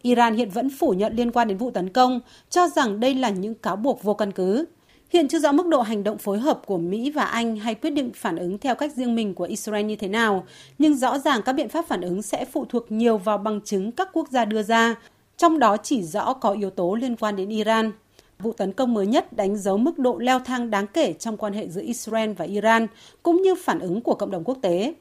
Iran 0.01 0.35
hiện 0.35 0.49
vẫn 0.49 0.69
phủ 0.79 0.93
nhận 0.93 1.15
liên 1.15 1.31
quan 1.31 1.47
đến 1.47 1.57
vụ 1.57 1.71
tấn 1.71 1.89
công, 1.89 2.19
cho 2.49 2.67
rằng 2.75 2.99
đây 2.99 3.15
là 3.15 3.29
những 3.29 3.55
cáo 3.55 3.75
buộc 3.75 4.03
vô 4.03 4.13
căn 4.13 4.31
cứ. 4.31 4.65
Hiện 5.13 5.27
chưa 5.27 5.39
rõ 5.39 5.51
mức 5.51 5.67
độ 5.67 5.81
hành 5.81 6.03
động 6.03 6.17
phối 6.17 6.39
hợp 6.39 6.61
của 6.65 6.77
Mỹ 6.77 7.11
và 7.11 7.23
Anh 7.23 7.55
hay 7.55 7.75
quyết 7.75 7.89
định 7.89 8.11
phản 8.15 8.35
ứng 8.35 8.57
theo 8.57 8.75
cách 8.75 8.93
riêng 8.95 9.15
mình 9.15 9.33
của 9.33 9.43
Israel 9.43 9.85
như 9.85 9.95
thế 9.95 10.07
nào, 10.07 10.45
nhưng 10.77 10.95
rõ 10.95 11.19
ràng 11.19 11.41
các 11.41 11.53
biện 11.53 11.69
pháp 11.69 11.85
phản 11.87 12.01
ứng 12.01 12.21
sẽ 12.21 12.45
phụ 12.45 12.65
thuộc 12.69 12.91
nhiều 12.91 13.17
vào 13.17 13.37
bằng 13.37 13.61
chứng 13.61 13.91
các 13.91 14.09
quốc 14.13 14.29
gia 14.31 14.45
đưa 14.45 14.63
ra, 14.63 14.95
trong 15.37 15.59
đó 15.59 15.77
chỉ 15.77 16.03
rõ 16.03 16.33
có 16.33 16.51
yếu 16.51 16.69
tố 16.69 16.95
liên 16.95 17.15
quan 17.15 17.35
đến 17.35 17.49
Iran. 17.49 17.91
Vụ 18.39 18.53
tấn 18.53 18.73
công 18.73 18.93
mới 18.93 19.07
nhất 19.07 19.33
đánh 19.33 19.57
dấu 19.57 19.77
mức 19.77 19.99
độ 19.99 20.17
leo 20.17 20.39
thang 20.39 20.69
đáng 20.69 20.87
kể 20.87 21.13
trong 21.13 21.37
quan 21.37 21.53
hệ 21.53 21.67
giữa 21.67 21.81
Israel 21.81 22.31
và 22.31 22.45
Iran, 22.45 22.87
cũng 23.23 23.41
như 23.41 23.55
phản 23.55 23.79
ứng 23.79 24.01
của 24.01 24.15
cộng 24.15 24.31
đồng 24.31 24.43
quốc 24.43 24.57
tế. 24.61 24.93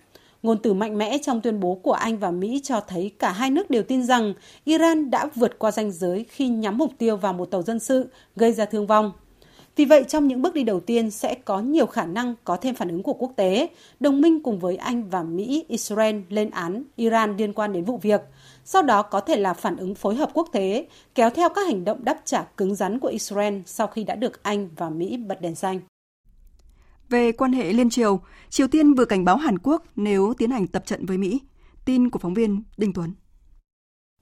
Ngôn 0.42 0.58
từ 0.62 0.74
mạnh 0.74 0.98
mẽ 0.98 1.18
trong 1.18 1.40
tuyên 1.40 1.60
bố 1.60 1.74
của 1.74 1.92
Anh 1.92 2.18
và 2.18 2.30
Mỹ 2.30 2.60
cho 2.62 2.80
thấy 2.80 3.10
cả 3.18 3.32
hai 3.32 3.50
nước 3.50 3.70
đều 3.70 3.82
tin 3.82 4.02
rằng 4.02 4.34
Iran 4.64 5.10
đã 5.10 5.28
vượt 5.34 5.58
qua 5.58 5.70
ranh 5.70 5.92
giới 5.92 6.24
khi 6.28 6.48
nhắm 6.48 6.78
mục 6.78 6.92
tiêu 6.98 7.16
vào 7.16 7.32
một 7.32 7.50
tàu 7.50 7.62
dân 7.62 7.78
sự, 7.78 8.06
gây 8.36 8.52
ra 8.52 8.64
thương 8.64 8.86
vong. 8.86 9.12
Vì 9.76 9.84
vậy, 9.84 10.04
trong 10.08 10.28
những 10.28 10.42
bước 10.42 10.54
đi 10.54 10.62
đầu 10.62 10.80
tiên 10.80 11.10
sẽ 11.10 11.34
có 11.34 11.60
nhiều 11.60 11.86
khả 11.86 12.06
năng 12.06 12.34
có 12.44 12.56
thêm 12.56 12.74
phản 12.74 12.88
ứng 12.88 13.02
của 13.02 13.12
quốc 13.12 13.32
tế, 13.36 13.68
đồng 14.00 14.20
minh 14.20 14.42
cùng 14.42 14.58
với 14.58 14.76
Anh 14.76 15.10
và 15.10 15.22
Mỹ, 15.22 15.64
Israel 15.68 16.20
lên 16.28 16.50
án 16.50 16.84
Iran 16.96 17.36
liên 17.36 17.52
quan 17.52 17.72
đến 17.72 17.84
vụ 17.84 17.98
việc. 18.02 18.20
Sau 18.64 18.82
đó 18.82 19.02
có 19.02 19.20
thể 19.20 19.36
là 19.36 19.54
phản 19.54 19.76
ứng 19.76 19.94
phối 19.94 20.14
hợp 20.14 20.30
quốc 20.34 20.48
tế, 20.52 20.86
kéo 21.14 21.30
theo 21.30 21.48
các 21.48 21.66
hành 21.66 21.84
động 21.84 22.04
đáp 22.04 22.20
trả 22.24 22.42
cứng 22.42 22.74
rắn 22.74 22.98
của 22.98 23.08
Israel 23.08 23.58
sau 23.66 23.86
khi 23.86 24.04
đã 24.04 24.14
được 24.14 24.42
Anh 24.42 24.68
và 24.76 24.90
Mỹ 24.90 25.16
bật 25.16 25.40
đèn 25.40 25.54
xanh. 25.54 25.80
Về 27.08 27.32
quan 27.32 27.52
hệ 27.52 27.72
liên 27.72 27.90
triều, 27.90 28.20
Triều 28.50 28.68
Tiên 28.68 28.94
vừa 28.94 29.04
cảnh 29.04 29.24
báo 29.24 29.36
Hàn 29.36 29.58
Quốc 29.58 29.84
nếu 29.96 30.34
tiến 30.38 30.50
hành 30.50 30.66
tập 30.66 30.86
trận 30.86 31.06
với 31.06 31.18
Mỹ. 31.18 31.40
Tin 31.84 32.10
của 32.10 32.18
phóng 32.18 32.34
viên 32.34 32.62
Đinh 32.76 32.92
Tuấn. 32.92 33.12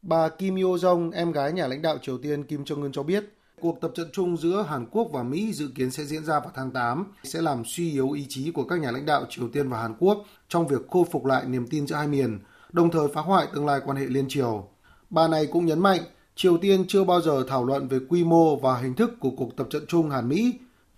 Bà 0.02 0.28
Kim 0.28 0.54
Yo 0.54 0.76
Jong, 0.76 1.12
em 1.12 1.32
gái 1.32 1.52
nhà 1.52 1.66
lãnh 1.66 1.82
đạo 1.82 1.98
Triều 2.02 2.18
Tiên 2.18 2.44
Kim 2.44 2.62
Jong 2.62 2.82
Un 2.82 2.92
cho 2.92 3.02
biết, 3.02 3.24
cuộc 3.60 3.80
tập 3.80 3.90
trận 3.94 4.08
chung 4.12 4.36
giữa 4.36 4.66
Hàn 4.68 4.86
Quốc 4.90 5.08
và 5.12 5.22
Mỹ 5.22 5.52
dự 5.52 5.68
kiến 5.74 5.90
sẽ 5.90 6.04
diễn 6.04 6.24
ra 6.24 6.40
vào 6.40 6.50
tháng 6.54 6.70
8, 6.70 7.12
sẽ 7.24 7.42
làm 7.42 7.62
suy 7.64 7.90
yếu 7.92 8.10
ý 8.10 8.26
chí 8.28 8.50
của 8.50 8.64
các 8.64 8.80
nhà 8.80 8.90
lãnh 8.90 9.06
đạo 9.06 9.24
Triều 9.30 9.48
Tiên 9.48 9.68
và 9.68 9.80
Hàn 9.80 9.94
Quốc 9.98 10.24
trong 10.48 10.68
việc 10.68 10.88
khôi 10.90 11.04
phục 11.12 11.24
lại 11.24 11.44
niềm 11.46 11.66
tin 11.66 11.86
giữa 11.86 11.96
hai 11.96 12.08
miền, 12.08 12.38
đồng 12.72 12.90
thời 12.90 13.08
phá 13.08 13.20
hoại 13.20 13.46
tương 13.54 13.66
lai 13.66 13.80
quan 13.84 13.96
hệ 13.96 14.06
liên 14.06 14.28
triều. 14.28 14.68
Bà 15.10 15.28
này 15.28 15.46
cũng 15.46 15.66
nhấn 15.66 15.80
mạnh, 15.80 16.00
Triều 16.34 16.58
Tiên 16.58 16.84
chưa 16.88 17.04
bao 17.04 17.20
giờ 17.20 17.44
thảo 17.48 17.64
luận 17.64 17.88
về 17.88 17.98
quy 18.08 18.24
mô 18.24 18.56
và 18.56 18.78
hình 18.78 18.94
thức 18.94 19.10
của 19.20 19.30
cuộc 19.30 19.56
tập 19.56 19.66
trận 19.70 19.84
chung 19.88 20.10
Hàn 20.10 20.28
Mỹ. 20.28 20.54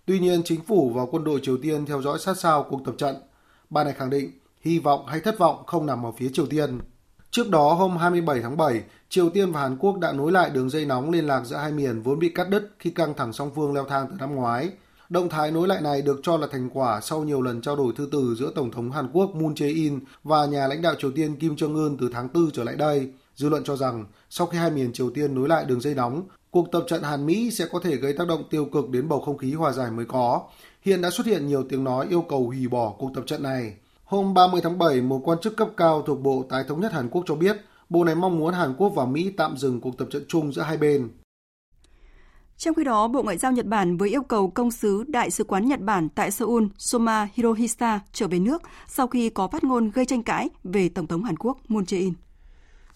Tuy 0.06 0.18
nhiên, 0.18 0.42
chính 0.44 0.60
phủ 0.60 0.90
và 0.90 1.02
quân 1.10 1.24
đội 1.24 1.40
Triều 1.42 1.56
Tiên 1.56 1.86
theo 1.86 2.02
dõi 2.02 2.18
sát 2.18 2.38
sao 2.38 2.66
cuộc 2.70 2.80
tập 2.84 2.94
trận. 2.98 3.16
Bà 3.70 3.84
này 3.84 3.92
khẳng 3.92 4.10
định, 4.10 4.30
hy 4.60 4.78
vọng 4.78 5.06
hay 5.06 5.20
thất 5.20 5.38
vọng 5.38 5.62
không 5.66 5.86
nằm 5.86 6.06
ở 6.06 6.12
phía 6.12 6.28
Triều 6.32 6.46
Tiên. 6.46 6.78
Trước 7.30 7.50
đó, 7.50 7.74
hôm 7.74 7.96
27 7.96 8.40
tháng 8.40 8.56
7, 8.56 8.82
Triều 9.14 9.30
Tiên 9.30 9.52
và 9.52 9.60
Hàn 9.60 9.76
Quốc 9.78 9.98
đã 9.98 10.12
nối 10.12 10.32
lại 10.32 10.50
đường 10.50 10.70
dây 10.70 10.84
nóng 10.84 11.10
liên 11.10 11.26
lạc 11.26 11.44
giữa 11.44 11.56
hai 11.56 11.72
miền 11.72 12.02
vốn 12.02 12.18
bị 12.18 12.28
cắt 12.28 12.48
đứt 12.48 12.70
khi 12.78 12.90
căng 12.90 13.14
thẳng 13.14 13.32
song 13.32 13.50
phương 13.54 13.74
leo 13.74 13.84
thang 13.84 14.06
từ 14.10 14.16
năm 14.20 14.34
ngoái. 14.34 14.70
Động 15.08 15.28
thái 15.28 15.50
nối 15.50 15.68
lại 15.68 15.80
này 15.80 16.02
được 16.02 16.20
cho 16.22 16.36
là 16.36 16.46
thành 16.52 16.70
quả 16.70 17.00
sau 17.00 17.24
nhiều 17.24 17.42
lần 17.42 17.60
trao 17.60 17.76
đổi 17.76 17.92
thư 17.96 18.08
từ 18.12 18.34
giữa 18.38 18.52
Tổng 18.54 18.70
thống 18.70 18.90
Hàn 18.90 19.08
Quốc 19.12 19.34
Moon 19.34 19.54
Jae-in 19.54 20.00
và 20.24 20.46
nhà 20.46 20.66
lãnh 20.66 20.82
đạo 20.82 20.94
Triều 20.98 21.10
Tiên 21.10 21.36
Kim 21.36 21.54
Jong-un 21.54 21.96
từ 22.00 22.10
tháng 22.12 22.28
4 22.34 22.50
trở 22.50 22.64
lại 22.64 22.76
đây. 22.76 23.12
Dư 23.36 23.48
luận 23.48 23.64
cho 23.64 23.76
rằng, 23.76 24.06
sau 24.30 24.46
khi 24.46 24.58
hai 24.58 24.70
miền 24.70 24.92
Triều 24.92 25.10
Tiên 25.10 25.34
nối 25.34 25.48
lại 25.48 25.64
đường 25.64 25.80
dây 25.80 25.94
nóng, 25.94 26.22
cuộc 26.50 26.72
tập 26.72 26.84
trận 26.88 27.02
Hàn 27.02 27.26
Mỹ 27.26 27.50
sẽ 27.50 27.66
có 27.72 27.80
thể 27.80 27.96
gây 27.96 28.12
tác 28.12 28.28
động 28.28 28.44
tiêu 28.50 28.64
cực 28.64 28.90
đến 28.90 29.08
bầu 29.08 29.20
không 29.20 29.38
khí 29.38 29.54
hòa 29.54 29.72
giải 29.72 29.90
mới 29.90 30.06
có. 30.06 30.40
Hiện 30.82 31.00
đã 31.00 31.10
xuất 31.10 31.26
hiện 31.26 31.46
nhiều 31.46 31.64
tiếng 31.68 31.84
nói 31.84 32.06
yêu 32.10 32.24
cầu 32.28 32.46
hủy 32.46 32.68
bỏ 32.68 32.94
cuộc 32.98 33.10
tập 33.14 33.24
trận 33.26 33.42
này. 33.42 33.74
Hôm 34.04 34.34
30 34.34 34.60
tháng 34.64 34.78
7, 34.78 35.00
một 35.00 35.20
quan 35.24 35.38
chức 35.42 35.56
cấp 35.56 35.68
cao 35.76 36.02
thuộc 36.02 36.20
Bộ 36.20 36.44
Tái 36.48 36.64
thống 36.68 36.80
nhất 36.80 36.92
Hàn 36.92 37.08
Quốc 37.08 37.22
cho 37.26 37.34
biết, 37.34 37.56
Bộ 37.92 38.04
này 38.04 38.14
mong 38.14 38.38
muốn 38.38 38.54
Hàn 38.54 38.74
Quốc 38.78 38.88
và 38.88 39.06
Mỹ 39.06 39.30
tạm 39.36 39.56
dừng 39.56 39.80
cuộc 39.80 39.98
tập 39.98 40.08
trận 40.12 40.24
chung 40.28 40.52
giữa 40.52 40.62
hai 40.62 40.76
bên. 40.76 41.08
Trong 42.56 42.74
khi 42.74 42.84
đó, 42.84 43.08
Bộ 43.08 43.22
Ngoại 43.22 43.38
giao 43.38 43.52
Nhật 43.52 43.66
Bản 43.66 43.96
vừa 43.96 44.06
yêu 44.06 44.22
cầu 44.22 44.50
công 44.50 44.70
sứ 44.70 45.04
Đại 45.08 45.30
sứ 45.30 45.44
quán 45.44 45.68
Nhật 45.68 45.80
Bản 45.80 46.08
tại 46.08 46.30
Seoul 46.30 46.64
Soma 46.78 47.28
Hirohisa 47.34 48.00
trở 48.12 48.28
về 48.28 48.38
nước 48.38 48.62
sau 48.86 49.06
khi 49.06 49.30
có 49.30 49.48
phát 49.48 49.64
ngôn 49.64 49.90
gây 49.90 50.04
tranh 50.04 50.22
cãi 50.22 50.48
về 50.64 50.88
Tổng 50.88 51.06
thống 51.06 51.24
Hàn 51.24 51.36
Quốc 51.36 51.58
Moon 51.68 51.84
Jae-in. 51.84 52.12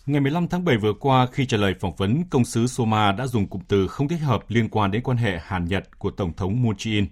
Ngày 0.06 0.20
15 0.20 0.48
tháng 0.48 0.64
7 0.64 0.76
vừa 0.76 0.92
qua, 1.00 1.26
khi 1.32 1.46
trả 1.46 1.56
lời 1.56 1.74
phỏng 1.80 1.96
vấn, 1.96 2.24
công 2.30 2.44
sứ 2.44 2.66
Soma 2.66 3.12
đã 3.12 3.26
dùng 3.26 3.46
cụm 3.46 3.61
từ 3.68 3.88
không 3.88 4.09
thích 4.09 4.20
hợp 4.22 4.44
liên 4.48 4.68
quan 4.68 4.90
đến 4.90 5.02
quan 5.02 5.16
hệ 5.16 5.38
Hàn-Nhật 5.42 5.98
của 5.98 6.11
Tổng 6.11 6.32
thống 6.32 6.62
Moon 6.62 6.76
Jae-in. 6.76 7.06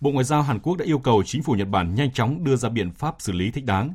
Bộ 0.00 0.10
Ngoại 0.10 0.24
giao 0.24 0.42
Hàn 0.42 0.58
Quốc 0.58 0.76
đã 0.76 0.84
yêu 0.84 0.98
cầu 0.98 1.22
chính 1.22 1.42
phủ 1.42 1.52
Nhật 1.52 1.68
Bản 1.68 1.94
nhanh 1.94 2.12
chóng 2.12 2.44
đưa 2.44 2.56
ra 2.56 2.68
biện 2.68 2.90
pháp 2.90 3.14
xử 3.18 3.32
lý 3.32 3.50
thích 3.50 3.64
đáng. 3.64 3.94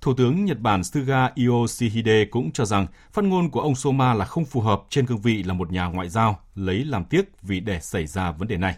Thủ 0.00 0.14
tướng 0.14 0.44
Nhật 0.44 0.60
Bản 0.60 0.84
Suga 0.84 1.30
Yoshihide 1.46 2.24
cũng 2.24 2.52
cho 2.52 2.64
rằng 2.64 2.86
phát 3.12 3.24
ngôn 3.24 3.50
của 3.50 3.60
ông 3.60 3.74
Soma 3.74 4.14
là 4.14 4.24
không 4.24 4.44
phù 4.44 4.60
hợp 4.60 4.82
trên 4.88 5.06
cương 5.06 5.20
vị 5.20 5.42
là 5.42 5.54
một 5.54 5.72
nhà 5.72 5.86
ngoại 5.86 6.08
giao, 6.08 6.40
lấy 6.54 6.84
làm 6.84 7.04
tiếc 7.04 7.42
vì 7.42 7.60
để 7.60 7.80
xảy 7.80 8.06
ra 8.06 8.30
vấn 8.30 8.48
đề 8.48 8.56
này. 8.56 8.76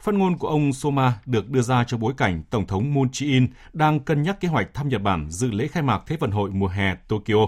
Phát 0.00 0.14
ngôn 0.14 0.38
của 0.38 0.48
ông 0.48 0.72
Soma 0.72 1.18
được 1.26 1.50
đưa 1.50 1.62
ra 1.62 1.84
trong 1.84 2.00
bối 2.00 2.12
cảnh 2.16 2.42
Tổng 2.50 2.66
thống 2.66 2.94
Moon 2.94 3.08
Jae-in 3.08 3.46
đang 3.72 4.00
cân 4.00 4.22
nhắc 4.22 4.40
kế 4.40 4.48
hoạch 4.48 4.74
thăm 4.74 4.88
Nhật 4.88 5.02
Bản 5.02 5.30
dự 5.30 5.50
lễ 5.50 5.66
khai 5.66 5.82
mạc 5.82 6.02
Thế 6.06 6.16
vận 6.16 6.30
hội 6.30 6.50
mùa 6.50 6.68
hè 6.68 6.94
Tokyo. 6.94 7.46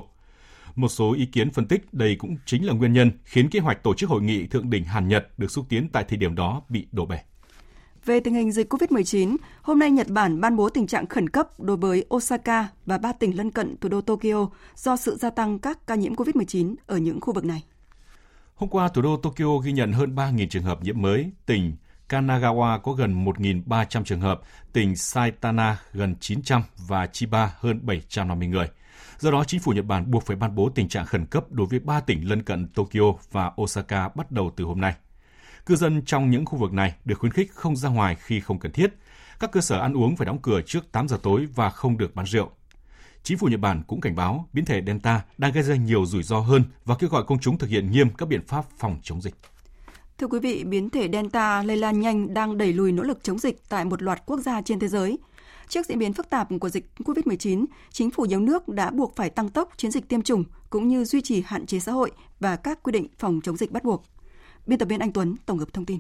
Một 0.75 0.89
số 0.89 1.15
ý 1.15 1.27
kiến 1.27 1.51
phân 1.51 1.67
tích 1.67 1.95
đây 1.95 2.17
cũng 2.17 2.37
chính 2.47 2.67
là 2.67 2.73
nguyên 2.73 2.93
nhân 2.93 3.11
khiến 3.25 3.49
kế 3.49 3.61
hoạch 3.61 3.83
tổ 3.83 3.95
chức 3.95 4.11
hội 4.11 4.23
nghị 4.23 4.47
thượng 4.47 4.71
đỉnh 4.71 4.85
Hàn 4.85 5.09
Nhật 5.09 5.39
được 5.39 5.51
xúc 5.51 5.67
tiến 5.69 5.89
tại 5.89 6.05
thời 6.09 6.19
điểm 6.19 6.35
đó 6.35 6.63
bị 6.69 6.87
đổ 6.93 7.07
bể. 7.07 7.19
Về 8.05 8.21
tình 8.21 8.35
hình 8.35 8.53
dịch 8.53 8.73
COVID-19, 8.73 9.37
hôm 9.63 9.79
nay 9.79 9.91
Nhật 9.91 10.09
Bản 10.09 10.41
ban 10.41 10.57
bố 10.57 10.69
tình 10.69 10.87
trạng 10.87 11.07
khẩn 11.07 11.29
cấp 11.29 11.61
đối 11.61 11.77
với 11.77 12.05
Osaka 12.15 12.69
và 12.87 12.99
ba 12.99 13.13
tỉnh 13.13 13.37
lân 13.37 13.51
cận 13.51 13.77
thủ 13.77 13.89
đô 13.89 14.01
Tokyo 14.01 14.49
do 14.77 14.97
sự 14.97 15.17
gia 15.17 15.31
tăng 15.31 15.59
các 15.59 15.87
ca 15.87 15.95
nhiễm 15.95 16.15
COVID-19 16.15 16.75
ở 16.87 16.97
những 16.97 17.21
khu 17.21 17.33
vực 17.33 17.45
này. 17.45 17.65
Hôm 18.55 18.71
qua, 18.71 18.89
thủ 18.89 19.03
đô 19.03 19.17
Tokyo 19.17 19.59
ghi 19.65 19.73
nhận 19.73 19.93
hơn 19.93 20.15
3.000 20.15 20.47
trường 20.49 20.63
hợp 20.63 20.83
nhiễm 20.83 21.03
mới. 21.03 21.31
Tỉnh 21.47 21.77
Kanagawa 22.09 22.79
có 22.79 22.93
gần 22.93 23.25
1.300 23.25 24.05
trường 24.05 24.21
hợp, 24.21 24.41
tỉnh 24.73 24.97
Saitama 24.97 25.79
gần 25.93 26.15
900 26.21 26.63
và 26.89 27.07
Chiba 27.07 27.53
hơn 27.59 27.81
750 27.83 28.49
người. 28.49 28.69
Do 29.19 29.31
đó, 29.31 29.45
chính 29.45 29.61
phủ 29.61 29.73
Nhật 29.73 29.85
Bản 29.85 30.11
buộc 30.11 30.27
phải 30.27 30.37
ban 30.37 30.55
bố 30.55 30.71
tình 30.75 30.89
trạng 30.89 31.07
khẩn 31.07 31.27
cấp 31.27 31.45
đối 31.51 31.67
với 31.67 31.79
ba 31.79 32.01
tỉnh 32.01 32.29
lân 32.29 32.43
cận 32.43 32.69
Tokyo 32.69 33.13
và 33.33 33.53
Osaka 33.63 34.09
bắt 34.09 34.33
đầu 34.33 34.51
từ 34.57 34.65
hôm 34.65 34.81
nay. 34.81 34.95
Cư 35.71 35.77
dân 35.77 36.03
trong 36.07 36.31
những 36.31 36.45
khu 36.47 36.59
vực 36.59 36.73
này 36.73 36.95
được 37.05 37.19
khuyến 37.19 37.33
khích 37.33 37.53
không 37.55 37.77
ra 37.77 37.89
ngoài 37.89 38.17
khi 38.21 38.41
không 38.41 38.59
cần 38.59 38.73
thiết. 38.73 38.95
Các 39.41 39.53
cơ 39.53 39.61
sở 39.61 39.79
ăn 39.79 39.97
uống 39.97 40.17
phải 40.17 40.27
đóng 40.27 40.39
cửa 40.43 40.61
trước 40.67 40.93
8 40.93 41.09
giờ 41.09 41.19
tối 41.23 41.47
và 41.55 41.71
không 41.71 41.99
được 41.99 42.15
bán 42.15 42.27
rượu. 42.27 42.51
Chính 43.23 43.39
phủ 43.39 43.47
Nhật 43.47 43.61
Bản 43.61 43.83
cũng 43.87 44.01
cảnh 44.01 44.17
báo 44.17 44.49
biến 44.53 44.65
thể 44.65 44.83
Delta 44.87 45.25
đang 45.39 45.53
gây 45.53 45.63
ra 45.63 45.75
nhiều 45.75 46.07
rủi 46.07 46.23
ro 46.23 46.41
hơn 46.41 46.65
và 46.85 46.95
kêu 46.99 47.11
gọi 47.11 47.25
công 47.27 47.39
chúng 47.39 47.59
thực 47.59 47.71
hiện 47.71 47.91
nghiêm 47.91 48.11
các 48.19 48.29
biện 48.29 48.47
pháp 48.47 48.65
phòng 48.79 48.99
chống 49.03 49.23
dịch. 49.23 49.35
Thưa 50.19 50.27
quý 50.27 50.39
vị, 50.41 50.65
biến 50.65 50.91
thể 50.91 51.09
Delta 51.13 51.63
lây 51.63 51.77
lan 51.77 52.01
nhanh 52.01 52.35
đang 52.35 52.59
đẩy 52.59 52.73
lùi 52.73 52.93
nỗ 52.93 53.03
lực 53.03 53.19
chống 53.23 53.39
dịch 53.39 53.69
tại 53.69 53.85
một 53.85 54.03
loạt 54.03 54.23
quốc 54.27 54.41
gia 54.41 54.63
trên 54.63 54.79
thế 54.79 54.89
giới. 54.89 55.19
Trước 55.69 55.87
diễn 55.87 55.99
biến 55.99 56.13
phức 56.13 56.31
tạp 56.31 56.49
của 56.61 56.69
dịch 56.69 56.91
COVID-19, 56.99 57.65
chính 57.91 58.11
phủ 58.11 58.25
nhiều 58.25 58.41
nước 58.41 58.69
đã 58.69 58.91
buộc 58.91 59.17
phải 59.17 59.31
tăng 59.31 59.49
tốc 59.49 59.73
chiến 59.77 59.91
dịch 59.91 60.09
tiêm 60.09 60.23
chủng 60.23 60.45
cũng 60.71 60.89
như 60.89 61.05
duy 61.05 61.21
trì 61.21 61.43
hạn 61.47 61.67
chế 61.67 61.79
xã 61.79 61.93
hội 61.93 62.11
và 62.41 62.57
các 62.57 62.83
quy 62.83 62.93
định 62.93 63.07
phòng 63.19 63.41
chống 63.45 63.57
dịch 63.57 63.73
bắt 63.73 63.85
buộc. 63.85 64.05
Biên 64.67 64.79
tập 64.79 64.89
viên 64.89 65.01
Anh 65.01 65.13
Tuấn 65.13 65.35
tổng 65.47 65.59
hợp 65.59 65.73
thông 65.73 65.85
tin. 65.85 65.99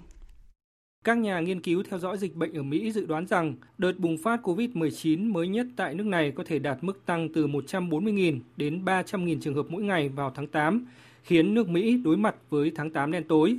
Các 1.04 1.18
nhà 1.18 1.40
nghiên 1.40 1.60
cứu 1.60 1.82
theo 1.82 1.98
dõi 1.98 2.18
dịch 2.18 2.36
bệnh 2.36 2.54
ở 2.54 2.62
Mỹ 2.62 2.92
dự 2.92 3.06
đoán 3.06 3.26
rằng 3.26 3.54
đợt 3.78 3.98
bùng 3.98 4.18
phát 4.18 4.40
COVID-19 4.42 5.32
mới 5.32 5.48
nhất 5.48 5.66
tại 5.76 5.94
nước 5.94 6.06
này 6.06 6.32
có 6.32 6.44
thể 6.46 6.58
đạt 6.58 6.78
mức 6.80 7.06
tăng 7.06 7.28
từ 7.34 7.46
140.000 7.46 8.40
đến 8.56 8.84
300.000 8.84 9.40
trường 9.40 9.54
hợp 9.54 9.66
mỗi 9.68 9.82
ngày 9.82 10.08
vào 10.08 10.32
tháng 10.34 10.46
8, 10.46 10.86
khiến 11.22 11.54
nước 11.54 11.68
Mỹ 11.68 11.96
đối 12.04 12.16
mặt 12.16 12.34
với 12.50 12.72
tháng 12.74 12.90
8 12.90 13.12
đen 13.12 13.24
tối. 13.28 13.56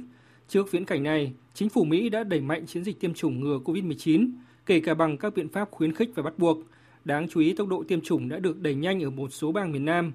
Trước 0.48 0.72
viễn 0.72 0.86
cảnh 0.86 1.04
này, 1.04 1.34
chính 1.54 1.70
phủ 1.70 1.84
Mỹ 1.84 2.10
đã 2.10 2.24
đẩy 2.24 2.42
mạnh 2.42 2.66
chiến 2.66 2.84
dịch 2.84 3.00
tiêm 3.00 3.14
chủng 3.14 3.40
ngừa 3.40 3.60
COVID-19, 3.66 4.32
kể 4.66 4.80
cả 4.80 4.94
bằng 4.94 5.18
các 5.18 5.34
biện 5.36 5.50
pháp 5.50 5.72
khuyến 5.72 5.94
khích 5.94 6.10
và 6.16 6.24
bắt 6.24 6.34
buộc. 6.38 6.58
Đáng 7.06 7.28
chú 7.30 7.40
ý, 7.40 7.54
tốc 7.54 7.68
độ 7.68 7.84
tiêm 7.88 8.02
chủng 8.02 8.30
đã 8.30 8.40
được 8.40 8.62
đẩy 8.62 8.76
nhanh 8.76 9.04
ở 9.04 9.10
một 9.10 9.34
số 9.34 9.52
bang 9.52 9.72
miền 9.72 9.86
Nam. 9.86 10.14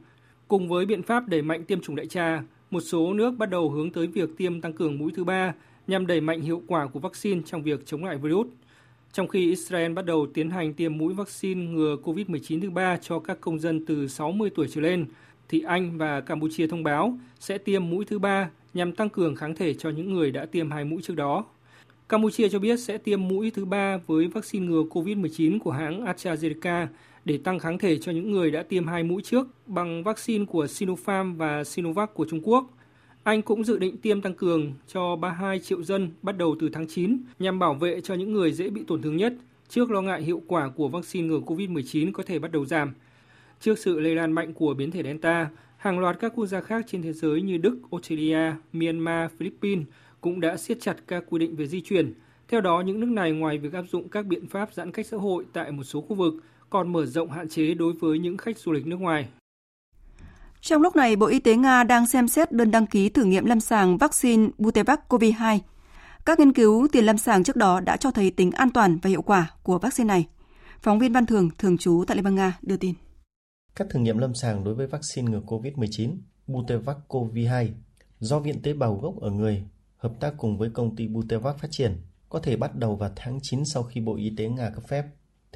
Cùng 0.48 0.68
với 0.68 0.86
biện 0.86 1.02
pháp 1.02 1.28
đẩy 1.28 1.42
mạnh 1.42 1.64
tiêm 1.64 1.80
chủng 1.80 1.96
đại 1.96 2.06
trà, 2.06 2.42
một 2.76 2.80
số 2.80 3.14
nước 3.14 3.30
bắt 3.30 3.50
đầu 3.50 3.70
hướng 3.70 3.90
tới 3.90 4.06
việc 4.06 4.30
tiêm 4.36 4.60
tăng 4.60 4.72
cường 4.72 4.98
mũi 4.98 5.12
thứ 5.16 5.24
ba 5.24 5.54
nhằm 5.86 6.06
đẩy 6.06 6.20
mạnh 6.20 6.40
hiệu 6.40 6.62
quả 6.66 6.86
của 6.86 7.00
vaccine 7.00 7.40
trong 7.46 7.62
việc 7.62 7.86
chống 7.86 8.04
lại 8.04 8.16
virus. 8.18 8.46
Trong 9.12 9.28
khi 9.28 9.50
Israel 9.50 9.92
bắt 9.92 10.04
đầu 10.04 10.26
tiến 10.34 10.50
hành 10.50 10.74
tiêm 10.74 10.98
mũi 10.98 11.14
vaccine 11.14 11.64
ngừa 11.64 11.96
COVID-19 12.04 12.60
thứ 12.60 12.70
ba 12.70 12.96
cho 12.96 13.18
các 13.18 13.40
công 13.40 13.58
dân 13.58 13.86
từ 13.86 14.08
60 14.08 14.50
tuổi 14.54 14.68
trở 14.70 14.80
lên, 14.80 15.06
thì 15.48 15.60
Anh 15.60 15.98
và 15.98 16.20
Campuchia 16.20 16.66
thông 16.66 16.82
báo 16.82 17.18
sẽ 17.40 17.58
tiêm 17.58 17.90
mũi 17.90 18.04
thứ 18.04 18.18
ba 18.18 18.50
nhằm 18.74 18.92
tăng 18.92 19.08
cường 19.08 19.36
kháng 19.36 19.54
thể 19.54 19.74
cho 19.74 19.90
những 19.90 20.14
người 20.14 20.30
đã 20.30 20.46
tiêm 20.46 20.70
hai 20.70 20.84
mũi 20.84 21.02
trước 21.02 21.14
đó. 21.16 21.44
Campuchia 22.08 22.48
cho 22.48 22.58
biết 22.58 22.76
sẽ 22.76 22.98
tiêm 22.98 23.28
mũi 23.28 23.50
thứ 23.50 23.64
ba 23.64 23.98
với 24.06 24.26
vaccine 24.26 24.66
ngừa 24.66 24.82
COVID-19 24.82 25.58
của 25.58 25.70
hãng 25.70 26.04
AstraZeneca 26.04 26.86
để 27.26 27.38
tăng 27.38 27.58
kháng 27.58 27.78
thể 27.78 27.98
cho 27.98 28.12
những 28.12 28.32
người 28.32 28.50
đã 28.50 28.62
tiêm 28.62 28.86
hai 28.86 29.02
mũi 29.02 29.22
trước 29.22 29.46
bằng 29.66 30.02
vaccine 30.02 30.44
của 30.44 30.66
Sinopharm 30.66 31.36
và 31.36 31.64
Sinovac 31.64 32.14
của 32.14 32.26
Trung 32.30 32.40
Quốc. 32.42 32.70
Anh 33.22 33.42
cũng 33.42 33.64
dự 33.64 33.78
định 33.78 33.96
tiêm 33.96 34.20
tăng 34.20 34.34
cường 34.34 34.72
cho 34.86 35.16
32 35.16 35.58
triệu 35.58 35.82
dân 35.82 36.10
bắt 36.22 36.38
đầu 36.38 36.56
từ 36.60 36.68
tháng 36.68 36.86
9 36.86 37.18
nhằm 37.38 37.58
bảo 37.58 37.74
vệ 37.74 38.00
cho 38.00 38.14
những 38.14 38.32
người 38.32 38.52
dễ 38.52 38.70
bị 38.70 38.84
tổn 38.86 39.02
thương 39.02 39.16
nhất 39.16 39.34
trước 39.68 39.90
lo 39.90 40.02
ngại 40.02 40.22
hiệu 40.22 40.42
quả 40.46 40.68
của 40.68 40.88
vaccine 40.88 41.28
ngừa 41.28 41.38
COVID-19 41.38 42.12
có 42.12 42.22
thể 42.22 42.38
bắt 42.38 42.52
đầu 42.52 42.64
giảm. 42.64 42.94
Trước 43.60 43.78
sự 43.78 44.00
lây 44.00 44.14
lan 44.14 44.32
mạnh 44.32 44.54
của 44.54 44.74
biến 44.74 44.90
thể 44.90 45.02
Delta, 45.02 45.48
hàng 45.76 45.98
loạt 45.98 46.16
các 46.20 46.32
quốc 46.34 46.46
gia 46.46 46.60
khác 46.60 46.84
trên 46.88 47.02
thế 47.02 47.12
giới 47.12 47.42
như 47.42 47.58
Đức, 47.58 47.78
Australia, 47.92 48.52
Myanmar, 48.72 49.30
Philippines 49.38 49.86
cũng 50.20 50.40
đã 50.40 50.56
siết 50.56 50.80
chặt 50.80 50.96
các 51.06 51.24
quy 51.28 51.38
định 51.38 51.56
về 51.56 51.66
di 51.66 51.80
chuyển. 51.80 52.14
Theo 52.48 52.60
đó, 52.60 52.80
những 52.80 53.00
nước 53.00 53.10
này 53.10 53.32
ngoài 53.32 53.58
việc 53.58 53.72
áp 53.72 53.84
dụng 53.92 54.08
các 54.08 54.26
biện 54.26 54.46
pháp 54.46 54.74
giãn 54.74 54.92
cách 54.92 55.06
xã 55.06 55.16
hội 55.16 55.44
tại 55.52 55.72
một 55.72 55.84
số 55.84 56.00
khu 56.00 56.14
vực, 56.14 56.34
còn 56.70 56.92
mở 56.92 57.06
rộng 57.06 57.30
hạn 57.30 57.48
chế 57.48 57.74
đối 57.74 57.92
với 58.00 58.18
những 58.18 58.36
khách 58.36 58.58
du 58.58 58.72
lịch 58.72 58.86
nước 58.86 59.00
ngoài. 59.00 59.28
Trong 60.60 60.82
lúc 60.82 60.96
này, 60.96 61.16
Bộ 61.16 61.26
Y 61.26 61.38
tế 61.38 61.56
Nga 61.56 61.84
đang 61.84 62.06
xem 62.06 62.28
xét 62.28 62.52
đơn 62.52 62.70
đăng 62.70 62.86
ký 62.86 63.08
thử 63.08 63.24
nghiệm 63.24 63.44
lâm 63.44 63.60
sàng 63.60 63.98
vaccine 63.98 64.48
Butevac 64.58 65.00
COVID-2. 65.08 65.58
Các 66.24 66.38
nghiên 66.38 66.52
cứu 66.52 66.88
tiền 66.92 67.04
lâm 67.04 67.18
sàng 67.18 67.44
trước 67.44 67.56
đó 67.56 67.80
đã 67.80 67.96
cho 67.96 68.10
thấy 68.10 68.30
tính 68.30 68.50
an 68.50 68.70
toàn 68.70 68.98
và 69.02 69.10
hiệu 69.10 69.22
quả 69.22 69.50
của 69.62 69.78
vaccine 69.78 70.08
này. 70.08 70.26
Phóng 70.80 70.98
viên 70.98 71.12
Văn 71.12 71.26
Thường, 71.26 71.50
thường 71.58 71.78
trú 71.78 72.04
tại 72.06 72.16
Liên 72.16 72.24
bang 72.24 72.34
Nga, 72.34 72.58
đưa 72.62 72.76
tin. 72.76 72.94
Các 73.76 73.86
thử 73.90 74.00
nghiệm 74.00 74.18
lâm 74.18 74.34
sàng 74.34 74.64
đối 74.64 74.74
với 74.74 74.86
vaccine 74.86 75.30
ngừa 75.30 75.40
COVID-19 75.46 76.16
Butevac 76.46 76.96
COVID-2 77.08 77.68
do 78.18 78.38
Viện 78.38 78.62
Tế 78.62 78.72
bào 78.72 78.94
gốc 78.94 79.20
ở 79.20 79.30
người 79.30 79.64
hợp 79.96 80.12
tác 80.20 80.34
cùng 80.38 80.58
với 80.58 80.70
công 80.70 80.96
ty 80.96 81.08
Butevac 81.08 81.58
phát 81.58 81.68
triển 81.70 81.96
có 82.28 82.38
thể 82.38 82.56
bắt 82.56 82.76
đầu 82.76 82.96
vào 82.96 83.10
tháng 83.16 83.38
9 83.42 83.62
sau 83.64 83.82
khi 83.82 84.00
Bộ 84.00 84.16
Y 84.16 84.32
tế 84.36 84.48
Nga 84.48 84.70
cấp 84.70 84.84
phép. 84.88 85.04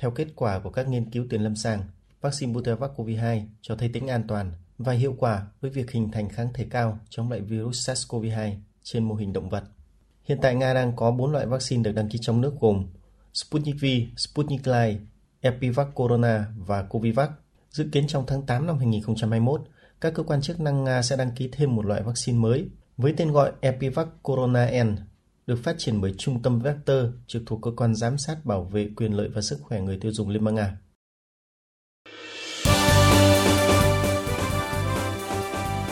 Theo 0.01 0.11
kết 0.11 0.29
quả 0.35 0.59
của 0.59 0.71
các 0.71 0.89
nghiên 0.89 1.11
cứu 1.11 1.25
tiền 1.31 1.43
lâm 1.43 1.57
sàng, 1.57 1.83
vaccine 2.21 2.53
Butevac 2.53 2.91
COVID-2 2.97 3.43
cho 3.63 3.77
thấy 3.77 3.89
tính 3.89 4.09
an 4.09 4.25
toàn 4.29 4.53
và 4.79 4.93
hiệu 4.93 5.15
quả 5.19 5.47
với 5.61 5.71
việc 5.71 5.91
hình 5.91 6.11
thành 6.11 6.29
kháng 6.29 6.49
thể 6.55 6.67
cao 6.71 6.99
chống 7.11 7.31
lại 7.31 7.41
virus 7.41 7.91
SARS-CoV-2 7.91 8.53
trên 8.83 9.05
mô 9.05 9.15
hình 9.15 9.33
động 9.33 9.49
vật. 9.49 9.65
Hiện 10.25 10.39
tại 10.43 10.55
Nga 10.55 10.75
đang 10.75 10.97
có 10.97 11.11
4 11.11 11.33
loại 11.33 11.47
vaccine 11.47 11.83
được 11.83 11.93
đăng 11.93 12.09
ký 12.09 12.19
trong 12.23 12.41
nước 12.41 12.53
gồm 12.61 12.87
Sputnik 13.35 13.77
V, 13.81 13.85
Sputnik 14.17 14.67
Light, 14.67 15.01
Epivac 15.41 15.89
Corona 15.95 16.47
và 16.57 16.83
Covivac. 16.83 17.31
Dự 17.71 17.89
kiến 17.93 18.07
trong 18.07 18.25
tháng 18.27 18.43
8 18.43 18.67
năm 18.67 18.79
2021, 18.79 19.63
các 20.01 20.15
cơ 20.15 20.23
quan 20.23 20.41
chức 20.41 20.61
năng 20.61 20.85
Nga 20.85 21.03
sẽ 21.03 21.17
đăng 21.17 21.31
ký 21.31 21.49
thêm 21.53 21.77
một 21.77 21.87
loại 21.87 22.03
vaccine 22.03 22.39
mới 22.39 22.69
với 22.97 23.15
tên 23.17 23.33
gọi 23.33 23.53
Epivac 23.61 24.09
Corona 24.23 24.71
N, 24.85 24.97
được 25.51 25.63
phát 25.63 25.79
triển 25.79 26.01
bởi 26.01 26.15
Trung 26.19 26.43
tâm 26.43 26.59
Vector 26.59 27.07
trực 27.27 27.43
thuộc 27.47 27.63
cơ 27.63 27.71
quan 27.77 27.95
giám 27.95 28.19
sát 28.19 28.37
bảo 28.45 28.65
vệ 28.65 28.89
quyền 28.97 29.13
lợi 29.13 29.29
và 29.35 29.43
sức 29.43 29.59
khỏe 29.63 29.81
người 29.81 29.99
tiêu 30.01 30.13
dùng 30.13 30.29
Liên 30.29 30.45
bang 30.45 30.55
Nga. 30.55 30.77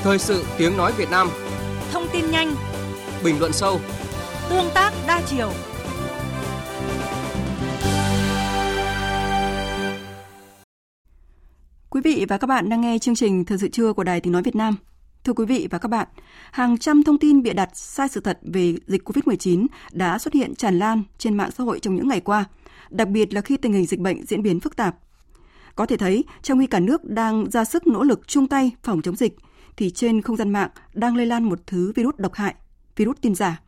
Thời 0.03 0.19
sự 0.19 0.45
tiếng 0.59 0.77
nói 0.77 0.93
Việt 0.99 1.11
Nam 1.11 1.29
Thông 1.93 2.07
tin 2.13 2.31
nhanh 2.31 2.55
Bình 3.25 3.39
luận 3.41 3.53
sâu 3.53 3.81
Tương 4.51 4.67
tác 4.75 4.93
đa 5.07 5.23
chiều 5.27 5.53
Quý 11.91 12.01
vị 12.05 12.27
và 12.29 12.39
các 12.39 12.47
bạn 12.47 12.69
đang 12.69 12.81
nghe 12.81 12.99
chương 12.99 13.15
trình 13.15 13.45
Thời 13.45 13.59
sự 13.59 13.69
trưa 13.69 13.93
của 13.93 14.05
Đài 14.05 14.21
Tiếng 14.21 14.33
Nói 14.33 14.43
Việt 14.43 14.57
Nam. 14.57 14.77
Thưa 15.25 15.33
quý 15.33 15.45
vị 15.45 15.69
và 15.71 15.79
các 15.79 15.89
bạn, 15.89 16.09
hàng 16.53 16.79
trăm 16.79 17.03
thông 17.03 17.19
tin 17.19 17.43
bịa 17.43 17.53
đặt 17.53 17.71
sai 17.75 18.09
sự 18.09 18.21
thật 18.21 18.39
về 18.43 18.75
dịch 18.87 19.09
COVID-19 19.09 19.67
đã 19.93 20.19
xuất 20.19 20.35
hiện 20.35 20.55
tràn 20.55 20.79
lan 20.79 21.03
trên 21.19 21.37
mạng 21.37 21.51
xã 21.51 21.65
hội 21.65 21.81
trong 21.81 21.97
những 21.97 22.09
ngày 22.09 22.21
qua, 22.21 22.45
đặc 22.91 23.09
biệt 23.09 23.35
là 23.35 23.41
khi 23.41 23.57
tình 23.57 23.73
hình 23.73 23.87
dịch 23.87 24.01
bệnh 24.01 24.27
diễn 24.27 24.43
biến 24.43 24.61
phức 24.61 24.77
tạp. 24.77 24.97
Có 25.75 25.87
thể 25.87 25.97
thấy, 25.97 26.25
trong 26.43 26.59
khi 26.59 26.67
cả 26.67 26.81
nước 26.81 27.05
đang 27.05 27.51
ra 27.51 27.65
sức 27.65 27.87
nỗ 27.87 28.03
lực 28.03 28.29
chung 28.29 28.47
tay 28.47 28.73
phòng 28.83 29.03
chống 29.03 29.17
dịch, 29.17 29.37
thì 29.77 29.91
trên 29.91 30.23
không 30.23 30.37
gian 30.37 30.53
mạng 30.53 30.71
đang 30.95 31.17
lây 31.17 31.27
lan 31.27 31.45
một 31.45 31.59
thứ 31.67 31.93
virus 31.97 32.15
độc 32.19 32.35
hại, 32.35 32.55
virus 32.97 33.17
tin 33.21 33.35
giả. 33.35 33.61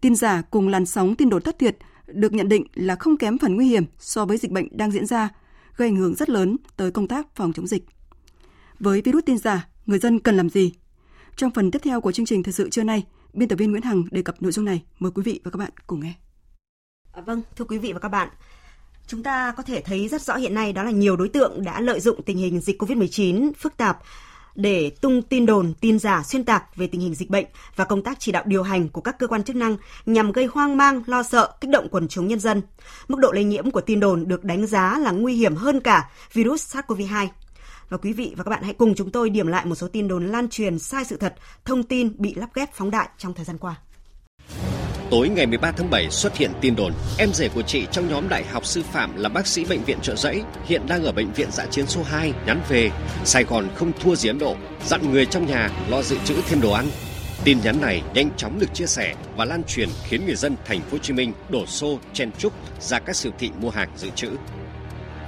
Tin 0.00 0.14
giả 0.14 0.42
cùng 0.42 0.68
làn 0.68 0.86
sóng 0.86 1.14
tin 1.14 1.28
đồn 1.28 1.42
thất 1.42 1.58
thiệt 1.58 1.76
được 2.06 2.32
nhận 2.32 2.48
định 2.48 2.66
là 2.74 2.96
không 2.96 3.16
kém 3.16 3.38
phần 3.38 3.56
nguy 3.56 3.68
hiểm 3.68 3.84
so 3.98 4.24
với 4.24 4.38
dịch 4.38 4.50
bệnh 4.50 4.68
đang 4.76 4.90
diễn 4.90 5.06
ra, 5.06 5.28
gây 5.76 5.88
ảnh 5.88 5.96
hưởng 5.96 6.14
rất 6.14 6.30
lớn 6.30 6.56
tới 6.76 6.90
công 6.90 7.08
tác 7.08 7.36
phòng 7.36 7.52
chống 7.52 7.66
dịch. 7.66 7.86
Với 8.80 9.02
virus 9.02 9.24
tin 9.26 9.38
giả, 9.38 9.68
người 9.88 9.98
dân 9.98 10.20
cần 10.20 10.36
làm 10.36 10.50
gì? 10.50 10.72
Trong 11.36 11.50
phần 11.50 11.70
tiếp 11.70 11.78
theo 11.84 12.00
của 12.00 12.12
chương 12.12 12.26
trình 12.26 12.42
thời 12.42 12.52
sự 12.52 12.70
trưa 12.70 12.82
nay, 12.82 13.04
biên 13.32 13.48
tập 13.48 13.56
viên 13.56 13.70
Nguyễn 13.70 13.82
Hằng 13.82 14.04
đề 14.10 14.22
cập 14.22 14.42
nội 14.42 14.52
dung 14.52 14.64
này. 14.64 14.82
Mời 14.98 15.12
quý 15.14 15.22
vị 15.22 15.40
và 15.44 15.50
các 15.50 15.58
bạn 15.58 15.70
cùng 15.86 16.00
nghe. 16.00 16.12
À, 17.12 17.22
vâng, 17.22 17.42
thưa 17.56 17.64
quý 17.64 17.78
vị 17.78 17.92
và 17.92 17.98
các 17.98 18.08
bạn, 18.08 18.28
chúng 19.06 19.22
ta 19.22 19.52
có 19.56 19.62
thể 19.62 19.80
thấy 19.80 20.08
rất 20.08 20.22
rõ 20.22 20.36
hiện 20.36 20.54
nay 20.54 20.72
đó 20.72 20.82
là 20.82 20.90
nhiều 20.90 21.16
đối 21.16 21.28
tượng 21.28 21.64
đã 21.64 21.80
lợi 21.80 22.00
dụng 22.00 22.22
tình 22.22 22.38
hình 22.38 22.60
dịch 22.60 22.82
COVID-19 22.82 23.52
phức 23.58 23.76
tạp 23.76 23.98
để 24.54 24.90
tung 24.90 25.22
tin 25.22 25.46
đồn, 25.46 25.74
tin 25.80 25.98
giả 25.98 26.22
xuyên 26.22 26.44
tạc 26.44 26.76
về 26.76 26.86
tình 26.86 27.00
hình 27.00 27.14
dịch 27.14 27.30
bệnh 27.30 27.46
và 27.76 27.84
công 27.84 28.02
tác 28.02 28.20
chỉ 28.20 28.32
đạo 28.32 28.42
điều 28.46 28.62
hành 28.62 28.88
của 28.88 29.00
các 29.00 29.18
cơ 29.18 29.26
quan 29.26 29.44
chức 29.44 29.56
năng 29.56 29.76
nhằm 30.06 30.32
gây 30.32 30.46
hoang 30.46 30.76
mang, 30.76 31.02
lo 31.06 31.22
sợ, 31.22 31.52
kích 31.60 31.70
động 31.70 31.88
quần 31.90 32.08
chúng 32.08 32.28
nhân 32.28 32.40
dân. 32.40 32.62
Mức 33.08 33.18
độ 33.20 33.32
lây 33.32 33.44
nhiễm 33.44 33.70
của 33.70 33.80
tin 33.80 34.00
đồn 34.00 34.28
được 34.28 34.44
đánh 34.44 34.66
giá 34.66 34.98
là 34.98 35.10
nguy 35.10 35.34
hiểm 35.34 35.54
hơn 35.54 35.80
cả 35.80 36.10
virus 36.32 36.76
SARS-CoV-2. 36.76 37.26
Và 37.88 37.98
quý 37.98 38.12
vị 38.12 38.34
và 38.36 38.44
các 38.44 38.50
bạn 38.50 38.62
hãy 38.62 38.74
cùng 38.74 38.94
chúng 38.94 39.10
tôi 39.10 39.30
điểm 39.30 39.46
lại 39.46 39.66
một 39.66 39.74
số 39.74 39.88
tin 39.88 40.08
đồn 40.08 40.26
lan 40.26 40.48
truyền 40.48 40.78
sai 40.78 41.04
sự 41.04 41.16
thật, 41.16 41.34
thông 41.64 41.82
tin 41.82 42.12
bị 42.18 42.34
lắp 42.34 42.50
ghép 42.54 42.72
phóng 42.72 42.90
đại 42.90 43.08
trong 43.18 43.34
thời 43.34 43.44
gian 43.44 43.58
qua. 43.58 43.76
Tối 45.10 45.28
ngày 45.28 45.46
13 45.46 45.70
tháng 45.70 45.90
7 45.90 46.10
xuất 46.10 46.36
hiện 46.36 46.50
tin 46.60 46.76
đồn 46.76 46.92
em 47.18 47.32
rể 47.32 47.48
của 47.48 47.62
chị 47.62 47.86
trong 47.92 48.08
nhóm 48.08 48.28
đại 48.28 48.44
học 48.44 48.66
sư 48.66 48.82
phạm 48.92 49.16
là 49.16 49.28
bác 49.28 49.46
sĩ 49.46 49.64
bệnh 49.64 49.84
viện 49.84 49.98
trợ 50.02 50.16
giấy 50.16 50.42
hiện 50.64 50.82
đang 50.88 51.04
ở 51.04 51.12
bệnh 51.12 51.32
viện 51.32 51.48
dạ 51.52 51.66
chiến 51.66 51.86
số 51.86 52.02
2 52.02 52.32
nhắn 52.46 52.60
về 52.68 52.90
Sài 53.24 53.44
Gòn 53.44 53.68
không 53.74 53.92
thua 54.00 54.14
gì 54.14 54.28
Ấn 54.28 54.38
Độ, 54.38 54.56
dặn 54.86 55.10
người 55.10 55.26
trong 55.26 55.46
nhà 55.46 55.70
lo 55.88 56.02
dự 56.02 56.16
trữ 56.24 56.34
thêm 56.46 56.60
đồ 56.60 56.72
ăn. 56.72 56.86
Tin 57.44 57.58
nhắn 57.64 57.80
này 57.80 58.02
nhanh 58.14 58.30
chóng 58.36 58.58
được 58.60 58.74
chia 58.74 58.86
sẻ 58.86 59.14
và 59.36 59.44
lan 59.44 59.64
truyền 59.64 59.88
khiến 60.08 60.26
người 60.26 60.36
dân 60.36 60.56
thành 60.64 60.80
phố 60.80 60.88
Hồ 60.92 60.98
Chí 60.98 61.12
Minh 61.12 61.32
đổ 61.48 61.66
xô 61.66 61.98
chen 62.12 62.30
chúc 62.38 62.52
ra 62.80 62.98
các 62.98 63.16
siêu 63.16 63.32
thị 63.38 63.50
mua 63.60 63.70
hàng 63.70 63.88
dự 63.96 64.10
trữ. 64.14 64.30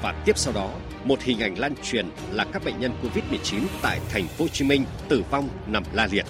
Và 0.03 0.23
tiếp 0.25 0.39
sau 0.39 0.55
đó, 0.55 0.71
một 1.05 1.23
hình 1.23 1.41
ảnh 1.41 1.59
lan 1.59 1.75
truyền 1.83 2.07
là 2.33 2.45
các 2.53 2.65
bệnh 2.65 2.81
nhân 2.81 2.93
Covid-19 3.03 3.61
tại 3.83 4.01
thành 4.09 4.29
phố 4.29 4.45
Hồ 4.45 4.49
Chí 4.49 4.65
Minh 4.65 4.85
tử 5.09 5.23
vong 5.31 5.49
nằm 5.67 5.83
la 5.93 6.09
liệt. 6.13 6.27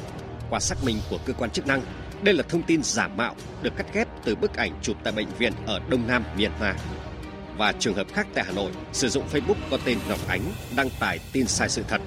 Qua 0.50 0.60
xác 0.60 0.84
minh 0.84 0.96
của 1.10 1.18
cơ 1.26 1.32
quan 1.32 1.50
chức 1.50 1.66
năng, 1.66 1.82
đây 2.22 2.34
là 2.34 2.42
thông 2.48 2.62
tin 2.62 2.82
giả 2.82 3.08
mạo 3.08 3.34
được 3.62 3.76
cắt 3.76 3.86
ghép 3.94 4.08
từ 4.24 4.34
bức 4.34 4.54
ảnh 4.56 4.72
chụp 4.82 4.96
tại 5.04 5.12
bệnh 5.12 5.28
viện 5.38 5.52
ở 5.66 5.80
Đông 5.88 6.06
Nam 6.06 6.24
Myanmar. 6.36 6.76
Và 7.56 7.72
trường 7.72 7.94
hợp 7.94 8.06
khác 8.12 8.26
tại 8.34 8.44
Hà 8.44 8.52
Nội 8.52 8.72
sử 8.92 9.08
dụng 9.08 9.24
Facebook 9.32 9.54
có 9.70 9.78
tên 9.84 9.98
Ngọc 10.08 10.18
Ánh 10.28 10.42
đăng 10.76 10.88
tải 11.00 11.18
tin 11.32 11.46
sai 11.46 11.68
sự 11.68 11.84
thật. 11.88 12.00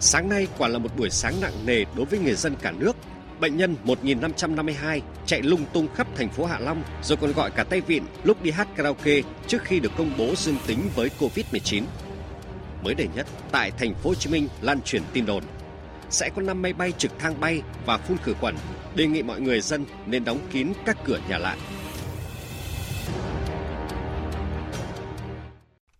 Sáng 0.00 0.28
nay 0.28 0.46
quả 0.58 0.68
là 0.68 0.78
một 0.78 0.96
buổi 0.96 1.10
sáng 1.10 1.34
nặng 1.40 1.66
nề 1.66 1.84
đối 1.96 2.06
với 2.06 2.18
người 2.18 2.34
dân 2.34 2.54
cả 2.62 2.72
nước. 2.78 2.96
Bệnh 3.40 3.56
nhân 3.56 3.76
1552 3.84 5.02
chạy 5.26 5.42
lung 5.42 5.64
tung 5.72 5.88
khắp 5.94 6.06
thành 6.14 6.28
phố 6.28 6.44
Hạ 6.44 6.58
Long 6.58 6.82
rồi 7.02 7.18
còn 7.20 7.32
gọi 7.32 7.50
cả 7.50 7.64
tay 7.64 7.80
vịn 7.80 8.02
lúc 8.24 8.42
đi 8.42 8.50
hát 8.50 8.68
karaoke 8.76 9.20
trước 9.46 9.58
khi 9.64 9.80
được 9.80 9.92
công 9.98 10.10
bố 10.18 10.34
dương 10.36 10.56
tính 10.66 10.78
với 10.94 11.10
Covid-19. 11.18 11.82
Mới 12.84 12.94
đây 12.94 13.08
nhất, 13.14 13.26
tại 13.52 13.70
thành 13.70 13.94
phố 13.94 14.10
Hồ 14.10 14.14
Chí 14.14 14.30
Minh 14.30 14.48
lan 14.62 14.82
truyền 14.82 15.02
tin 15.12 15.26
đồn 15.26 15.42
sẽ 16.10 16.30
có 16.36 16.42
5 16.42 16.62
máy 16.62 16.72
bay 16.72 16.92
trực 16.92 17.18
thăng 17.18 17.40
bay 17.40 17.62
và 17.86 17.98
phun 17.98 18.18
khử 18.18 18.34
khuẩn, 18.34 18.54
đề 18.94 19.06
nghị 19.06 19.22
mọi 19.22 19.40
người 19.40 19.60
dân 19.60 19.84
nên 20.06 20.24
đóng 20.24 20.38
kín 20.52 20.72
các 20.84 20.96
cửa 21.04 21.20
nhà 21.28 21.38
lại. 21.38 21.58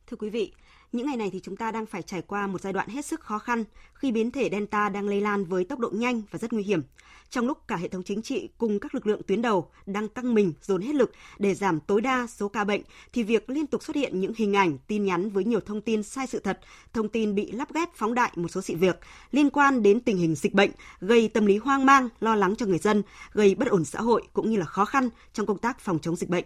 Thưa 0.06 0.16
quý 0.16 0.30
vị, 0.30 0.52
Những 0.92 1.06
ngày 1.06 1.16
này 1.16 1.30
thì 1.32 1.40
chúng 1.42 1.56
ta 1.56 1.70
đang 1.70 1.86
phải 1.86 2.02
trải 2.02 2.22
qua 2.22 2.46
một 2.46 2.60
giai 2.60 2.72
đoạn 2.72 2.88
hết 2.88 3.04
sức 3.04 3.20
khó 3.20 3.38
khăn 3.38 3.64
khi 3.94 4.12
biến 4.12 4.30
thể 4.30 4.48
Delta 4.52 4.88
đang 4.88 5.08
lây 5.08 5.20
lan 5.20 5.44
với 5.44 5.64
tốc 5.64 5.78
độ 5.78 5.90
nhanh 5.94 6.22
và 6.30 6.38
rất 6.38 6.52
nguy 6.52 6.62
hiểm. 6.62 6.82
Trong 7.30 7.46
lúc 7.46 7.58
cả 7.68 7.76
hệ 7.76 7.88
thống 7.88 8.02
chính 8.02 8.22
trị 8.22 8.48
cùng 8.58 8.80
các 8.80 8.94
lực 8.94 9.06
lượng 9.06 9.22
tuyến 9.26 9.42
đầu 9.42 9.70
đang 9.86 10.08
căng 10.08 10.34
mình 10.34 10.52
dồn 10.62 10.82
hết 10.82 10.94
lực 10.94 11.12
để 11.38 11.54
giảm 11.54 11.80
tối 11.80 12.00
đa 12.00 12.26
số 12.26 12.48
ca 12.48 12.64
bệnh 12.64 12.82
thì 13.12 13.22
việc 13.22 13.50
liên 13.50 13.66
tục 13.66 13.82
xuất 13.82 13.96
hiện 13.96 14.20
những 14.20 14.32
hình 14.36 14.56
ảnh, 14.56 14.78
tin 14.86 15.04
nhắn 15.04 15.30
với 15.30 15.44
nhiều 15.44 15.60
thông 15.60 15.80
tin 15.80 16.02
sai 16.02 16.26
sự 16.26 16.38
thật, 16.38 16.60
thông 16.92 17.08
tin 17.08 17.34
bị 17.34 17.52
lắp 17.52 17.74
ghép 17.74 17.88
phóng 17.94 18.14
đại 18.14 18.32
một 18.36 18.48
số 18.48 18.60
sự 18.60 18.76
việc 18.76 18.98
liên 19.30 19.50
quan 19.50 19.82
đến 19.82 20.00
tình 20.00 20.16
hình 20.18 20.34
dịch 20.34 20.54
bệnh 20.54 20.70
gây 21.00 21.28
tâm 21.28 21.46
lý 21.46 21.56
hoang 21.56 21.86
mang, 21.86 22.08
lo 22.20 22.34
lắng 22.34 22.56
cho 22.56 22.66
người 22.66 22.78
dân, 22.78 23.02
gây 23.32 23.54
bất 23.54 23.68
ổn 23.68 23.84
xã 23.84 24.00
hội 24.00 24.22
cũng 24.32 24.50
như 24.50 24.56
là 24.56 24.66
khó 24.66 24.84
khăn 24.84 25.08
trong 25.32 25.46
công 25.46 25.58
tác 25.58 25.80
phòng 25.80 25.98
chống 25.98 26.16
dịch 26.16 26.30
bệnh. 26.30 26.44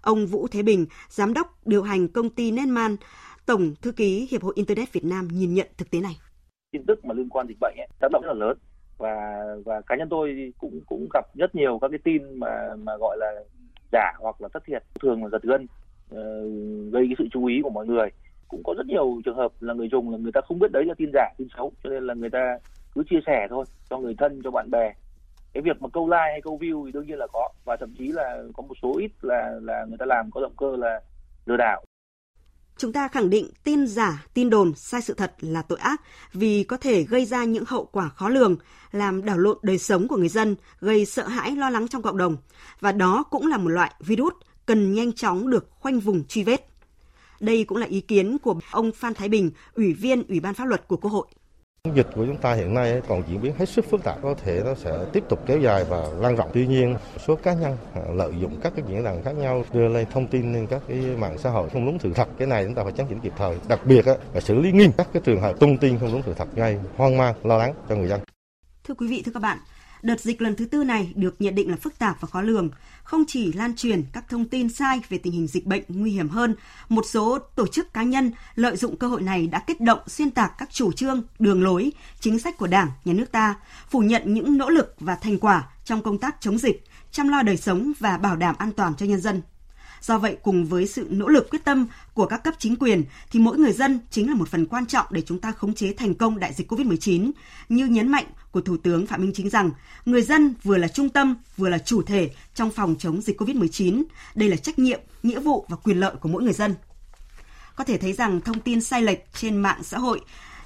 Ông 0.00 0.26
Vũ 0.26 0.48
Thế 0.48 0.62
Bình, 0.62 0.86
giám 1.08 1.34
đốc 1.34 1.66
điều 1.66 1.82
hành 1.82 2.08
công 2.08 2.30
ty 2.30 2.50
Netman, 2.50 2.96
tổng 3.46 3.74
thư 3.82 3.92
ký 3.92 4.28
Hiệp 4.30 4.42
hội 4.42 4.52
Internet 4.56 4.92
Việt 4.92 5.04
Nam 5.04 5.28
nhìn 5.32 5.54
nhận 5.54 5.68
thực 5.76 5.90
tế 5.90 6.00
này. 6.00 6.18
Tin 6.72 6.86
tức 6.86 7.04
mà 7.04 7.14
liên 7.14 7.28
quan 7.28 7.46
dịch 7.48 7.58
bệnh 7.60 7.74
ấy, 7.76 7.88
tác 8.00 8.08
động 8.12 8.22
rất 8.22 8.28
là 8.28 8.46
lớn 8.46 8.58
và 8.98 9.44
và 9.64 9.80
cá 9.80 9.96
nhân 9.96 10.08
tôi 10.08 10.52
cũng 10.58 10.80
cũng 10.86 11.08
gặp 11.14 11.24
rất 11.34 11.54
nhiều 11.54 11.78
các 11.78 11.88
cái 11.88 11.98
tin 12.04 12.38
mà 12.38 12.74
mà 12.78 12.96
gọi 13.00 13.16
là 13.20 13.32
giả 13.92 14.12
hoặc 14.20 14.40
là 14.40 14.48
thất 14.52 14.62
thiệt 14.66 14.84
thường 15.00 15.22
là 15.22 15.28
giật 15.28 15.42
gân 15.42 15.66
uh, 16.14 16.92
gây 16.92 17.06
cái 17.08 17.14
sự 17.18 17.24
chú 17.32 17.46
ý 17.46 17.60
của 17.62 17.70
mọi 17.70 17.86
người. 17.86 18.08
Cũng 18.48 18.62
có 18.64 18.74
rất 18.76 18.86
nhiều 18.86 19.20
trường 19.24 19.36
hợp 19.36 19.52
là 19.60 19.74
người 19.74 19.88
dùng 19.92 20.10
là 20.10 20.18
người 20.18 20.32
ta 20.32 20.40
không 20.40 20.58
biết 20.58 20.72
đấy 20.72 20.84
là 20.84 20.94
tin 20.94 21.10
giả 21.14 21.28
tin 21.38 21.48
xấu 21.56 21.72
cho 21.84 21.90
nên 21.90 22.06
là 22.06 22.14
người 22.14 22.30
ta 22.30 22.58
cứ 22.94 23.02
chia 23.10 23.20
sẻ 23.26 23.46
thôi 23.50 23.64
cho 23.90 23.98
người 23.98 24.14
thân 24.18 24.40
cho 24.44 24.50
bạn 24.50 24.70
bè. 24.70 24.92
Cái 25.52 25.62
việc 25.62 25.82
mà 25.82 25.88
câu 25.92 26.06
like 26.08 26.30
hay 26.30 26.40
câu 26.42 26.58
view 26.58 26.86
thì 26.86 26.92
đương 26.92 27.06
nhiên 27.06 27.18
là 27.18 27.26
có 27.32 27.48
và 27.64 27.76
thậm 27.76 27.94
chí 27.98 28.08
là 28.08 28.42
có 28.54 28.62
một 28.62 28.74
số 28.82 28.98
ít 28.98 29.10
là 29.22 29.58
là 29.62 29.84
người 29.88 29.98
ta 29.98 30.06
làm 30.06 30.30
có 30.30 30.40
động 30.40 30.54
cơ 30.56 30.76
là 30.76 31.00
lừa 31.46 31.56
đảo. 31.56 31.83
Chúng 32.76 32.92
ta 32.92 33.08
khẳng 33.08 33.30
định 33.30 33.50
tin 33.64 33.86
giả, 33.86 34.26
tin 34.34 34.50
đồn, 34.50 34.74
sai 34.74 35.02
sự 35.02 35.14
thật 35.14 35.34
là 35.40 35.62
tội 35.62 35.78
ác 35.78 36.02
vì 36.32 36.64
có 36.64 36.76
thể 36.76 37.02
gây 37.02 37.24
ra 37.24 37.44
những 37.44 37.64
hậu 37.66 37.84
quả 37.84 38.08
khó 38.08 38.28
lường, 38.28 38.56
làm 38.92 39.24
đảo 39.24 39.38
lộn 39.38 39.58
đời 39.62 39.78
sống 39.78 40.08
của 40.08 40.16
người 40.16 40.28
dân, 40.28 40.56
gây 40.80 41.04
sợ 41.04 41.28
hãi 41.28 41.56
lo 41.56 41.70
lắng 41.70 41.88
trong 41.88 42.02
cộng 42.02 42.16
đồng. 42.16 42.36
Và 42.80 42.92
đó 42.92 43.22
cũng 43.30 43.46
là 43.46 43.56
một 43.56 43.68
loại 43.68 43.94
virus 44.00 44.34
cần 44.66 44.94
nhanh 44.94 45.12
chóng 45.12 45.50
được 45.50 45.68
khoanh 45.70 46.00
vùng 46.00 46.24
truy 46.24 46.44
vết. 46.44 46.68
Đây 47.40 47.64
cũng 47.64 47.78
là 47.78 47.86
ý 47.86 48.00
kiến 48.00 48.38
của 48.38 48.60
ông 48.70 48.92
Phan 48.92 49.14
Thái 49.14 49.28
Bình, 49.28 49.50
Ủy 49.74 49.92
viên 49.92 50.26
Ủy 50.28 50.40
ban 50.40 50.54
Pháp 50.54 50.64
luật 50.64 50.88
của 50.88 50.96
Quốc 50.96 51.10
hội. 51.10 51.26
Dịch 51.92 52.06
của 52.14 52.26
chúng 52.26 52.36
ta 52.36 52.54
hiện 52.54 52.74
nay 52.74 53.02
còn 53.08 53.22
diễn 53.28 53.42
biến 53.42 53.54
hết 53.58 53.68
sức 53.68 53.84
phức 53.90 54.04
tạp, 54.04 54.22
có 54.22 54.34
thể 54.44 54.62
nó 54.64 54.74
sẽ 54.74 54.98
tiếp 55.12 55.24
tục 55.28 55.40
kéo 55.46 55.58
dài 55.58 55.84
và 55.84 56.06
lan 56.18 56.36
rộng. 56.36 56.50
Tuy 56.54 56.66
nhiên, 56.66 56.96
số 57.26 57.36
cá 57.36 57.54
nhân 57.54 57.76
à, 57.94 58.02
lợi 58.14 58.32
dụng 58.40 58.60
các 58.62 58.72
cái 58.76 58.84
diễn 58.88 59.04
đàn 59.04 59.22
khác 59.22 59.32
nhau 59.32 59.64
đưa 59.72 59.88
lên 59.88 60.06
thông 60.12 60.26
tin 60.26 60.52
lên 60.54 60.66
các 60.66 60.82
cái 60.88 60.98
mạng 60.98 61.38
xã 61.38 61.50
hội 61.50 61.68
không 61.68 61.86
đúng 61.86 61.98
sự 61.98 62.12
thật, 62.14 62.28
cái 62.38 62.48
này 62.48 62.64
chúng 62.64 62.74
ta 62.74 62.82
phải 62.84 62.92
chấn 62.92 63.06
chỉnh 63.06 63.20
kịp 63.20 63.32
thời. 63.36 63.56
Đặc 63.68 63.80
biệt 63.84 64.06
là 64.06 64.40
xử 64.40 64.54
lý 64.54 64.72
nghiêm 64.72 64.90
các 64.96 65.08
cái 65.12 65.22
trường 65.24 65.40
hợp 65.40 65.60
tung 65.60 65.78
tin 65.78 65.98
không 65.98 66.12
đúng 66.12 66.22
sự 66.26 66.34
thật 66.34 66.48
gây 66.54 66.78
hoang 66.96 67.16
mang, 67.16 67.34
lo 67.42 67.56
lắng 67.56 67.74
cho 67.88 67.96
người 67.96 68.08
dân. 68.08 68.20
Thưa 68.84 68.94
quý 68.94 69.06
vị, 69.08 69.22
thưa 69.26 69.32
các 69.34 69.42
bạn, 69.42 69.58
Đợt 70.04 70.20
dịch 70.20 70.42
lần 70.42 70.56
thứ 70.56 70.64
tư 70.64 70.84
này 70.84 71.12
được 71.14 71.34
nhận 71.38 71.54
định 71.54 71.70
là 71.70 71.76
phức 71.76 71.98
tạp 71.98 72.20
và 72.20 72.28
khó 72.28 72.42
lường, 72.42 72.70
không 73.04 73.24
chỉ 73.28 73.52
lan 73.52 73.76
truyền 73.76 74.02
các 74.12 74.28
thông 74.28 74.48
tin 74.48 74.68
sai 74.68 75.00
về 75.08 75.18
tình 75.18 75.32
hình 75.32 75.46
dịch 75.46 75.66
bệnh 75.66 75.82
nguy 75.88 76.10
hiểm 76.10 76.28
hơn, 76.28 76.54
một 76.88 77.04
số 77.06 77.38
tổ 77.38 77.66
chức 77.66 77.92
cá 77.92 78.02
nhân 78.02 78.32
lợi 78.54 78.76
dụng 78.76 78.96
cơ 78.96 79.06
hội 79.06 79.22
này 79.22 79.46
đã 79.46 79.58
kích 79.66 79.80
động 79.80 79.98
xuyên 80.06 80.30
tạc 80.30 80.52
các 80.58 80.68
chủ 80.72 80.92
trương, 80.92 81.22
đường 81.38 81.62
lối, 81.62 81.92
chính 82.20 82.38
sách 82.38 82.58
của 82.58 82.66
Đảng, 82.66 82.90
nhà 83.04 83.12
nước 83.12 83.32
ta, 83.32 83.54
phủ 83.90 84.00
nhận 84.00 84.34
những 84.34 84.58
nỗ 84.58 84.70
lực 84.70 84.94
và 85.00 85.14
thành 85.14 85.38
quả 85.38 85.68
trong 85.84 86.02
công 86.02 86.18
tác 86.18 86.36
chống 86.40 86.58
dịch, 86.58 86.84
chăm 87.10 87.28
lo 87.28 87.42
đời 87.42 87.56
sống 87.56 87.92
và 87.98 88.18
bảo 88.18 88.36
đảm 88.36 88.54
an 88.58 88.72
toàn 88.72 88.94
cho 88.96 89.06
nhân 89.06 89.20
dân. 89.20 89.42
Do 90.06 90.18
vậy, 90.18 90.36
cùng 90.42 90.64
với 90.64 90.86
sự 90.86 91.06
nỗ 91.10 91.28
lực 91.28 91.50
quyết 91.50 91.64
tâm 91.64 91.86
của 92.14 92.26
các 92.26 92.44
cấp 92.44 92.54
chính 92.58 92.76
quyền, 92.76 93.04
thì 93.30 93.40
mỗi 93.40 93.58
người 93.58 93.72
dân 93.72 93.98
chính 94.10 94.28
là 94.28 94.34
một 94.34 94.48
phần 94.48 94.66
quan 94.66 94.86
trọng 94.86 95.06
để 95.10 95.22
chúng 95.26 95.40
ta 95.40 95.52
khống 95.52 95.74
chế 95.74 95.92
thành 95.92 96.14
công 96.14 96.38
đại 96.38 96.52
dịch 96.52 96.72
COVID-19. 96.72 97.30
Như 97.68 97.86
nhấn 97.86 98.08
mạnh 98.08 98.24
của 98.50 98.60
Thủ 98.60 98.76
tướng 98.76 99.06
Phạm 99.06 99.20
Minh 99.20 99.32
Chính 99.34 99.50
rằng, 99.50 99.70
người 100.04 100.22
dân 100.22 100.54
vừa 100.62 100.76
là 100.76 100.88
trung 100.88 101.08
tâm, 101.08 101.36
vừa 101.56 101.68
là 101.68 101.78
chủ 101.78 102.02
thể 102.02 102.30
trong 102.54 102.70
phòng 102.70 102.94
chống 102.98 103.22
dịch 103.22 103.40
COVID-19. 103.40 104.02
Đây 104.34 104.48
là 104.48 104.56
trách 104.56 104.78
nhiệm, 104.78 105.00
nghĩa 105.22 105.40
vụ 105.40 105.66
và 105.68 105.76
quyền 105.76 106.00
lợi 106.00 106.14
của 106.20 106.28
mỗi 106.28 106.42
người 106.42 106.52
dân. 106.52 106.74
Có 107.76 107.84
thể 107.84 107.98
thấy 107.98 108.12
rằng 108.12 108.40
thông 108.40 108.60
tin 108.60 108.80
sai 108.80 109.02
lệch 109.02 109.24
trên 109.34 109.56
mạng 109.56 109.82
xã 109.82 109.98
hội 109.98 110.20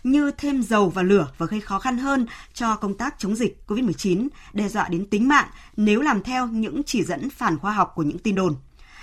như 0.05 0.31
thêm 0.31 0.63
dầu 0.63 0.89
vào 0.89 1.05
lửa 1.05 1.29
và 1.39 1.47
gây 1.47 1.61
khó 1.61 1.79
khăn 1.79 1.99
hơn 1.99 2.27
cho 2.55 2.77
công 2.77 2.95
tác 2.95 3.15
chống 3.19 3.37
dịch 3.37 3.63
COVID-19, 3.67 4.29
đe 4.53 4.69
dọa 4.69 4.89
đến 4.89 5.07
tính 5.07 5.29
mạng 5.29 5.49
nếu 5.77 6.01
làm 6.01 6.23
theo 6.23 6.47
những 6.47 6.83
chỉ 6.87 7.05
dẫn 7.05 7.31
phản 7.31 7.59
khoa 7.59 7.73
học 7.73 7.93
của 7.95 8.03
những 8.03 8.19
tin 8.19 8.35
đồn 8.35 8.55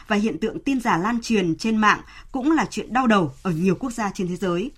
và 0.07 0.15
hiện 0.15 0.37
tượng 0.37 0.59
tin 0.59 0.79
giả 0.79 0.97
lan 0.97 1.19
truyền 1.21 1.55
trên 1.55 1.77
mạng 1.77 1.99
cũng 2.31 2.51
là 2.51 2.65
chuyện 2.69 2.93
đau 2.93 3.07
đầu 3.07 3.31
ở 3.43 3.51
nhiều 3.51 3.75
quốc 3.79 3.91
gia 3.91 4.11
trên 4.13 4.27
thế 4.27 4.35
giới. 4.35 4.71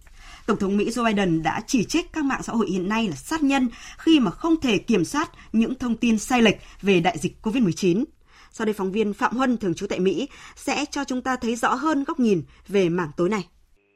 Tổng 0.47 0.57
thống 0.57 0.77
Mỹ 0.77 0.85
Joe 0.85 1.05
Biden 1.05 1.43
đã 1.43 1.61
chỉ 1.67 1.83
trích 1.83 2.05
các 2.13 2.25
mạng 2.25 2.43
xã 2.43 2.53
hội 2.53 2.67
hiện 2.71 2.89
nay 2.89 3.07
là 3.07 3.15
sát 3.15 3.43
nhân 3.43 3.67
khi 3.97 4.19
mà 4.19 4.31
không 4.31 4.55
thể 4.61 4.77
kiểm 4.77 5.05
soát 5.05 5.29
những 5.53 5.75
thông 5.75 5.95
tin 5.95 6.17
sai 6.17 6.41
lệch 6.41 6.55
về 6.81 6.99
đại 6.99 7.17
dịch 7.17 7.33
COVID-19. 7.43 8.03
Sau 8.51 8.65
đây 8.65 8.73
phóng 8.73 8.91
viên 8.91 9.13
Phạm 9.13 9.31
Huân 9.35 9.57
thường 9.57 9.73
trú 9.73 9.87
tại 9.87 9.99
Mỹ 9.99 10.27
sẽ 10.55 10.85
cho 10.91 11.03
chúng 11.03 11.21
ta 11.21 11.35
thấy 11.41 11.55
rõ 11.55 11.73
hơn 11.73 12.03
góc 12.07 12.19
nhìn 12.19 12.41
về 12.67 12.89
mảng 12.89 13.09
tối 13.17 13.29
này. 13.29 13.41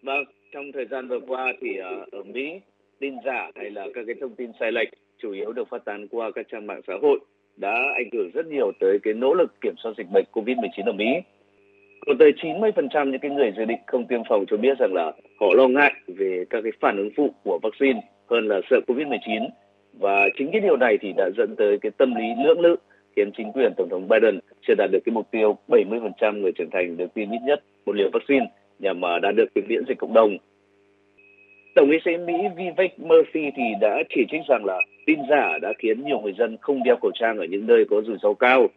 Vâng, 0.04 0.24
trong 0.54 0.64
thời 0.74 0.86
gian 0.92 1.08
vừa 1.08 1.20
qua 1.28 1.54
thì 1.62 1.68
ờ, 1.78 2.20
ở 2.20 2.24
Mỹ 2.24 2.44
tin 3.00 3.14
giả 3.26 3.52
hay 3.56 3.72
là 3.72 3.86
các 3.94 4.02
cái 4.08 4.16
thông 4.22 4.36
tin 4.36 4.52
sai 4.60 4.72
lệch 4.72 4.90
chủ 5.22 5.32
yếu 5.32 5.52
được 5.52 5.68
phát 5.72 5.86
tán 5.86 6.08
qua 6.12 6.32
các 6.36 6.46
trang 6.52 6.68
mạng 6.68 6.82
xã 6.88 6.94
hội 7.02 7.20
đã 7.58 7.94
ảnh 7.96 8.10
hưởng 8.14 8.32
rất 8.34 8.48
nhiều 8.48 8.72
tới 8.80 9.00
cái 9.04 9.14
nỗ 9.14 9.34
lực 9.34 9.62
kiểm 9.62 9.76
soát 9.84 9.92
dịch 9.98 10.08
bệnh 10.14 10.26
COVID-19 10.32 10.86
ở 10.86 10.92
Mỹ. 10.92 11.06
Có 12.06 12.14
tới 12.20 12.32
90% 12.42 13.12
những 13.12 13.20
cái 13.20 13.32
người 13.32 13.54
dự 13.58 13.66
định 13.66 13.80
không 13.88 14.08
tiêm 14.08 14.22
phòng 14.30 14.46
cho 14.48 14.58
biết 14.58 14.78
rằng 14.80 14.94
là 14.94 15.12
họ 15.40 15.48
lo 15.54 15.68
ngại 15.68 15.94
về 16.08 16.46
các 16.50 16.62
cái 16.62 16.72
phản 16.80 16.98
ứng 16.98 17.10
phụ 17.18 17.34
của 17.44 17.60
vaccine 17.64 18.02
hơn 18.30 18.48
là 18.48 18.62
sợ 18.70 18.80
COVID-19 18.88 19.48
và 19.94 20.30
chính 20.38 20.52
cái 20.52 20.62
điều 20.62 20.78
này 20.78 20.98
thì 21.02 21.14
đã 21.18 21.30
dẫn 21.38 21.56
tới 21.58 21.78
cái 21.82 21.92
tâm 21.98 22.16
lý 22.16 22.26
lưỡng 22.46 22.60
lự 22.60 22.76
khiến 23.16 23.32
chính 23.38 23.52
quyền 23.52 23.74
tổng 23.78 23.90
thống 23.90 24.08
Biden 24.08 24.40
chưa 24.68 24.74
đạt 24.78 24.90
được 24.92 25.00
cái 25.06 25.14
mục 25.14 25.32
tiêu 25.32 25.58
70% 25.68 26.42
người 26.42 26.52
trưởng 26.52 26.70
thành 26.72 26.98
được 26.98 27.14
tiêm 27.14 27.32
ít 27.32 27.40
nhất 27.46 27.64
một 27.86 27.96
liều 27.96 28.10
vaccine 28.14 28.46
nhằm 28.80 29.02
mà 29.02 29.20
đạt 29.20 29.36
được 29.36 29.46
cái 29.56 29.64
miễn 29.68 29.86
dịch 29.88 29.98
cộng 29.98 30.14
đồng. 30.14 30.38
Tổng 31.76 31.92
y 31.92 31.98
sĩ 32.06 32.12
Mỹ 32.18 32.34
Vivek 32.58 33.00
Murphy 33.00 33.52
thì 33.56 33.64
đã 33.82 34.04
chỉ 34.10 34.26
trích 34.32 34.42
rằng 34.48 34.66
là 34.66 34.80
tin 35.06 35.20
giả 35.30 35.58
đã 35.62 35.74
khiến 35.80 36.06
nhiều 36.06 36.20
người 36.20 36.34
dân 36.38 36.58
không 36.62 36.84
đeo 36.84 36.96
khẩu 37.02 37.12
trang 37.14 37.38
ở 37.38 37.46
những 37.46 37.68
nơi 37.68 37.86
có 37.90 38.02
rủi 38.02 38.18
ro 38.22 38.34
cao, 38.34 38.68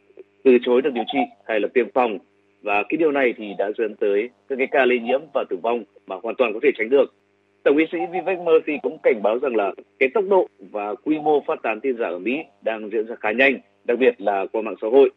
từ 0.45 0.59
chối 0.62 0.82
được 0.82 0.92
điều 0.92 1.05
trị 1.12 1.18
hay 1.45 1.61
là 1.61 1.68
tiêm 1.74 1.86
phòng 1.95 2.18
và 2.62 2.82
cái 2.88 2.97
điều 2.97 3.12
này 3.12 3.34
thì 3.36 3.45
đã 3.59 3.70
dẫn 3.78 3.95
tới 3.97 4.28
các 4.49 4.57
cái 4.59 4.66
ca 4.70 4.84
lây 4.84 4.99
nhiễm 4.99 5.20
và 5.34 5.45
tử 5.51 5.57
vong 5.62 5.84
mà 6.07 6.16
hoàn 6.22 6.34
toàn 6.34 6.53
có 6.55 6.61
thể 6.62 6.70
tránh 6.78 6.88
được. 6.88 7.14
Tổng 7.62 7.76
y 7.76 7.84
sĩ 7.92 7.99
Vivek 8.12 8.38
Murphy 8.38 8.78
cũng 8.82 8.99
cảnh 9.03 9.22
báo 9.22 9.38
rằng 9.38 9.57
là 9.57 9.72
cái 9.99 10.09
tốc 10.14 10.24
độ 10.28 10.49
và 10.59 10.95
quy 10.95 11.18
mô 11.18 11.40
phát 11.47 11.62
tán 11.62 11.80
tin 11.80 11.97
giả 11.99 12.09
ở 12.09 12.18
Mỹ 12.18 12.38
đang 12.62 12.90
diễn 12.90 13.07
ra 13.07 13.14
khá 13.20 13.32
nhanh, 13.32 13.59
đặc 13.84 13.99
biệt 13.99 14.20
là 14.20 14.47
qua 14.53 14.62
mạng 14.62 14.74
xã 14.82 14.88
hội. 14.88 15.11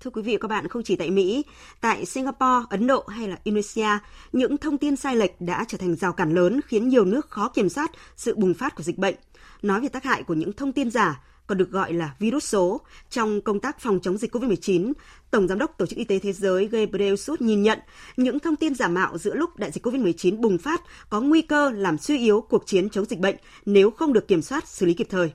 Thưa 0.00 0.10
quý 0.10 0.22
vị 0.22 0.32
và 0.32 0.38
các 0.40 0.48
bạn, 0.48 0.68
không 0.68 0.82
chỉ 0.82 0.96
tại 0.96 1.10
Mỹ, 1.10 1.44
tại 1.80 2.04
Singapore, 2.04 2.66
Ấn 2.70 2.86
Độ 2.86 3.04
hay 3.08 3.28
là 3.28 3.36
Indonesia, 3.44 3.88
những 4.32 4.56
thông 4.56 4.78
tin 4.78 4.96
sai 4.96 5.16
lệch 5.16 5.40
đã 5.40 5.64
trở 5.68 5.78
thành 5.78 5.96
rào 5.96 6.12
cản 6.12 6.34
lớn 6.34 6.60
khiến 6.66 6.88
nhiều 6.88 7.04
nước 7.04 7.30
khó 7.30 7.48
kiểm 7.48 7.68
soát 7.68 7.90
sự 8.16 8.34
bùng 8.34 8.54
phát 8.54 8.74
của 8.76 8.82
dịch 8.82 8.98
bệnh. 8.98 9.14
Nói 9.62 9.80
về 9.80 9.88
tác 9.88 10.04
hại 10.04 10.22
của 10.22 10.34
những 10.34 10.52
thông 10.52 10.72
tin 10.72 10.90
giả, 10.90 11.22
còn 11.46 11.58
được 11.58 11.70
gọi 11.70 11.92
là 11.92 12.14
virus 12.18 12.44
số, 12.44 12.80
trong 13.10 13.40
công 13.40 13.60
tác 13.60 13.80
phòng 13.80 14.00
chống 14.02 14.18
dịch 14.18 14.34
COVID-19, 14.34 14.92
Tổng 15.30 15.48
Giám 15.48 15.58
đốc 15.58 15.78
Tổ 15.78 15.86
chức 15.86 15.98
Y 15.98 16.04
tế 16.04 16.18
Thế 16.18 16.32
giới 16.32 16.68
Ghebreyesus 16.68 17.40
nhìn 17.40 17.62
nhận 17.62 17.78
những 18.16 18.38
thông 18.38 18.56
tin 18.56 18.74
giả 18.74 18.88
mạo 18.88 19.18
giữa 19.18 19.34
lúc 19.34 19.56
đại 19.56 19.70
dịch 19.70 19.86
COVID-19 19.86 20.40
bùng 20.40 20.58
phát 20.58 20.82
có 21.10 21.20
nguy 21.20 21.42
cơ 21.42 21.70
làm 21.70 21.98
suy 21.98 22.18
yếu 22.18 22.40
cuộc 22.40 22.66
chiến 22.66 22.90
chống 22.90 23.04
dịch 23.04 23.18
bệnh 23.18 23.36
nếu 23.66 23.90
không 23.90 24.12
được 24.12 24.28
kiểm 24.28 24.42
soát, 24.42 24.68
xử 24.68 24.86
lý 24.86 24.94
kịp 24.94 25.06
thời. 25.10 25.32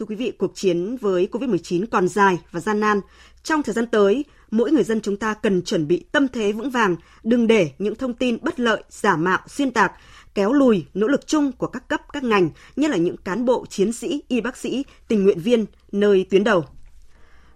Thưa 0.00 0.06
quý 0.06 0.16
vị, 0.16 0.32
cuộc 0.38 0.54
chiến 0.54 0.96
với 0.96 1.28
COVID-19 1.32 1.86
còn 1.90 2.08
dài 2.08 2.38
và 2.50 2.60
gian 2.60 2.80
nan. 2.80 3.00
Trong 3.42 3.62
thời 3.62 3.74
gian 3.74 3.86
tới, 3.86 4.24
mỗi 4.50 4.70
người 4.70 4.84
dân 4.84 5.00
chúng 5.00 5.16
ta 5.16 5.34
cần 5.34 5.62
chuẩn 5.62 5.88
bị 5.88 6.04
tâm 6.12 6.28
thế 6.28 6.52
vững 6.52 6.70
vàng, 6.70 6.96
đừng 7.22 7.46
để 7.46 7.70
những 7.78 7.94
thông 7.94 8.14
tin 8.14 8.38
bất 8.42 8.60
lợi, 8.60 8.82
giả 8.88 9.16
mạo, 9.16 9.38
xuyên 9.46 9.70
tạc 9.70 9.92
kéo 10.34 10.52
lùi 10.52 10.84
nỗ 10.94 11.08
lực 11.08 11.26
chung 11.26 11.52
của 11.52 11.66
các 11.66 11.88
cấp 11.88 12.00
các 12.12 12.24
ngành, 12.24 12.50
nhất 12.76 12.90
là 12.90 12.96
những 12.96 13.16
cán 13.16 13.44
bộ, 13.44 13.66
chiến 13.68 13.92
sĩ, 13.92 14.22
y 14.28 14.40
bác 14.40 14.56
sĩ, 14.56 14.84
tình 15.08 15.24
nguyện 15.24 15.40
viên 15.40 15.66
nơi 15.92 16.26
tuyến 16.30 16.44
đầu. 16.44 16.64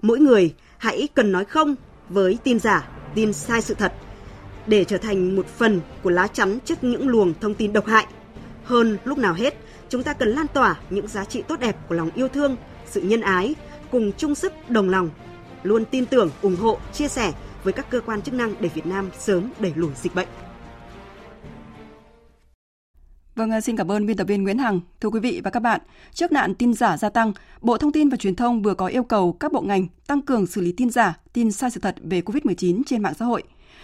Mỗi 0.02 0.18
người 0.18 0.54
hãy 0.78 1.08
cần 1.14 1.32
nói 1.32 1.44
không 1.44 1.74
với 2.08 2.38
tin 2.44 2.58
giả, 2.58 2.88
tin 3.14 3.32
sai 3.32 3.62
sự 3.62 3.74
thật 3.74 3.92
để 4.66 4.84
trở 4.84 4.98
thành 4.98 5.36
một 5.36 5.46
phần 5.46 5.80
của 6.02 6.10
lá 6.10 6.26
chắn 6.26 6.58
trước 6.64 6.84
những 6.84 7.08
luồng 7.08 7.32
thông 7.40 7.54
tin 7.54 7.72
độc 7.72 7.86
hại. 7.86 8.06
Hơn 8.64 8.98
lúc 9.04 9.18
nào 9.18 9.34
hết, 9.34 9.63
chúng 9.94 10.02
ta 10.02 10.12
cần 10.12 10.28
lan 10.28 10.46
tỏa 10.54 10.80
những 10.90 11.08
giá 11.08 11.24
trị 11.24 11.42
tốt 11.48 11.60
đẹp 11.60 11.76
của 11.88 11.94
lòng 11.94 12.10
yêu 12.14 12.28
thương, 12.28 12.56
sự 12.86 13.00
nhân 13.00 13.20
ái, 13.20 13.54
cùng 13.90 14.12
chung 14.16 14.34
sức 14.34 14.52
đồng 14.68 14.88
lòng, 14.88 15.10
luôn 15.62 15.84
tin 15.84 16.06
tưởng, 16.06 16.30
ủng 16.42 16.56
hộ, 16.56 16.78
chia 16.92 17.08
sẻ 17.08 17.32
với 17.64 17.72
các 17.72 17.90
cơ 17.90 18.00
quan 18.00 18.22
chức 18.22 18.34
năng 18.34 18.54
để 18.60 18.68
Việt 18.74 18.86
Nam 18.86 19.10
sớm 19.18 19.50
đẩy 19.60 19.72
lùi 19.76 19.90
dịch 20.02 20.14
bệnh. 20.14 20.28
Vâng, 23.34 23.50
à, 23.50 23.60
xin 23.60 23.76
cảm 23.76 23.92
ơn 23.92 24.06
biên 24.06 24.16
tập 24.16 24.24
viên 24.24 24.42
Nguyễn 24.42 24.58
Hằng. 24.58 24.80
Thưa 25.00 25.10
quý 25.10 25.20
vị 25.20 25.40
và 25.44 25.50
các 25.50 25.60
bạn, 25.60 25.80
trước 26.12 26.32
nạn 26.32 26.54
tin 26.54 26.74
giả 26.74 26.96
gia 26.96 27.10
tăng, 27.10 27.32
Bộ 27.60 27.78
Thông 27.78 27.92
tin 27.92 28.08
và 28.08 28.16
Truyền 28.16 28.36
thông 28.36 28.62
vừa 28.62 28.74
có 28.74 28.86
yêu 28.86 29.02
cầu 29.02 29.32
các 29.32 29.52
bộ 29.52 29.60
ngành 29.60 29.86
tăng 30.06 30.22
cường 30.22 30.46
xử 30.46 30.60
lý 30.60 30.72
tin 30.72 30.90
giả, 30.90 31.18
tin 31.32 31.52
sai 31.52 31.70
sự 31.70 31.80
thật 31.80 31.96
về 32.02 32.20
COVID-19 32.20 32.82
trên 32.86 33.02
mạng 33.02 33.14
xã 33.18 33.24
hội. 33.24 33.42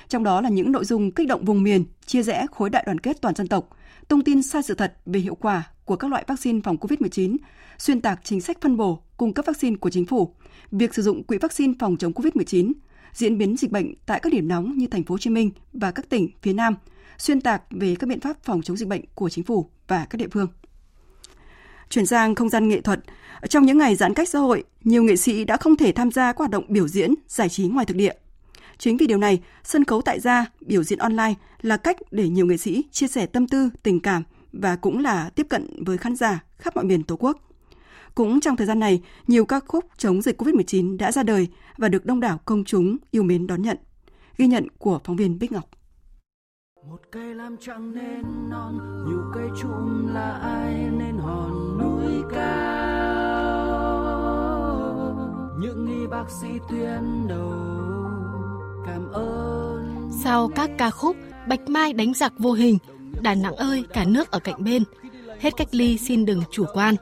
trong 0.09 0.25
đó 0.25 0.41
là 0.41 0.49
những 0.49 0.73
nội 0.73 0.85
dung 0.85 1.11
kích 1.11 1.29
động 1.29 1.45
vùng 1.45 1.63
miền, 1.63 1.85
chia 2.07 2.23
rẽ 2.23 2.47
khối 2.51 2.71
đại 2.71 2.83
đoàn 2.87 3.01
kết 3.01 3.21
toàn 3.21 3.35
dân 3.35 3.49
tộc, 3.49 3.69
tung 4.11 4.25
tin 4.25 4.43
sai 4.43 4.63
sự 4.63 4.75
thật 4.75 4.95
về 5.07 5.21
hiệu 5.21 5.35
quả 5.35 5.63
của 5.85 5.97
các 5.97 6.11
loại 6.11 6.25
vaccine 6.27 6.61
phòng 6.65 6.77
COVID-19, 6.77 7.37
xuyên 7.79 8.01
tạc 8.01 8.21
chính 8.25 8.41
sách 8.41 8.61
phân 8.61 8.77
bổ, 8.77 9.03
cung 9.17 9.35
cấp 9.35 9.47
vaccine 9.47 9.77
của 9.77 9.91
chính 9.91 10.07
phủ, 10.07 10.35
việc 10.73 10.95
sử 10.95 11.03
dụng 11.03 11.25
quỹ 11.25 11.39
vaccine 11.39 11.73
phòng 11.81 11.97
chống 11.97 12.13
COVID-19, 12.13 12.73
diễn 13.13 13.39
biến 13.39 13.57
dịch 13.57 13.71
bệnh 13.71 13.95
tại 14.07 14.21
các 14.21 14.33
điểm 14.33 14.49
nóng 14.49 14.79
như 14.79 14.87
thành 14.87 15.05
phố 15.05 15.15
Hồ 15.15 15.19
Chí 15.19 15.31
Minh 15.31 15.51
và 15.73 15.91
các 15.91 16.09
tỉnh 16.09 16.29
phía 16.43 16.53
Nam, 16.53 16.75
xuyên 17.19 17.41
tạc 17.41 17.63
về 17.71 17.95
các 17.95 18.07
biện 18.07 18.21
pháp 18.21 18.37
phòng 18.45 18.63
chống 18.63 18.77
dịch 18.77 18.89
bệnh 18.89 19.05
của 19.15 19.29
chính 19.29 19.45
phủ 19.45 19.71
và 19.89 20.07
các 20.11 20.17
địa 20.17 20.29
phương. 20.31 20.49
Chuyển 21.89 22.07
sang 22.07 22.35
không 22.35 22.49
gian 22.49 22.69
nghệ 22.69 22.81
thuật, 22.81 23.01
trong 23.49 23.67
những 23.67 23.79
ngày 23.79 23.97
giãn 23.97 24.15
cách 24.15 24.29
xã 24.29 24.39
hội, 24.39 24.65
nhiều 24.85 25.03
nghệ 25.03 25.17
sĩ 25.17 25.45
đã 25.45 25.57
không 25.57 25.77
thể 25.77 25.93
tham 25.93 26.11
gia 26.11 26.33
các 26.33 26.39
hoạt 26.39 26.51
động 26.51 26.65
biểu 26.69 26.89
diễn, 26.89 27.15
giải 27.29 27.49
trí 27.49 27.69
ngoài 27.69 27.87
thực 27.87 27.97
địa. 27.97 28.13
Chính 28.81 28.97
vì 28.97 29.07
điều 29.07 29.19
này, 29.19 29.41
sân 29.65 29.85
khấu 29.85 30.03
tại 30.03 30.21
gia, 30.21 30.47
biểu 30.61 30.83
diễn 30.83 30.99
online 30.99 31.35
là 31.63 31.77
cách 31.77 31.97
để 32.11 32.29
nhiều 32.29 32.47
nghệ 32.47 32.57
sĩ 32.57 32.85
chia 32.91 33.07
sẻ 33.07 33.27
tâm 33.27 33.49
tư, 33.49 33.71
tình 33.83 34.01
cảm 34.01 34.23
và 34.53 34.77
cũng 34.77 34.99
là 34.99 35.31
tiếp 35.35 35.47
cận 35.51 35.85
với 35.85 35.99
khán 35.99 36.17
giả 36.17 36.45
khắp 36.59 36.77
mọi 36.77 36.85
miền 36.85 37.03
Tổ 37.03 37.17
quốc. 37.17 37.39
Cũng 38.15 38.41
trong 38.41 38.57
thời 38.57 38.67
gian 38.67 38.79
này, 38.79 39.03
nhiều 39.27 39.45
ca 39.45 39.61
khúc 39.61 39.85
chống 39.97 40.23
dịch 40.23 40.43
COVID-19 40.43 40.97
đã 40.97 41.13
ra 41.13 41.23
đời 41.23 41.49
và 41.77 41.89
được 41.89 42.07
đông 42.07 42.21
đảo 42.21 42.41
công 42.45 42.65
chúng 42.65 42.97
yêu 43.11 43.23
mến 43.23 43.47
đón 43.47 43.63
nhận. 43.63 43.77
Ghi 44.37 44.47
nhận 44.47 44.67
của 44.79 45.01
phóng 45.05 45.17
viên 45.17 45.39
Bích 45.39 45.53
Ngọc. 45.53 45.69
Một 46.89 47.01
cây 47.13 47.35
làm 47.35 47.57
chẳng 47.61 47.95
nên 47.95 48.51
non, 48.51 48.79
nhiều 49.09 49.23
cây 49.35 49.49
trụm 49.63 50.07
là 50.15 50.31
ai 50.33 50.75
nên 50.99 51.19
hòn 51.19 51.79
núi 51.79 52.23
cao. 52.31 53.51
Những 55.61 55.87
y 55.87 56.07
bác 56.07 56.25
sĩ 56.41 56.49
tuyến 56.69 57.29
đầu 57.29 57.80
cảm 58.87 59.13
ơn. 59.13 60.11
Sau 60.25 60.49
các 60.49 60.71
ca 60.79 60.91
khúc 60.91 61.17
Bạch 61.49 61.69
Mai 61.69 61.93
đánh 61.93 62.15
giặc 62.15 62.33
vô 62.39 62.53
hình, 62.53 62.79
Đà 63.23 63.35
Nẵng 63.35 63.57
ơi 63.57 63.85
cả 63.93 64.05
nước 64.05 64.31
ở 64.31 64.39
cạnh 64.39 64.65
bên, 64.65 64.85
hết 65.41 65.57
cách 65.57 65.69
ly 65.71 65.99
xin 65.99 66.25
đừng 66.25 66.43
chủ 66.51 66.65
quan. 66.75 66.95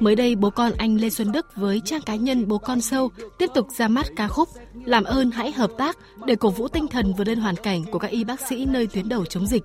Mới 0.00 0.16
đây, 0.16 0.36
bố 0.36 0.50
con 0.50 0.72
anh 0.78 0.96
Lê 0.96 1.10
Xuân 1.10 1.32
Đức 1.32 1.46
với 1.56 1.80
trang 1.84 2.02
cá 2.02 2.14
nhân 2.14 2.48
Bố 2.48 2.58
Con 2.58 2.80
Sâu 2.80 3.10
tiếp 3.38 3.50
tục 3.54 3.68
ra 3.76 3.88
mắt 3.88 4.06
ca 4.16 4.28
khúc 4.28 4.48
Làm 4.84 5.04
ơn 5.04 5.30
hãy 5.30 5.52
hợp 5.52 5.70
tác 5.78 5.98
để 6.26 6.34
cổ 6.34 6.50
vũ 6.50 6.68
tinh 6.68 6.88
thần 6.88 7.12
vượt 7.18 7.28
lên 7.28 7.38
hoàn 7.38 7.56
cảnh 7.56 7.84
của 7.84 7.98
các 7.98 8.10
y 8.10 8.24
bác 8.24 8.40
sĩ 8.48 8.66
nơi 8.66 8.86
tuyến 8.86 9.08
đầu 9.08 9.24
chống 9.24 9.46
dịch. 9.46 9.62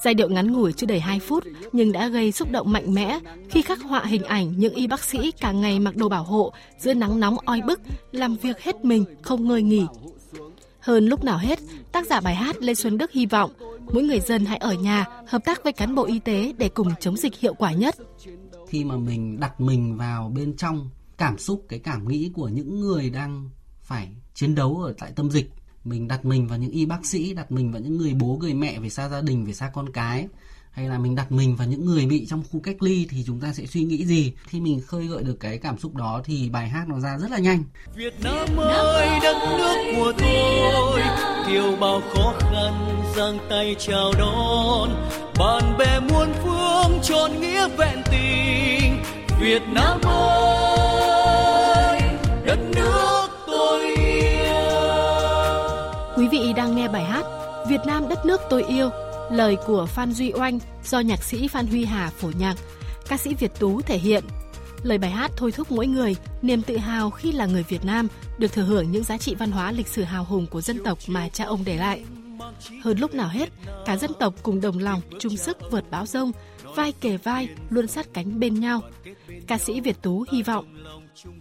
Giai 0.00 0.14
điệu 0.14 0.28
ngắn 0.28 0.52
ngủi 0.52 0.72
chưa 0.72 0.86
đầy 0.86 1.00
2 1.00 1.20
phút 1.20 1.44
nhưng 1.72 1.92
đã 1.92 2.08
gây 2.08 2.32
xúc 2.32 2.50
động 2.50 2.72
mạnh 2.72 2.94
mẽ 2.94 3.18
khi 3.50 3.62
khắc 3.62 3.82
họa 3.82 4.04
hình 4.04 4.22
ảnh 4.22 4.58
những 4.58 4.74
y 4.74 4.86
bác 4.86 5.04
sĩ 5.04 5.30
cả 5.30 5.52
ngày 5.52 5.80
mặc 5.80 5.96
đồ 5.96 6.08
bảo 6.08 6.24
hộ 6.24 6.52
giữa 6.78 6.94
nắng 6.94 7.20
nóng 7.20 7.36
oi 7.44 7.60
bức, 7.66 7.80
làm 8.12 8.36
việc 8.36 8.60
hết 8.60 8.84
mình, 8.84 9.04
không 9.22 9.48
ngơi 9.48 9.62
nghỉ. 9.62 9.86
Hơn 10.82 11.06
lúc 11.06 11.24
nào 11.24 11.38
hết, 11.38 11.58
tác 11.92 12.06
giả 12.06 12.20
bài 12.20 12.34
hát 12.34 12.56
Lê 12.60 12.74
Xuân 12.74 12.98
Đức 12.98 13.12
hy 13.12 13.26
vọng 13.26 13.50
mỗi 13.92 14.02
người 14.02 14.20
dân 14.20 14.44
hãy 14.44 14.58
ở 14.58 14.74
nhà, 14.74 15.06
hợp 15.26 15.44
tác 15.44 15.64
với 15.64 15.72
cán 15.72 15.94
bộ 15.94 16.04
y 16.04 16.18
tế 16.18 16.52
để 16.58 16.68
cùng 16.68 16.88
chống 17.00 17.16
dịch 17.16 17.38
hiệu 17.38 17.54
quả 17.54 17.72
nhất. 17.72 17.96
Khi 18.68 18.84
mà 18.84 18.96
mình 18.96 19.40
đặt 19.40 19.60
mình 19.60 19.96
vào 19.96 20.32
bên 20.34 20.56
trong 20.56 20.90
cảm 21.18 21.38
xúc 21.38 21.64
cái 21.68 21.78
cảm 21.78 22.08
nghĩ 22.08 22.30
của 22.34 22.48
những 22.48 22.80
người 22.80 23.10
đang 23.10 23.50
phải 23.82 24.08
chiến 24.34 24.54
đấu 24.54 24.80
ở 24.80 24.94
tại 24.98 25.12
tâm 25.16 25.30
dịch 25.30 25.50
mình 25.84 26.08
đặt 26.08 26.24
mình 26.24 26.46
vào 26.46 26.58
những 26.58 26.70
y 26.70 26.86
bác 26.86 27.06
sĩ 27.06 27.34
đặt 27.34 27.52
mình 27.52 27.72
vào 27.72 27.82
những 27.82 27.98
người 27.98 28.14
bố 28.14 28.38
người 28.40 28.54
mẹ 28.54 28.80
về 28.80 28.88
xa 28.88 29.08
gia 29.08 29.20
đình 29.20 29.44
về 29.44 29.52
xa 29.52 29.70
con 29.74 29.92
cái 29.92 30.28
hay 30.72 30.88
là 30.88 30.98
mình 30.98 31.14
đặt 31.14 31.32
mình 31.32 31.56
vào 31.56 31.68
những 31.68 31.84
người 31.84 32.06
bị 32.06 32.26
trong 32.26 32.42
khu 32.52 32.60
cách 32.60 32.82
ly 32.82 33.06
thì 33.10 33.24
chúng 33.26 33.40
ta 33.40 33.52
sẽ 33.52 33.66
suy 33.66 33.82
nghĩ 33.82 34.04
gì? 34.06 34.32
Khi 34.46 34.60
mình 34.60 34.80
khơi 34.86 35.06
gợi 35.06 35.22
được 35.22 35.36
cái 35.40 35.58
cảm 35.58 35.78
xúc 35.78 35.94
đó 35.94 36.20
thì 36.24 36.48
bài 36.48 36.68
hát 36.68 36.84
nó 36.88 37.00
ra 37.00 37.18
rất 37.18 37.30
là 37.30 37.38
nhanh. 37.38 37.64
Việt 37.94 38.14
Nam 38.24 38.56
ơi 38.56 39.08
đất 39.22 39.36
nước 39.58 39.92
của 39.96 40.12
tôi 40.18 41.00
kiều 41.46 41.76
bao 41.80 42.00
khó 42.14 42.34
khăn 42.38 43.04
giang 43.16 43.38
tay 43.50 43.76
chào 43.78 44.12
đón. 44.18 44.90
Bạn 45.38 45.78
bè 45.78 46.00
muôn 46.00 46.28
phương 46.44 46.98
tròn 47.02 47.40
nghĩa 47.40 47.68
vẹn 47.68 48.02
tình. 48.10 49.02
Việt 49.40 49.62
Nam 49.72 50.00
ơi 50.02 52.00
đất 52.46 52.58
nước 52.74 53.28
tôi 53.46 53.80
yêu. 53.96 54.52
Quý 56.16 56.28
vị 56.28 56.52
đang 56.56 56.76
nghe 56.76 56.88
bài 56.88 57.04
hát 57.04 57.24
Việt 57.68 57.80
Nam 57.86 58.08
đất 58.08 58.26
nước 58.26 58.40
tôi 58.50 58.62
yêu 58.62 58.90
lời 59.30 59.56
của 59.66 59.86
Phan 59.86 60.12
Duy 60.12 60.32
Oanh 60.32 60.58
do 60.84 61.00
nhạc 61.00 61.22
sĩ 61.22 61.48
Phan 61.48 61.66
Huy 61.66 61.84
Hà 61.84 62.10
phổ 62.10 62.30
nhạc, 62.38 62.54
ca 63.08 63.16
sĩ 63.16 63.34
Việt 63.34 63.52
Tú 63.58 63.80
thể 63.80 63.98
hiện. 63.98 64.24
Lời 64.82 64.98
bài 64.98 65.10
hát 65.10 65.30
thôi 65.36 65.52
thúc 65.52 65.72
mỗi 65.72 65.86
người 65.86 66.16
niềm 66.42 66.62
tự 66.62 66.76
hào 66.76 67.10
khi 67.10 67.32
là 67.32 67.46
người 67.46 67.64
Việt 67.68 67.84
Nam 67.84 68.08
được 68.38 68.52
thừa 68.52 68.62
hưởng 68.62 68.90
những 68.90 69.04
giá 69.04 69.18
trị 69.18 69.34
văn 69.34 69.50
hóa 69.50 69.72
lịch 69.72 69.88
sử 69.88 70.02
hào 70.02 70.24
hùng 70.24 70.46
của 70.50 70.60
dân 70.60 70.84
tộc 70.84 70.98
mà 71.06 71.28
cha 71.28 71.44
ông 71.44 71.62
để 71.64 71.76
lại. 71.76 72.04
Hơn 72.82 72.98
lúc 72.98 73.14
nào 73.14 73.28
hết, 73.28 73.48
cả 73.86 73.96
dân 73.96 74.10
tộc 74.18 74.34
cùng 74.42 74.60
đồng 74.60 74.78
lòng, 74.78 75.00
chung 75.18 75.36
sức 75.36 75.58
vượt 75.70 75.84
bão 75.90 76.06
rông, 76.06 76.32
vai 76.76 76.92
kề 76.92 77.16
vai, 77.16 77.48
luôn 77.70 77.86
sát 77.86 78.06
cánh 78.14 78.40
bên 78.40 78.60
nhau. 78.60 78.80
Ca 79.46 79.58
sĩ 79.58 79.80
Việt 79.80 80.02
Tú 80.02 80.24
hy 80.32 80.42
vọng 80.42 80.64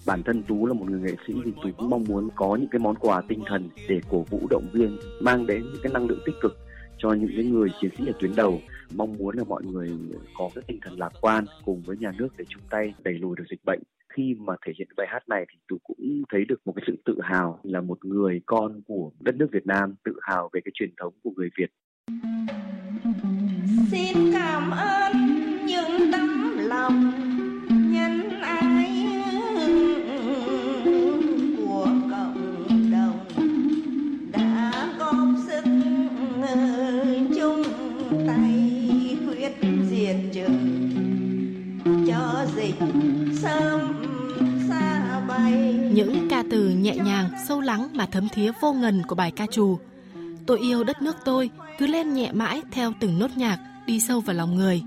bản 0.06 0.24
thân 0.24 0.44
tú 0.44 0.66
là 0.66 0.74
một 0.74 0.86
người 0.90 1.00
nghệ 1.00 1.16
sĩ 1.28 1.34
thì 1.46 1.52
tú 1.64 1.70
cũng 1.78 1.90
mong 1.90 2.04
muốn 2.04 2.30
có 2.36 2.56
những 2.56 2.70
cái 2.72 2.80
món 2.80 2.96
quà 2.96 3.22
tinh 3.30 3.44
thần 3.48 3.70
để 3.90 4.02
cổ 4.10 4.26
vũ 4.30 4.48
động 4.50 4.68
viên 4.74 4.98
mang 5.22 5.48
đến 5.48 5.64
những 5.64 5.82
cái 5.84 5.94
năng 5.94 6.08
lượng 6.08 6.20
tích 6.26 6.36
cực 6.42 6.58
cho 7.02 7.14
những 7.14 7.32
cái 7.36 7.46
người 7.46 7.70
chiến 7.82 7.92
sĩ 7.98 8.08
ở 8.08 8.14
tuyến 8.20 8.36
đầu 8.36 8.62
mong 8.96 9.18
muốn 9.18 9.38
là 9.38 9.44
mọi 9.44 9.64
người 9.64 9.90
có 10.38 10.50
cái 10.56 10.64
tinh 10.68 10.80
thần 10.82 11.00
lạc 11.00 11.14
quan 11.22 11.46
cùng 11.66 11.82
với 11.82 11.98
nhà 11.98 12.12
nước 12.18 12.28
để 12.38 12.46
chung 12.50 12.64
tay 12.70 12.94
đẩy 13.04 13.14
lùi 13.14 13.36
được 13.38 13.44
dịch 13.50 13.66
bệnh 13.66 13.80
khi 14.14 14.36
mà 14.40 14.54
thể 14.66 14.74
hiện 14.78 14.88
bài 14.98 15.08
hát 15.10 15.30
này 15.30 15.46
thì 15.52 15.60
tôi 15.68 15.80
cũng 15.84 16.24
thấy 16.32 16.46
được 16.46 16.62
một 16.66 16.74
cái 16.76 16.84
sự 16.88 16.96
tự 17.06 17.18
hào 17.24 17.60
là 17.64 17.82
một 17.82 18.06
người 18.06 18.42
con 18.46 18.82
của 18.88 19.12
đất 19.20 19.36
nước 19.36 19.48
Việt 19.52 19.66
Nam, 19.66 19.96
tự 20.04 20.20
hào 20.22 20.50
về 20.54 20.62
cái 20.66 20.72
truyền 20.74 20.90
thống 21.02 21.14
của 21.24 21.32
người 21.36 21.50
Việt. 21.58 21.72
Xin 23.92 24.34
cảm 24.34 24.72
ơn 24.72 25.12
những 25.66 26.12
tấm 26.12 26.58
lòng 26.58 27.31
tay 38.28 39.18
huyết 39.26 39.52
diệt 39.90 40.16
trừ 40.34 40.48
cho 42.08 42.46
dịch 42.56 42.76
sớm 43.42 44.06
xa 44.70 45.20
bay. 45.28 45.74
Những 45.94 46.28
ca 46.30 46.44
từ 46.52 46.70
nhẹ 46.70 46.96
nhàng, 46.96 47.30
sâu 47.48 47.62
lắng 47.62 47.88
mà 47.94 48.06
thấm 48.06 48.28
thía 48.34 48.52
vô 48.62 48.74
ngần 48.74 49.02
của 49.08 49.16
bài 49.16 49.32
ca 49.32 49.46
trù. 49.52 49.78
Tôi 50.46 50.60
yêu 50.60 50.84
đất 50.84 51.02
nước 51.02 51.16
tôi, 51.26 51.50
cứ 51.80 51.88
lên 51.88 52.14
nhẹ 52.14 52.32
mãi 52.32 52.62
theo 52.72 52.94
từng 53.00 53.20
nốt 53.20 53.32
nhạc, 53.36 53.60
đi 53.86 54.00
sâu 54.00 54.20
vào 54.20 54.36
lòng 54.36 54.56
người. 54.56 54.82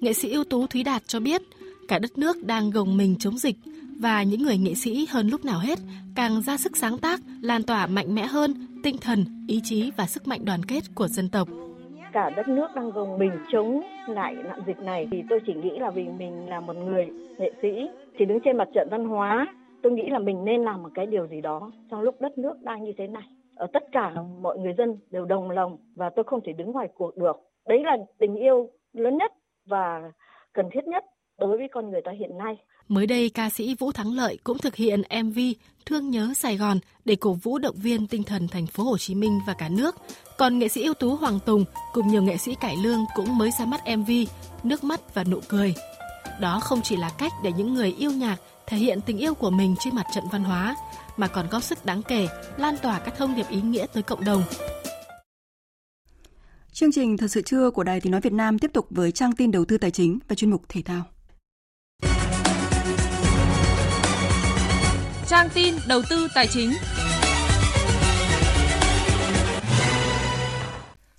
Nghệ 0.00 0.12
sĩ 0.12 0.30
ưu 0.30 0.44
tú 0.44 0.66
thúy 0.66 0.82
đạt 0.82 1.02
cho 1.06 1.20
biết, 1.20 1.42
cả 1.88 1.98
đất 1.98 2.18
nước 2.18 2.44
đang 2.44 2.70
gồng 2.70 2.96
mình 2.96 3.16
chống 3.18 3.38
dịch 3.38 3.56
và 3.98 4.22
những 4.22 4.42
người 4.42 4.58
nghệ 4.58 4.74
sĩ 4.74 5.06
hơn 5.10 5.28
lúc 5.28 5.44
nào 5.44 5.58
hết 5.58 5.78
càng 6.14 6.42
ra 6.42 6.56
sức 6.56 6.76
sáng 6.76 6.98
tác, 6.98 7.20
lan 7.40 7.62
tỏa 7.62 7.86
mạnh 7.86 8.14
mẽ 8.14 8.26
hơn 8.26 8.66
tinh 8.82 8.96
thần, 8.98 9.46
ý 9.48 9.60
chí 9.64 9.90
và 9.96 10.06
sức 10.06 10.28
mạnh 10.28 10.44
đoàn 10.44 10.64
kết 10.64 10.94
của 10.94 11.08
dân 11.08 11.28
tộc 11.28 11.48
cả 12.14 12.30
đất 12.36 12.48
nước 12.48 12.68
đang 12.74 12.90
gồng 12.90 13.18
mình 13.18 13.32
chống 13.52 13.82
lại 14.08 14.34
nạn 14.34 14.60
dịch 14.66 14.80
này. 14.80 15.08
Thì 15.10 15.22
tôi 15.30 15.40
chỉ 15.46 15.54
nghĩ 15.54 15.78
là 15.78 15.90
vì 15.90 16.08
mình 16.08 16.48
là 16.48 16.60
một 16.60 16.76
người 16.76 17.08
nghệ 17.38 17.52
sĩ, 17.62 17.90
chỉ 18.18 18.24
đứng 18.24 18.40
trên 18.40 18.56
mặt 18.56 18.68
trận 18.74 18.88
văn 18.90 19.04
hóa, 19.04 19.46
tôi 19.82 19.92
nghĩ 19.92 20.10
là 20.10 20.18
mình 20.18 20.44
nên 20.44 20.62
làm 20.64 20.82
một 20.82 20.88
cái 20.94 21.06
điều 21.06 21.26
gì 21.26 21.40
đó 21.40 21.72
trong 21.90 22.00
lúc 22.00 22.20
đất 22.20 22.38
nước 22.38 22.62
đang 22.62 22.84
như 22.84 22.92
thế 22.98 23.06
này. 23.06 23.22
Ở 23.56 23.66
tất 23.72 23.82
cả 23.92 24.14
mọi 24.40 24.58
người 24.58 24.74
dân 24.78 24.98
đều 25.10 25.24
đồng 25.24 25.50
lòng 25.50 25.78
và 25.96 26.10
tôi 26.10 26.24
không 26.24 26.40
thể 26.44 26.52
đứng 26.52 26.72
ngoài 26.72 26.88
cuộc 26.94 27.16
được. 27.16 27.36
Đấy 27.68 27.84
là 27.84 27.96
tình 28.18 28.34
yêu 28.34 28.70
lớn 28.92 29.16
nhất 29.16 29.32
và 29.66 30.12
cần 30.52 30.68
thiết 30.72 30.86
nhất 30.86 31.04
đối 31.38 31.58
với 31.58 31.68
con 31.68 31.90
người 31.90 32.02
ta 32.02 32.12
hiện 32.12 32.38
nay. 32.38 32.56
Mới 32.88 33.06
đây, 33.06 33.28
ca 33.28 33.50
sĩ 33.50 33.74
Vũ 33.74 33.92
Thắng 33.92 34.12
Lợi 34.12 34.38
cũng 34.44 34.58
thực 34.58 34.76
hiện 34.76 35.02
MV 35.24 35.38
Thương 35.86 36.10
nhớ 36.10 36.32
Sài 36.36 36.56
Gòn 36.56 36.78
để 37.04 37.16
cổ 37.16 37.32
vũ 37.32 37.58
động 37.58 37.76
viên 37.78 38.06
tinh 38.06 38.22
thần 38.22 38.48
thành 38.48 38.66
phố 38.66 38.84
Hồ 38.84 38.98
Chí 38.98 39.14
Minh 39.14 39.40
và 39.46 39.54
cả 39.54 39.68
nước. 39.68 39.96
Còn 40.38 40.58
nghệ 40.58 40.68
sĩ 40.68 40.82
ưu 40.82 40.94
tú 40.94 41.16
Hoàng 41.16 41.38
Tùng 41.46 41.64
cùng 41.92 42.08
nhiều 42.08 42.22
nghệ 42.22 42.36
sĩ 42.36 42.54
cải 42.60 42.76
lương 42.76 43.04
cũng 43.14 43.38
mới 43.38 43.50
ra 43.58 43.64
mắt 43.66 43.80
MV 43.96 44.10
Nước 44.62 44.84
mắt 44.84 45.14
và 45.14 45.24
nụ 45.24 45.40
cười. 45.48 45.74
Đó 46.40 46.60
không 46.60 46.80
chỉ 46.82 46.96
là 46.96 47.10
cách 47.18 47.32
để 47.44 47.52
những 47.56 47.74
người 47.74 47.94
yêu 47.98 48.10
nhạc 48.10 48.36
thể 48.66 48.76
hiện 48.76 49.00
tình 49.00 49.18
yêu 49.18 49.34
của 49.34 49.50
mình 49.50 49.74
trên 49.80 49.94
mặt 49.94 50.06
trận 50.14 50.24
văn 50.32 50.44
hóa, 50.44 50.76
mà 51.16 51.26
còn 51.26 51.48
góp 51.50 51.62
sức 51.62 51.84
đáng 51.84 52.02
kể 52.02 52.28
lan 52.56 52.74
tỏa 52.82 52.98
các 52.98 53.14
thông 53.16 53.34
điệp 53.34 53.48
ý 53.50 53.60
nghĩa 53.60 53.86
tới 53.92 54.02
cộng 54.02 54.24
đồng. 54.24 54.42
Chương 56.72 56.92
trình 56.92 57.16
Thật 57.16 57.28
sự 57.28 57.42
trưa 57.42 57.70
của 57.70 57.84
Đài 57.84 58.00
Tiếng 58.00 58.10
Nói 58.12 58.20
Việt 58.20 58.32
Nam 58.32 58.58
tiếp 58.58 58.70
tục 58.72 58.86
với 58.90 59.12
trang 59.12 59.32
tin 59.32 59.50
đầu 59.50 59.64
tư 59.64 59.78
tài 59.78 59.90
chính 59.90 60.18
và 60.28 60.34
chuyên 60.34 60.50
mục 60.50 60.62
thể 60.68 60.82
thao. 60.82 61.04
Trang 65.34 65.50
tin 65.54 65.74
đầu 65.86 66.02
tư 66.10 66.28
tài 66.34 66.46
chính. 66.46 66.72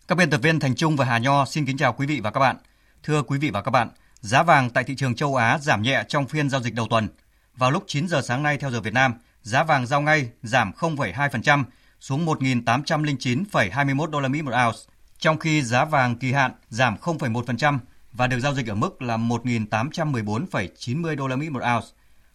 Các 0.07 0.18
biên 0.18 0.30
tập 0.30 0.38
viên 0.38 0.59
Thành 0.59 0.76
Trung 0.76 0.95
và 0.95 1.05
Hà 1.05 1.18
Nho 1.18 1.45
xin 1.45 1.66
kính 1.66 1.78
chào 1.78 1.93
quý 1.93 2.07
vị 2.07 2.20
và 2.20 2.32
các 2.32 2.39
bạn. 2.39 2.57
Thưa 3.03 3.24
quý 3.24 3.39
vị 3.39 3.49
và 3.49 3.61
các 3.61 3.72
bạn, 3.72 3.89
giá 4.20 4.43
vàng 4.43 4.70
tại 4.70 4.84
thị 4.84 4.95
trường 4.95 5.16
châu 5.16 5.36
Á 5.36 5.57
giảm 5.57 5.82
nhẹ 5.82 6.03
trong 6.07 6.28
phiên 6.28 6.49
giao 6.49 6.61
dịch 6.61 6.74
đầu 6.74 6.88
tuần. 6.89 7.07
Vào 7.55 7.72
lúc 7.72 7.84
9 7.88 8.07
giờ 8.07 8.22
sáng 8.22 8.43
nay 8.43 8.57
theo 8.57 8.72
giờ 8.72 8.82
Việt 8.82 8.93
Nam, 8.93 9.13
giá 9.41 9.63
vàng 9.63 9.88
giao 9.88 10.01
ngay 10.01 10.30
giảm 10.43 10.72
0,2%, 10.80 11.63
xuống 11.99 12.26
1.809,21 12.26 14.05
đô 14.05 14.20
la 14.20 14.28
Mỹ 14.28 14.41
một 14.41 14.53
ounce, 14.66 14.80
trong 15.20 15.39
khi 15.39 15.61
giá 15.61 15.86
vàng 15.86 16.16
kỳ 16.16 16.32
hạn 16.32 16.51
giảm 16.70 16.95
0,1% 17.01 17.78
và 18.13 18.28
được 18.28 18.39
giao 18.39 18.53
dịch 18.55 18.68
ở 18.68 18.76
mức 18.76 19.01
là 19.01 19.18
1.814,90 19.18 21.16
đô 21.16 21.28
la 21.28 21.36
Mỹ 21.36 21.49
một 21.49 21.61
ounce. 21.76 21.88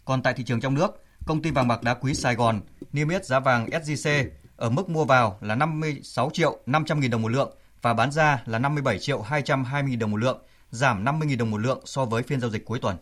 Còn 0.04 0.22
tại 0.22 0.34
thị 0.34 0.44
trường 0.44 0.60
trong 0.60 0.74
nước, 0.74 1.04
công 1.26 1.42
ty 1.42 1.50
vàng 1.50 1.68
bạc 1.68 1.82
đá 1.82 1.94
quý 1.94 2.14
Sài 2.14 2.34
Gòn 2.34 2.60
niêm 2.92 3.08
yết 3.08 3.26
giá 3.26 3.40
vàng 3.40 3.68
SJC 3.68 4.24
ở 4.56 4.70
mức 4.70 4.88
mua 4.88 5.04
vào 5.04 5.38
là 5.40 5.54
56 5.54 6.30
triệu 6.32 6.58
500 6.66 7.00
nghìn 7.00 7.10
đồng 7.10 7.22
một 7.22 7.28
lượng 7.28 7.56
và 7.82 7.94
bán 7.94 8.12
ra 8.12 8.42
là 8.46 8.58
57 8.58 8.98
triệu 8.98 9.20
220 9.20 9.90
nghìn 9.90 9.98
đồng 9.98 10.10
một 10.10 10.16
lượng, 10.16 10.38
giảm 10.70 11.04
50 11.04 11.28
nghìn 11.28 11.38
đồng 11.38 11.50
một 11.50 11.58
lượng 11.58 11.80
so 11.84 12.04
với 12.04 12.22
phiên 12.22 12.40
giao 12.40 12.50
dịch 12.50 12.64
cuối 12.64 12.78
tuần. 12.78 12.96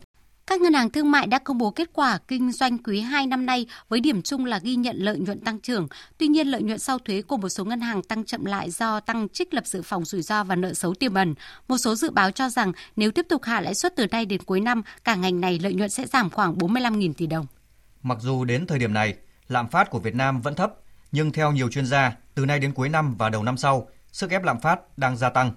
Các 0.46 0.60
ngân 0.60 0.72
hàng 0.72 0.90
thương 0.90 1.10
mại 1.10 1.26
đã 1.26 1.38
công 1.38 1.58
bố 1.58 1.70
kết 1.70 1.90
quả 1.92 2.18
kinh 2.28 2.52
doanh 2.52 2.78
quý 2.78 3.00
2 3.00 3.26
năm 3.26 3.46
nay 3.46 3.66
với 3.88 4.00
điểm 4.00 4.22
chung 4.22 4.44
là 4.44 4.58
ghi 4.58 4.76
nhận 4.76 4.96
lợi 4.96 5.18
nhuận 5.18 5.40
tăng 5.40 5.60
trưởng. 5.60 5.88
Tuy 6.18 6.26
nhiên, 6.26 6.48
lợi 6.48 6.62
nhuận 6.62 6.78
sau 6.78 6.98
thuế 6.98 7.22
của 7.22 7.36
một 7.36 7.48
số 7.48 7.64
ngân 7.64 7.80
hàng 7.80 8.02
tăng 8.02 8.24
chậm 8.24 8.44
lại 8.44 8.70
do 8.70 9.00
tăng 9.00 9.28
trích 9.28 9.54
lập 9.54 9.66
dự 9.66 9.82
phòng 9.82 10.04
rủi 10.04 10.22
ro 10.22 10.44
và 10.44 10.56
nợ 10.56 10.74
xấu 10.74 10.94
tiềm 10.94 11.14
ẩn. 11.14 11.34
Một 11.68 11.78
số 11.78 11.94
dự 11.94 12.10
báo 12.10 12.30
cho 12.30 12.48
rằng 12.48 12.72
nếu 12.96 13.10
tiếp 13.10 13.26
tục 13.28 13.42
hạ 13.44 13.60
lãi 13.60 13.74
suất 13.74 13.96
từ 13.96 14.06
nay 14.06 14.26
đến 14.26 14.42
cuối 14.42 14.60
năm, 14.60 14.82
cả 15.04 15.14
ngành 15.14 15.40
này 15.40 15.58
lợi 15.62 15.74
nhuận 15.74 15.90
sẽ 15.90 16.06
giảm 16.06 16.30
khoảng 16.30 16.54
45.000 16.54 17.12
tỷ 17.12 17.26
đồng. 17.26 17.46
Mặc 18.08 18.18
dù 18.20 18.44
đến 18.44 18.66
thời 18.66 18.78
điểm 18.78 18.92
này, 18.92 19.14
lạm 19.48 19.68
phát 19.68 19.90
của 19.90 19.98
Việt 19.98 20.14
Nam 20.14 20.40
vẫn 20.40 20.54
thấp, 20.54 20.72
nhưng 21.12 21.32
theo 21.32 21.52
nhiều 21.52 21.70
chuyên 21.70 21.86
gia, 21.86 22.16
từ 22.34 22.46
nay 22.46 22.58
đến 22.58 22.72
cuối 22.72 22.88
năm 22.88 23.16
và 23.18 23.28
đầu 23.28 23.42
năm 23.42 23.56
sau, 23.56 23.88
sức 24.12 24.30
ép 24.30 24.42
lạm 24.42 24.60
phát 24.60 24.98
đang 24.98 25.16
gia 25.16 25.30
tăng. 25.30 25.52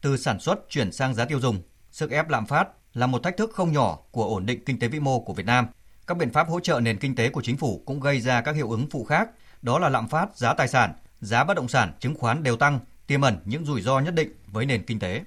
Từ 0.00 0.16
sản 0.16 0.40
xuất 0.40 0.58
chuyển 0.68 0.92
sang 0.92 1.14
giá 1.14 1.24
tiêu 1.24 1.40
dùng, 1.40 1.62
sức 1.90 2.10
ép 2.10 2.28
lạm 2.28 2.46
phát 2.46 2.68
là 2.94 3.06
một 3.06 3.22
thách 3.22 3.36
thức 3.36 3.50
không 3.54 3.72
nhỏ 3.72 3.98
của 4.10 4.24
ổn 4.24 4.46
định 4.46 4.64
kinh 4.64 4.78
tế 4.78 4.88
vĩ 4.88 5.00
mô 5.00 5.20
của 5.20 5.32
Việt 5.32 5.46
Nam. 5.46 5.66
Các 6.06 6.16
biện 6.16 6.32
pháp 6.32 6.48
hỗ 6.48 6.60
trợ 6.60 6.80
nền 6.80 6.98
kinh 6.98 7.14
tế 7.14 7.28
của 7.28 7.42
chính 7.42 7.56
phủ 7.56 7.82
cũng 7.86 8.00
gây 8.00 8.20
ra 8.20 8.40
các 8.40 8.56
hiệu 8.56 8.70
ứng 8.70 8.86
phụ 8.90 9.04
khác, 9.04 9.28
đó 9.62 9.78
là 9.78 9.88
lạm 9.88 10.08
phát, 10.08 10.36
giá 10.36 10.54
tài 10.54 10.68
sản, 10.68 10.92
giá 11.20 11.44
bất 11.44 11.54
động 11.54 11.68
sản, 11.68 11.92
chứng 12.00 12.14
khoán 12.14 12.42
đều 12.42 12.56
tăng, 12.56 12.78
tiềm 13.06 13.20
ẩn 13.20 13.38
những 13.44 13.64
rủi 13.64 13.82
ro 13.82 13.98
nhất 14.00 14.14
định 14.14 14.30
với 14.46 14.66
nền 14.66 14.82
kinh 14.82 14.98
tế. 14.98 15.22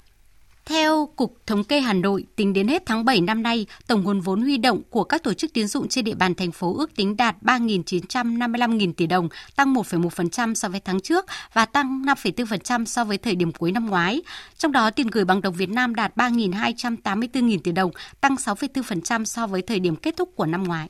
Theo 0.70 1.09
Cục 1.15 1.38
Thống 1.45 1.63
kê 1.63 1.80
Hà 1.80 1.93
Nội, 1.93 2.26
tính 2.36 2.53
đến 2.53 2.68
hết 2.68 2.84
tháng 2.86 3.05
7 3.05 3.22
năm 3.22 3.43
nay, 3.43 3.65
tổng 3.88 4.03
nguồn 4.03 4.22
vốn 4.22 4.41
huy 4.41 4.57
động 4.57 4.82
của 4.89 5.03
các 5.03 5.24
tổ 5.24 5.34
chức 5.34 5.53
tiến 5.53 5.68
dụng 5.68 5.88
trên 5.88 6.05
địa 6.05 6.15
bàn 6.15 6.36
thành 6.36 6.51
phố 6.51 6.78
ước 6.78 6.95
tính 6.95 7.18
đạt 7.18 7.36
3.955.000 7.41 8.93
tỷ 8.93 9.07
đồng, 9.07 9.30
tăng 9.55 9.74
1,1% 9.74 10.53
so 10.53 10.70
với 10.70 10.80
tháng 10.80 10.99
trước 10.99 11.26
và 11.53 11.65
tăng 11.65 12.01
5,4% 12.01 12.86
so 12.86 13.03
với 13.03 13.18
thời 13.18 13.36
điểm 13.36 13.51
cuối 13.51 13.72
năm 13.72 13.86
ngoái. 13.86 14.22
Trong 14.57 14.72
đó, 14.72 14.91
tiền 14.91 15.07
gửi 15.07 15.26
bằng 15.26 15.41
đồng 15.41 15.53
Việt 15.53 15.70
Nam 15.70 15.95
đạt 15.95 16.18
3.284.000 16.18 17.59
tỷ 17.63 17.72
đồng, 17.72 17.91
tăng 18.22 18.36
6,4% 18.36 19.26
so 19.26 19.47
với 19.47 19.61
thời 19.61 19.80
điểm 19.80 19.95
kết 19.95 20.18
thúc 20.18 20.30
của 20.36 20.45
năm 20.45 20.63
ngoái. 20.63 20.89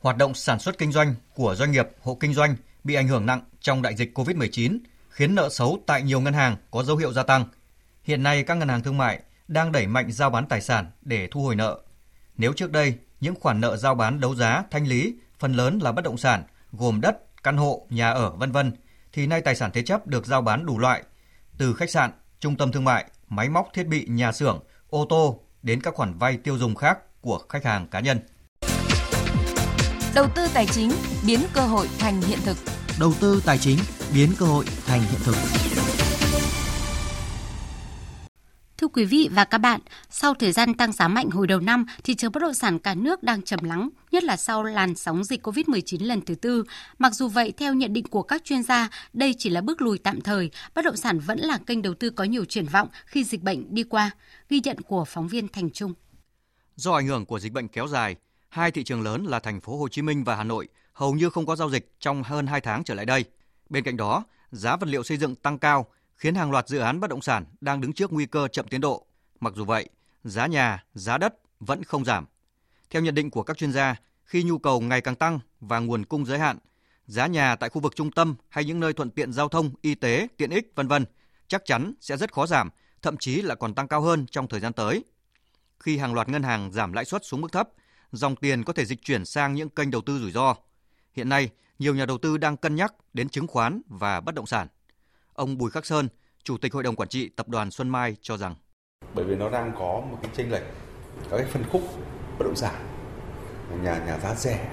Hoạt 0.00 0.16
động 0.16 0.34
sản 0.34 0.58
xuất 0.58 0.78
kinh 0.78 0.92
doanh 0.92 1.14
của 1.34 1.54
doanh 1.54 1.72
nghiệp, 1.72 1.88
hộ 2.02 2.14
kinh 2.20 2.34
doanh 2.34 2.56
bị 2.84 2.94
ảnh 2.94 3.08
hưởng 3.08 3.26
nặng 3.26 3.40
trong 3.60 3.82
đại 3.82 3.94
dịch 3.94 4.18
COVID-19, 4.18 4.78
khiến 5.10 5.34
nợ 5.34 5.48
xấu 5.48 5.78
tại 5.86 6.02
nhiều 6.02 6.20
ngân 6.20 6.34
hàng 6.34 6.56
có 6.70 6.82
dấu 6.82 6.96
hiệu 6.96 7.12
gia 7.12 7.22
tăng– 7.22 7.44
Hiện 8.08 8.22
nay 8.22 8.42
các 8.42 8.54
ngân 8.54 8.68
hàng 8.68 8.82
thương 8.82 8.96
mại 8.96 9.20
đang 9.48 9.72
đẩy 9.72 9.86
mạnh 9.86 10.12
giao 10.12 10.30
bán 10.30 10.46
tài 10.46 10.60
sản 10.60 10.90
để 11.02 11.28
thu 11.30 11.42
hồi 11.42 11.56
nợ. 11.56 11.78
Nếu 12.36 12.52
trước 12.52 12.72
đây 12.72 12.94
những 13.20 13.34
khoản 13.40 13.60
nợ 13.60 13.76
giao 13.76 13.94
bán 13.94 14.20
đấu 14.20 14.34
giá, 14.34 14.62
thanh 14.70 14.86
lý 14.86 15.14
phần 15.38 15.52
lớn 15.52 15.78
là 15.82 15.92
bất 15.92 16.04
động 16.04 16.16
sản 16.16 16.42
gồm 16.72 17.00
đất, 17.00 17.42
căn 17.42 17.56
hộ, 17.56 17.86
nhà 17.90 18.10
ở 18.10 18.30
vân 18.30 18.52
vân 18.52 18.72
thì 19.12 19.26
nay 19.26 19.40
tài 19.40 19.54
sản 19.54 19.70
thế 19.74 19.82
chấp 19.82 20.06
được 20.06 20.26
giao 20.26 20.42
bán 20.42 20.66
đủ 20.66 20.78
loại, 20.78 21.02
từ 21.58 21.74
khách 21.74 21.90
sạn, 21.90 22.10
trung 22.40 22.56
tâm 22.56 22.72
thương 22.72 22.84
mại, 22.84 23.04
máy 23.28 23.48
móc 23.48 23.68
thiết 23.74 23.86
bị 23.86 24.06
nhà 24.08 24.32
xưởng, 24.32 24.60
ô 24.90 25.06
tô 25.08 25.40
đến 25.62 25.80
các 25.80 25.94
khoản 25.94 26.18
vay 26.18 26.36
tiêu 26.36 26.58
dùng 26.58 26.74
khác 26.74 26.98
của 27.20 27.38
khách 27.48 27.64
hàng 27.64 27.86
cá 27.86 28.00
nhân. 28.00 28.18
Đầu 30.14 30.26
tư 30.34 30.48
tài 30.54 30.66
chính 30.66 30.90
biến 31.26 31.40
cơ 31.52 31.60
hội 31.60 31.88
thành 31.98 32.20
hiện 32.20 32.38
thực. 32.44 32.56
Đầu 33.00 33.12
tư 33.20 33.42
tài 33.46 33.58
chính 33.58 33.78
biến 34.14 34.32
cơ 34.38 34.46
hội 34.46 34.64
thành 34.86 35.00
hiện 35.00 35.20
thực. 35.24 35.57
Thưa 38.78 38.88
quý 38.88 39.04
vị 39.04 39.28
và 39.32 39.44
các 39.44 39.58
bạn, 39.58 39.80
sau 40.10 40.34
thời 40.34 40.52
gian 40.52 40.74
tăng 40.74 40.92
giá 40.92 41.08
mạnh 41.08 41.30
hồi 41.30 41.46
đầu 41.46 41.60
năm, 41.60 41.86
thị 42.04 42.14
trường 42.14 42.32
bất 42.32 42.40
động 42.40 42.54
sản 42.54 42.78
cả 42.78 42.94
nước 42.94 43.22
đang 43.22 43.42
trầm 43.42 43.58
lắng, 43.62 43.88
nhất 44.10 44.24
là 44.24 44.36
sau 44.36 44.62
làn 44.62 44.94
sóng 44.94 45.24
dịch 45.24 45.46
COVID-19 45.46 46.06
lần 46.06 46.20
thứ 46.20 46.34
tư. 46.34 46.64
Mặc 46.98 47.14
dù 47.14 47.28
vậy, 47.28 47.52
theo 47.56 47.74
nhận 47.74 47.92
định 47.92 48.04
của 48.04 48.22
các 48.22 48.44
chuyên 48.44 48.62
gia, 48.62 48.88
đây 49.12 49.34
chỉ 49.38 49.50
là 49.50 49.60
bước 49.60 49.82
lùi 49.82 49.98
tạm 49.98 50.20
thời, 50.20 50.50
bất 50.74 50.84
động 50.84 50.96
sản 50.96 51.18
vẫn 51.18 51.38
là 51.38 51.58
kênh 51.66 51.82
đầu 51.82 51.94
tư 51.94 52.10
có 52.10 52.24
nhiều 52.24 52.44
triển 52.44 52.66
vọng 52.66 52.88
khi 53.06 53.24
dịch 53.24 53.42
bệnh 53.42 53.74
đi 53.74 53.82
qua. 53.82 54.10
Ghi 54.48 54.60
nhận 54.64 54.80
của 54.80 55.04
phóng 55.04 55.28
viên 55.28 55.48
Thành 55.48 55.70
Trung. 55.70 55.94
Do 56.76 56.92
ảnh 56.92 57.06
hưởng 57.06 57.26
của 57.26 57.38
dịch 57.38 57.52
bệnh 57.52 57.68
kéo 57.68 57.88
dài, 57.88 58.16
hai 58.48 58.70
thị 58.70 58.84
trường 58.84 59.02
lớn 59.02 59.24
là 59.24 59.40
thành 59.40 59.60
phố 59.60 59.76
Hồ 59.76 59.88
Chí 59.88 60.02
Minh 60.02 60.24
và 60.24 60.36
Hà 60.36 60.44
Nội 60.44 60.68
hầu 60.92 61.14
như 61.14 61.30
không 61.30 61.46
có 61.46 61.56
giao 61.56 61.70
dịch 61.70 61.92
trong 62.00 62.22
hơn 62.22 62.46
2 62.46 62.60
tháng 62.60 62.84
trở 62.84 62.94
lại 62.94 63.06
đây. 63.06 63.24
Bên 63.68 63.84
cạnh 63.84 63.96
đó, 63.96 64.24
giá 64.50 64.76
vật 64.76 64.88
liệu 64.88 65.02
xây 65.02 65.16
dựng 65.16 65.34
tăng 65.34 65.58
cao 65.58 65.86
khiến 66.18 66.34
hàng 66.34 66.50
loạt 66.50 66.68
dự 66.68 66.78
án 66.78 67.00
bất 67.00 67.10
động 67.10 67.22
sản 67.22 67.44
đang 67.60 67.80
đứng 67.80 67.92
trước 67.92 68.12
nguy 68.12 68.26
cơ 68.26 68.48
chậm 68.48 68.68
tiến 68.68 68.80
độ. 68.80 69.06
Mặc 69.40 69.52
dù 69.56 69.64
vậy, 69.64 69.88
giá 70.24 70.46
nhà, 70.46 70.84
giá 70.94 71.18
đất 71.18 71.34
vẫn 71.60 71.84
không 71.84 72.04
giảm. 72.04 72.26
Theo 72.90 73.02
nhận 73.02 73.14
định 73.14 73.30
của 73.30 73.42
các 73.42 73.58
chuyên 73.58 73.72
gia, 73.72 73.96
khi 74.24 74.42
nhu 74.42 74.58
cầu 74.58 74.80
ngày 74.80 75.00
càng 75.00 75.16
tăng 75.16 75.40
và 75.60 75.78
nguồn 75.78 76.04
cung 76.04 76.26
giới 76.26 76.38
hạn, 76.38 76.58
giá 77.06 77.26
nhà 77.26 77.56
tại 77.56 77.70
khu 77.70 77.80
vực 77.80 77.96
trung 77.96 78.10
tâm 78.10 78.34
hay 78.48 78.64
những 78.64 78.80
nơi 78.80 78.92
thuận 78.92 79.10
tiện 79.10 79.32
giao 79.32 79.48
thông, 79.48 79.70
y 79.82 79.94
tế, 79.94 80.28
tiện 80.36 80.50
ích 80.50 80.72
vân 80.74 80.88
vân 80.88 81.04
chắc 81.48 81.64
chắn 81.64 81.92
sẽ 82.00 82.16
rất 82.16 82.32
khó 82.32 82.46
giảm, 82.46 82.70
thậm 83.02 83.16
chí 83.16 83.42
là 83.42 83.54
còn 83.54 83.74
tăng 83.74 83.88
cao 83.88 84.00
hơn 84.00 84.26
trong 84.30 84.48
thời 84.48 84.60
gian 84.60 84.72
tới. 84.72 85.04
Khi 85.80 85.98
hàng 85.98 86.14
loạt 86.14 86.28
ngân 86.28 86.42
hàng 86.42 86.72
giảm 86.72 86.92
lãi 86.92 87.04
suất 87.04 87.24
xuống 87.24 87.40
mức 87.40 87.52
thấp, 87.52 87.68
dòng 88.12 88.36
tiền 88.36 88.64
có 88.64 88.72
thể 88.72 88.84
dịch 88.84 89.02
chuyển 89.04 89.24
sang 89.24 89.54
những 89.54 89.68
kênh 89.68 89.90
đầu 89.90 90.00
tư 90.00 90.18
rủi 90.18 90.30
ro. 90.30 90.54
Hiện 91.12 91.28
nay, 91.28 91.50
nhiều 91.78 91.94
nhà 91.94 92.06
đầu 92.06 92.18
tư 92.18 92.36
đang 92.36 92.56
cân 92.56 92.74
nhắc 92.74 92.94
đến 93.12 93.28
chứng 93.28 93.46
khoán 93.46 93.82
và 93.86 94.20
bất 94.20 94.34
động 94.34 94.46
sản. 94.46 94.68
Ông 95.38 95.58
Bùi 95.58 95.70
Khắc 95.70 95.86
Sơn, 95.86 96.08
Chủ 96.44 96.56
tịch 96.58 96.72
Hội 96.72 96.82
đồng 96.82 96.96
Quản 96.96 97.08
trị 97.08 97.28
Tập 97.28 97.48
đoàn 97.48 97.70
Xuân 97.70 97.88
Mai 97.88 98.16
cho 98.22 98.36
rằng. 98.36 98.54
Bởi 99.14 99.24
vì 99.24 99.36
nó 99.36 99.50
đang 99.50 99.72
có 99.78 100.02
một 100.10 100.18
cái 100.22 100.30
chênh 100.36 100.52
lệch 100.52 100.62
các 101.30 101.36
cái 101.36 101.46
phân 101.46 101.64
khúc 101.72 101.82
bất 102.38 102.44
động 102.44 102.56
sản 102.56 102.74
nhà 103.82 103.98
nhà 104.06 104.18
giá 104.18 104.34
rẻ. 104.34 104.68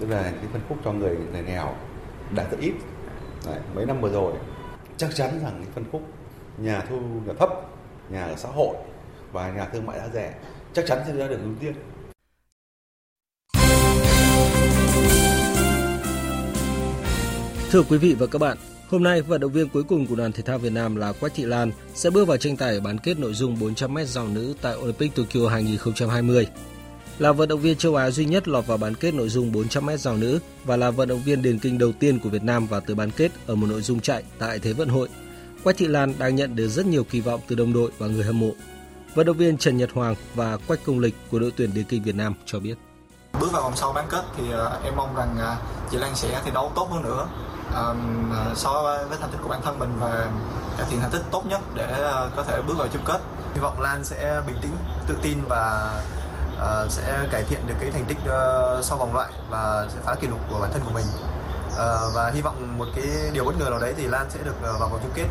Tức 0.00 0.06
là 0.06 0.22
cái 0.22 0.44
phân 0.52 0.60
khúc 0.68 0.78
cho 0.84 0.92
người, 0.92 1.16
người 1.32 1.42
nghèo 1.42 1.76
đã 2.34 2.48
rất 2.50 2.56
ít. 2.60 2.72
Đấy, 3.46 3.60
mấy 3.74 3.86
năm 3.86 4.00
vừa 4.00 4.10
rồi 4.10 4.34
chắc 4.96 5.10
chắn 5.14 5.40
rằng 5.42 5.62
cái 5.64 5.72
phân 5.74 5.84
khúc 5.92 6.02
nhà 6.58 6.84
thu 6.88 7.00
nhập 7.26 7.36
thấp 7.38 7.48
nhà 8.10 8.24
ở 8.24 8.36
xã 8.36 8.48
hội 8.48 8.76
và 9.32 9.50
nhà 9.50 9.68
thương 9.72 9.86
mại 9.86 9.98
giá 9.98 10.08
rẻ 10.08 10.34
chắc 10.72 10.84
chắn 10.86 10.98
sẽ 11.06 11.16
ra 11.16 11.28
được 11.28 11.38
ưu 11.42 11.54
tiên. 11.60 11.74
Thưa 17.70 17.82
quý 17.82 17.98
vị 17.98 18.16
và 18.18 18.26
các 18.26 18.38
bạn, 18.38 18.58
Hôm 18.90 19.02
nay, 19.02 19.22
vận 19.22 19.40
động 19.40 19.52
viên 19.52 19.68
cuối 19.68 19.82
cùng 19.82 20.06
của 20.06 20.16
đoàn 20.16 20.32
thể 20.32 20.42
thao 20.42 20.58
Việt 20.58 20.72
Nam 20.72 20.96
là 20.96 21.12
Quách 21.12 21.34
Thị 21.34 21.44
Lan 21.44 21.72
sẽ 21.94 22.10
bước 22.10 22.28
vào 22.28 22.36
tranh 22.36 22.56
tài 22.56 22.80
bán 22.80 22.98
kết 22.98 23.18
nội 23.18 23.34
dung 23.34 23.56
400m 23.56 24.04
dòng 24.04 24.34
nữ 24.34 24.54
tại 24.62 24.76
Olympic 24.76 25.14
Tokyo 25.14 25.48
2020. 25.48 26.46
Là 27.18 27.32
vận 27.32 27.48
động 27.48 27.60
viên 27.60 27.76
châu 27.76 27.94
Á 27.94 28.10
duy 28.10 28.24
nhất 28.24 28.48
lọt 28.48 28.66
vào 28.66 28.78
bán 28.78 28.94
kết 28.94 29.14
nội 29.14 29.28
dung 29.28 29.52
400m 29.52 29.96
dòng 29.96 30.20
nữ 30.20 30.38
và 30.64 30.76
là 30.76 30.90
vận 30.90 31.08
động 31.08 31.22
viên 31.24 31.42
điền 31.42 31.58
kinh 31.58 31.78
đầu 31.78 31.92
tiên 31.92 32.18
của 32.18 32.28
Việt 32.28 32.42
Nam 32.42 32.66
vào 32.66 32.80
tới 32.80 32.96
bán 32.96 33.10
kết 33.10 33.32
ở 33.46 33.54
một 33.54 33.66
nội 33.66 33.82
dung 33.82 34.00
chạy 34.00 34.22
tại 34.38 34.58
Thế 34.58 34.72
vận 34.72 34.88
hội. 34.88 35.08
Quách 35.64 35.76
Thị 35.76 35.86
Lan 35.86 36.14
đang 36.18 36.36
nhận 36.36 36.56
được 36.56 36.68
rất 36.68 36.86
nhiều 36.86 37.04
kỳ 37.04 37.20
vọng 37.20 37.40
từ 37.48 37.56
đồng 37.56 37.72
đội 37.72 37.90
và 37.98 38.06
người 38.06 38.24
hâm 38.24 38.40
mộ. 38.40 38.50
Vận 39.14 39.26
động 39.26 39.36
viên 39.36 39.58
Trần 39.58 39.76
Nhật 39.76 39.90
Hoàng 39.92 40.14
và 40.34 40.56
Quách 40.56 40.84
Công 40.84 40.98
Lịch 40.98 41.14
của 41.30 41.38
đội 41.38 41.52
tuyển 41.56 41.70
điền 41.74 41.84
kinh 41.84 42.02
Việt 42.02 42.14
Nam 42.14 42.34
cho 42.46 42.60
biết. 42.60 42.74
Bước 43.40 43.52
vào 43.52 43.62
vòng 43.62 43.76
sau 43.76 43.92
bán 43.92 44.06
kết 44.10 44.22
thì 44.36 44.50
ờ, 44.50 44.80
em 44.84 44.96
mong 44.96 45.16
rằng 45.16 45.36
ờ, 45.38 45.56
chị 45.90 45.96
Lan 45.96 46.14
sẽ 46.14 46.42
thi 46.44 46.50
đấu 46.54 46.72
tốt 46.74 46.88
hơn 46.90 47.02
nữa 47.02 47.28
um, 47.74 48.32
so 48.54 48.82
với 48.82 49.18
thành 49.20 49.30
tích 49.32 49.38
của 49.42 49.48
bản 49.48 49.60
thân 49.62 49.78
mình 49.78 49.90
và 50.00 50.30
cải 50.78 50.86
thiện 50.90 51.00
thành 51.00 51.10
tích 51.10 51.22
tốt 51.30 51.42
nhất 51.46 51.60
để 51.74 51.92
uh, 51.92 52.36
có 52.36 52.42
thể 52.42 52.62
bước 52.62 52.74
vào 52.78 52.88
chung 52.92 53.02
kết. 53.04 53.18
Hy 53.54 53.60
vọng 53.60 53.80
Lan 53.80 54.04
sẽ 54.04 54.42
bình 54.46 54.56
tĩnh 54.62 54.72
tự 55.06 55.16
tin 55.22 55.38
và 55.48 55.92
uh, 56.56 56.90
sẽ 56.90 57.28
cải 57.32 57.44
thiện 57.44 57.60
được 57.66 57.74
cái 57.80 57.90
thành 57.90 58.04
tích 58.04 58.18
uh, 58.18 58.84
sau 58.84 58.98
vòng 58.98 59.14
loại 59.14 59.32
và 59.50 59.88
sẽ 59.94 60.00
phá 60.04 60.14
kỷ 60.14 60.26
lục 60.26 60.40
của 60.50 60.60
bản 60.60 60.70
thân 60.72 60.82
của 60.84 60.92
mình. 60.94 61.06
Uh, 61.68 62.14
và 62.14 62.30
hy 62.34 62.40
vọng 62.40 62.78
một 62.78 62.86
cái 62.96 63.04
điều 63.32 63.44
bất 63.44 63.54
ngờ 63.58 63.66
nào 63.70 63.80
đấy 63.80 63.94
thì 63.96 64.06
Lan 64.06 64.26
sẽ 64.30 64.40
được 64.44 64.54
uh, 64.56 64.80
vào 64.80 64.88
vòng 64.88 65.00
chung 65.02 65.12
kết. 65.14 65.26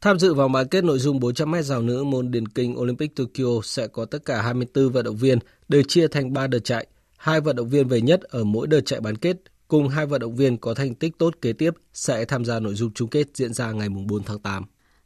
Tham 0.00 0.18
dự 0.18 0.34
vòng 0.34 0.52
bán 0.52 0.68
kết 0.68 0.84
nội 0.84 0.98
dung 0.98 1.18
400m 1.18 1.62
rào 1.62 1.82
nữ 1.82 2.04
môn 2.04 2.30
điền 2.30 2.48
kinh 2.48 2.78
Olympic 2.78 3.16
Tokyo 3.16 3.60
sẽ 3.62 3.86
có 3.86 4.04
tất 4.04 4.18
cả 4.24 4.42
24 4.42 4.92
vận 4.92 5.04
động 5.04 5.16
viên, 5.16 5.38
được 5.68 5.82
chia 5.88 6.08
thành 6.08 6.32
3 6.32 6.46
đợt 6.46 6.58
chạy. 6.64 6.86
Hai 7.16 7.40
vận 7.40 7.56
động 7.56 7.68
viên 7.68 7.88
về 7.88 8.00
nhất 8.00 8.20
ở 8.22 8.44
mỗi 8.44 8.66
đợt 8.66 8.80
chạy 8.86 9.00
bán 9.00 9.16
kết 9.16 9.36
cùng 9.68 9.88
hai 9.88 10.06
vận 10.06 10.20
động 10.20 10.36
viên 10.36 10.58
có 10.58 10.74
thành 10.74 10.94
tích 10.94 11.18
tốt 11.18 11.34
kế 11.40 11.52
tiếp 11.52 11.70
sẽ 11.92 12.24
tham 12.24 12.44
gia 12.44 12.60
nội 12.60 12.74
dung 12.74 12.92
chung 12.92 13.08
kết 13.08 13.26
diễn 13.34 13.52
ra 13.52 13.72
ngày 13.72 13.88
4 13.88 14.22
tháng 14.22 14.38
8. 14.38 14.64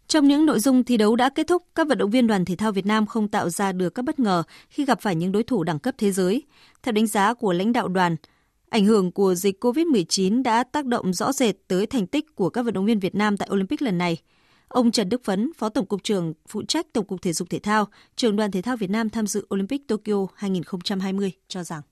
Trong 0.09 0.29
những 0.29 0.47
nội 0.47 0.61
dung 0.61 0.85
thi 0.85 0.97
đấu 0.97 1.17
đã 1.17 1.29
kết 1.29 1.47
thúc, 1.47 1.63
các 1.75 1.89
vận 1.89 1.99
động 1.99 2.11
viên 2.11 2.27
đoàn 2.27 2.45
thể 2.45 2.57
thao 2.57 2.73
Việt 2.73 2.87
Nam 2.87 3.07
không 3.07 3.29
tạo 3.29 3.51
ra 3.51 3.73
được 3.73 3.95
các 3.95 4.05
bất 4.05 4.19
ngờ 4.19 4.43
khi 4.69 4.85
gặp 4.85 5.01
phải 5.01 5.15
những 5.15 5.33
đối 5.33 5.43
thủ 5.43 5.65
đẳng 5.65 5.79
cấp 5.79 5.95
thế 5.99 6.13
giới. 6.13 6.43
Theo 6.83 6.93
đánh 6.93 7.07
giá 7.07 7.35
của 7.35 7.53
lãnh 7.53 7.73
đạo 7.73 7.89
đoàn, 7.89 8.17
ảnh 8.69 8.85
hưởng 8.85 9.13
của 9.13 9.35
dịch 9.35 9.65
COVID-19 9.65 10.43
đã 10.43 10.65
tác 10.65 10.87
động 10.87 11.13
rõ 11.13 11.33
rệt 11.33 11.55
tới 11.69 11.87
thành 11.87 12.07
tích 12.07 12.35
của 12.35 12.51
các 12.51 12.63
vận 12.63 12.75
động 12.75 12.85
viên 12.85 12.99
Việt 12.99 13.15
Nam 13.15 13.37
tại 13.37 13.49
Olympic 13.53 13.83
lần 13.83 13.99
này. 13.99 14.17
Ông 14.69 14.91
Trần 14.91 15.09
Đức 15.09 15.25
Phấn, 15.25 15.51
Phó 15.57 15.69
Tổng 15.69 15.87
cục 15.87 16.03
trưởng 16.03 16.35
phụ 16.49 16.63
trách 16.69 16.87
Tổng 16.93 17.07
cục 17.07 17.23
Thể 17.23 17.33
dục 17.33 17.51
Thể 17.51 17.59
thao, 17.59 17.87
trưởng 18.17 18.37
đoàn 18.37 18.51
thể 18.51 18.63
thao 18.63 18.77
Việt 18.77 18.91
Nam 18.91 19.11
tham 19.11 19.27
dự 19.27 19.47
Olympic 19.55 19.89
Tokyo 19.89 20.27
2020 20.35 21.33
cho 21.49 21.65
rằng 21.65 21.83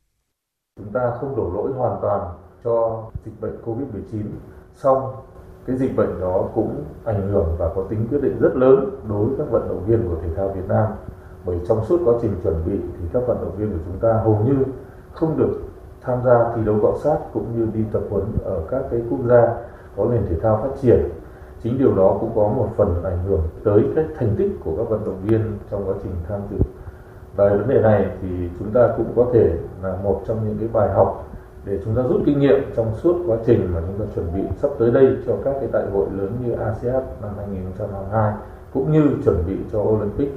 Chúng 0.76 0.92
ta 0.94 1.00
không 1.20 1.36
đổ 1.36 1.50
lỗi 1.54 1.72
hoàn 1.76 1.98
toàn 2.02 2.45
cho 2.66 3.02
dịch 3.24 3.40
bệnh 3.40 3.56
Covid-19. 3.64 4.22
Xong, 4.74 5.12
cái 5.66 5.76
dịch 5.76 5.96
bệnh 5.96 6.20
đó 6.20 6.48
cũng 6.54 6.84
ảnh 7.04 7.28
hưởng 7.32 7.46
và 7.58 7.70
có 7.74 7.82
tính 7.88 8.06
quyết 8.10 8.22
định 8.22 8.38
rất 8.40 8.56
lớn 8.56 8.90
đối 9.08 9.24
với 9.24 9.34
các 9.38 9.50
vận 9.50 9.68
động 9.68 9.84
viên 9.86 10.08
của 10.08 10.16
thể 10.22 10.28
thao 10.36 10.48
Việt 10.48 10.68
Nam. 10.68 10.86
Bởi 11.44 11.58
trong 11.68 11.84
suốt 11.84 12.00
quá 12.04 12.14
trình 12.22 12.30
chuẩn 12.42 12.62
bị 12.66 12.78
thì 12.98 13.08
các 13.12 13.22
vận 13.26 13.36
động 13.40 13.56
viên 13.56 13.70
của 13.70 13.84
chúng 13.86 13.98
ta 13.98 14.12
hầu 14.12 14.38
như 14.46 14.54
không 15.12 15.38
được 15.38 15.60
tham 16.00 16.18
gia 16.24 16.52
thi 16.54 16.62
đấu 16.64 16.76
cọ 16.82 16.94
sát 17.02 17.18
cũng 17.32 17.44
như 17.56 17.66
đi 17.74 17.84
tập 17.92 18.02
huấn 18.10 18.24
ở 18.44 18.60
các 18.70 18.82
cái 18.90 19.02
quốc 19.10 19.18
gia 19.28 19.54
có 19.96 20.04
nền 20.04 20.26
thể 20.28 20.36
thao 20.42 20.56
phát 20.62 20.80
triển. 20.82 21.08
Chính 21.62 21.78
điều 21.78 21.94
đó 21.94 22.16
cũng 22.20 22.30
có 22.34 22.48
một 22.48 22.68
phần 22.76 23.04
ảnh 23.04 23.18
hưởng 23.28 23.42
tới 23.64 23.84
cái 23.96 24.04
thành 24.16 24.34
tích 24.38 24.52
của 24.64 24.72
các 24.76 24.88
vận 24.88 25.04
động 25.04 25.20
viên 25.22 25.58
trong 25.70 25.88
quá 25.88 25.94
trình 26.02 26.12
tham 26.28 26.40
dự. 26.50 26.58
Và 27.36 27.48
vấn 27.48 27.68
đề 27.68 27.80
này 27.80 28.10
thì 28.22 28.50
chúng 28.58 28.70
ta 28.70 28.88
cũng 28.96 29.12
có 29.16 29.26
thể 29.32 29.58
là 29.82 29.96
một 30.02 30.22
trong 30.26 30.38
những 30.44 30.56
cái 30.58 30.68
bài 30.72 30.90
học 30.94 31.26
để 31.66 31.78
chúng 31.84 31.96
ta 31.96 32.02
rút 32.02 32.22
kinh 32.26 32.40
nghiệm 32.40 32.60
trong 32.76 32.94
suốt 33.02 33.22
quá 33.26 33.36
trình 33.46 33.68
mà 33.74 33.80
chúng 33.86 34.06
ta 34.06 34.12
chuẩn 34.14 34.26
bị 34.34 34.42
sắp 34.62 34.70
tới 34.78 34.90
đây 34.90 35.06
cho 35.26 35.36
các 35.44 35.54
cái 35.60 35.68
đại 35.72 35.82
hội 35.92 36.06
lớn 36.18 36.32
như 36.44 36.52
ASEAN 36.52 37.02
năm 37.22 37.30
2022 37.36 38.34
cũng 38.72 38.92
như 38.92 39.02
chuẩn 39.24 39.46
bị 39.46 39.54
cho 39.72 39.78
Olympic 39.78 40.28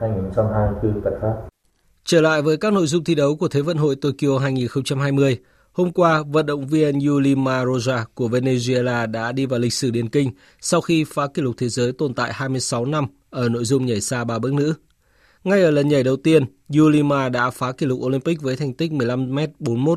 2024 0.00 1.00
tại 1.00 1.12
Pháp. 1.22 1.34
Trở 2.04 2.20
lại 2.20 2.42
với 2.42 2.56
các 2.56 2.72
nội 2.72 2.86
dung 2.86 3.04
thi 3.04 3.14
đấu 3.14 3.36
của 3.36 3.48
Thế 3.48 3.60
vận 3.60 3.76
hội 3.76 3.96
Tokyo 3.96 4.38
2020, 4.38 5.38
hôm 5.72 5.92
qua 5.92 6.22
vận 6.22 6.46
động 6.46 6.66
viên 6.66 7.00
Yulima 7.00 7.64
Roja 7.64 8.04
của 8.14 8.28
Venezuela 8.28 9.10
đã 9.10 9.32
đi 9.32 9.46
vào 9.46 9.58
lịch 9.58 9.72
sử 9.72 9.90
điền 9.90 10.08
kinh 10.08 10.30
sau 10.60 10.80
khi 10.80 11.04
phá 11.04 11.26
kỷ 11.26 11.42
lục 11.42 11.54
thế 11.58 11.68
giới 11.68 11.92
tồn 11.92 12.14
tại 12.14 12.32
26 12.32 12.84
năm 12.84 13.06
ở 13.30 13.48
nội 13.48 13.64
dung 13.64 13.86
nhảy 13.86 14.00
xa 14.00 14.24
ba 14.24 14.38
bước 14.38 14.52
nữ. 14.52 14.74
Ngay 15.44 15.62
ở 15.62 15.70
lần 15.70 15.88
nhảy 15.88 16.02
đầu 16.02 16.16
tiên, 16.16 16.44
Yulima 16.78 17.28
đã 17.28 17.50
phá 17.50 17.72
kỷ 17.72 17.86
lục 17.86 18.00
Olympic 18.00 18.42
với 18.42 18.56
thành 18.56 18.74
tích 18.74 18.92
15m41. 18.92 19.96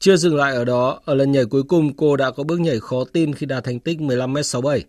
Chưa 0.00 0.16
dừng 0.16 0.36
lại 0.36 0.54
ở 0.54 0.64
đó, 0.64 1.00
ở 1.04 1.14
lần 1.14 1.32
nhảy 1.32 1.44
cuối 1.44 1.62
cùng 1.62 1.96
cô 1.96 2.16
đã 2.16 2.30
có 2.30 2.42
bước 2.42 2.60
nhảy 2.60 2.80
khó 2.80 3.04
tin 3.12 3.34
khi 3.34 3.46
đạt 3.46 3.64
thành 3.64 3.80
tích 3.80 3.98
15m67. 3.98 4.80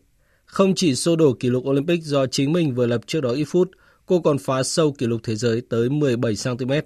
Không 0.46 0.76
chỉ 0.76 0.96
xô 0.96 1.16
đổ 1.16 1.34
kỷ 1.34 1.50
lục 1.50 1.64
Olympic 1.64 2.04
do 2.04 2.26
chính 2.26 2.54
mình 2.54 2.76
vừa 2.76 2.86
lập 2.86 3.02
trước 3.08 3.22
đó 3.22 3.30
ít 3.30 3.44
phút, 3.44 3.72
cô 4.06 4.20
còn 4.20 4.38
phá 4.38 4.64
sâu 4.64 4.92
kỷ 4.92 5.06
lục 5.06 5.22
thế 5.24 5.36
giới 5.36 5.62
tới 5.70 5.90
17cm. 5.90 6.82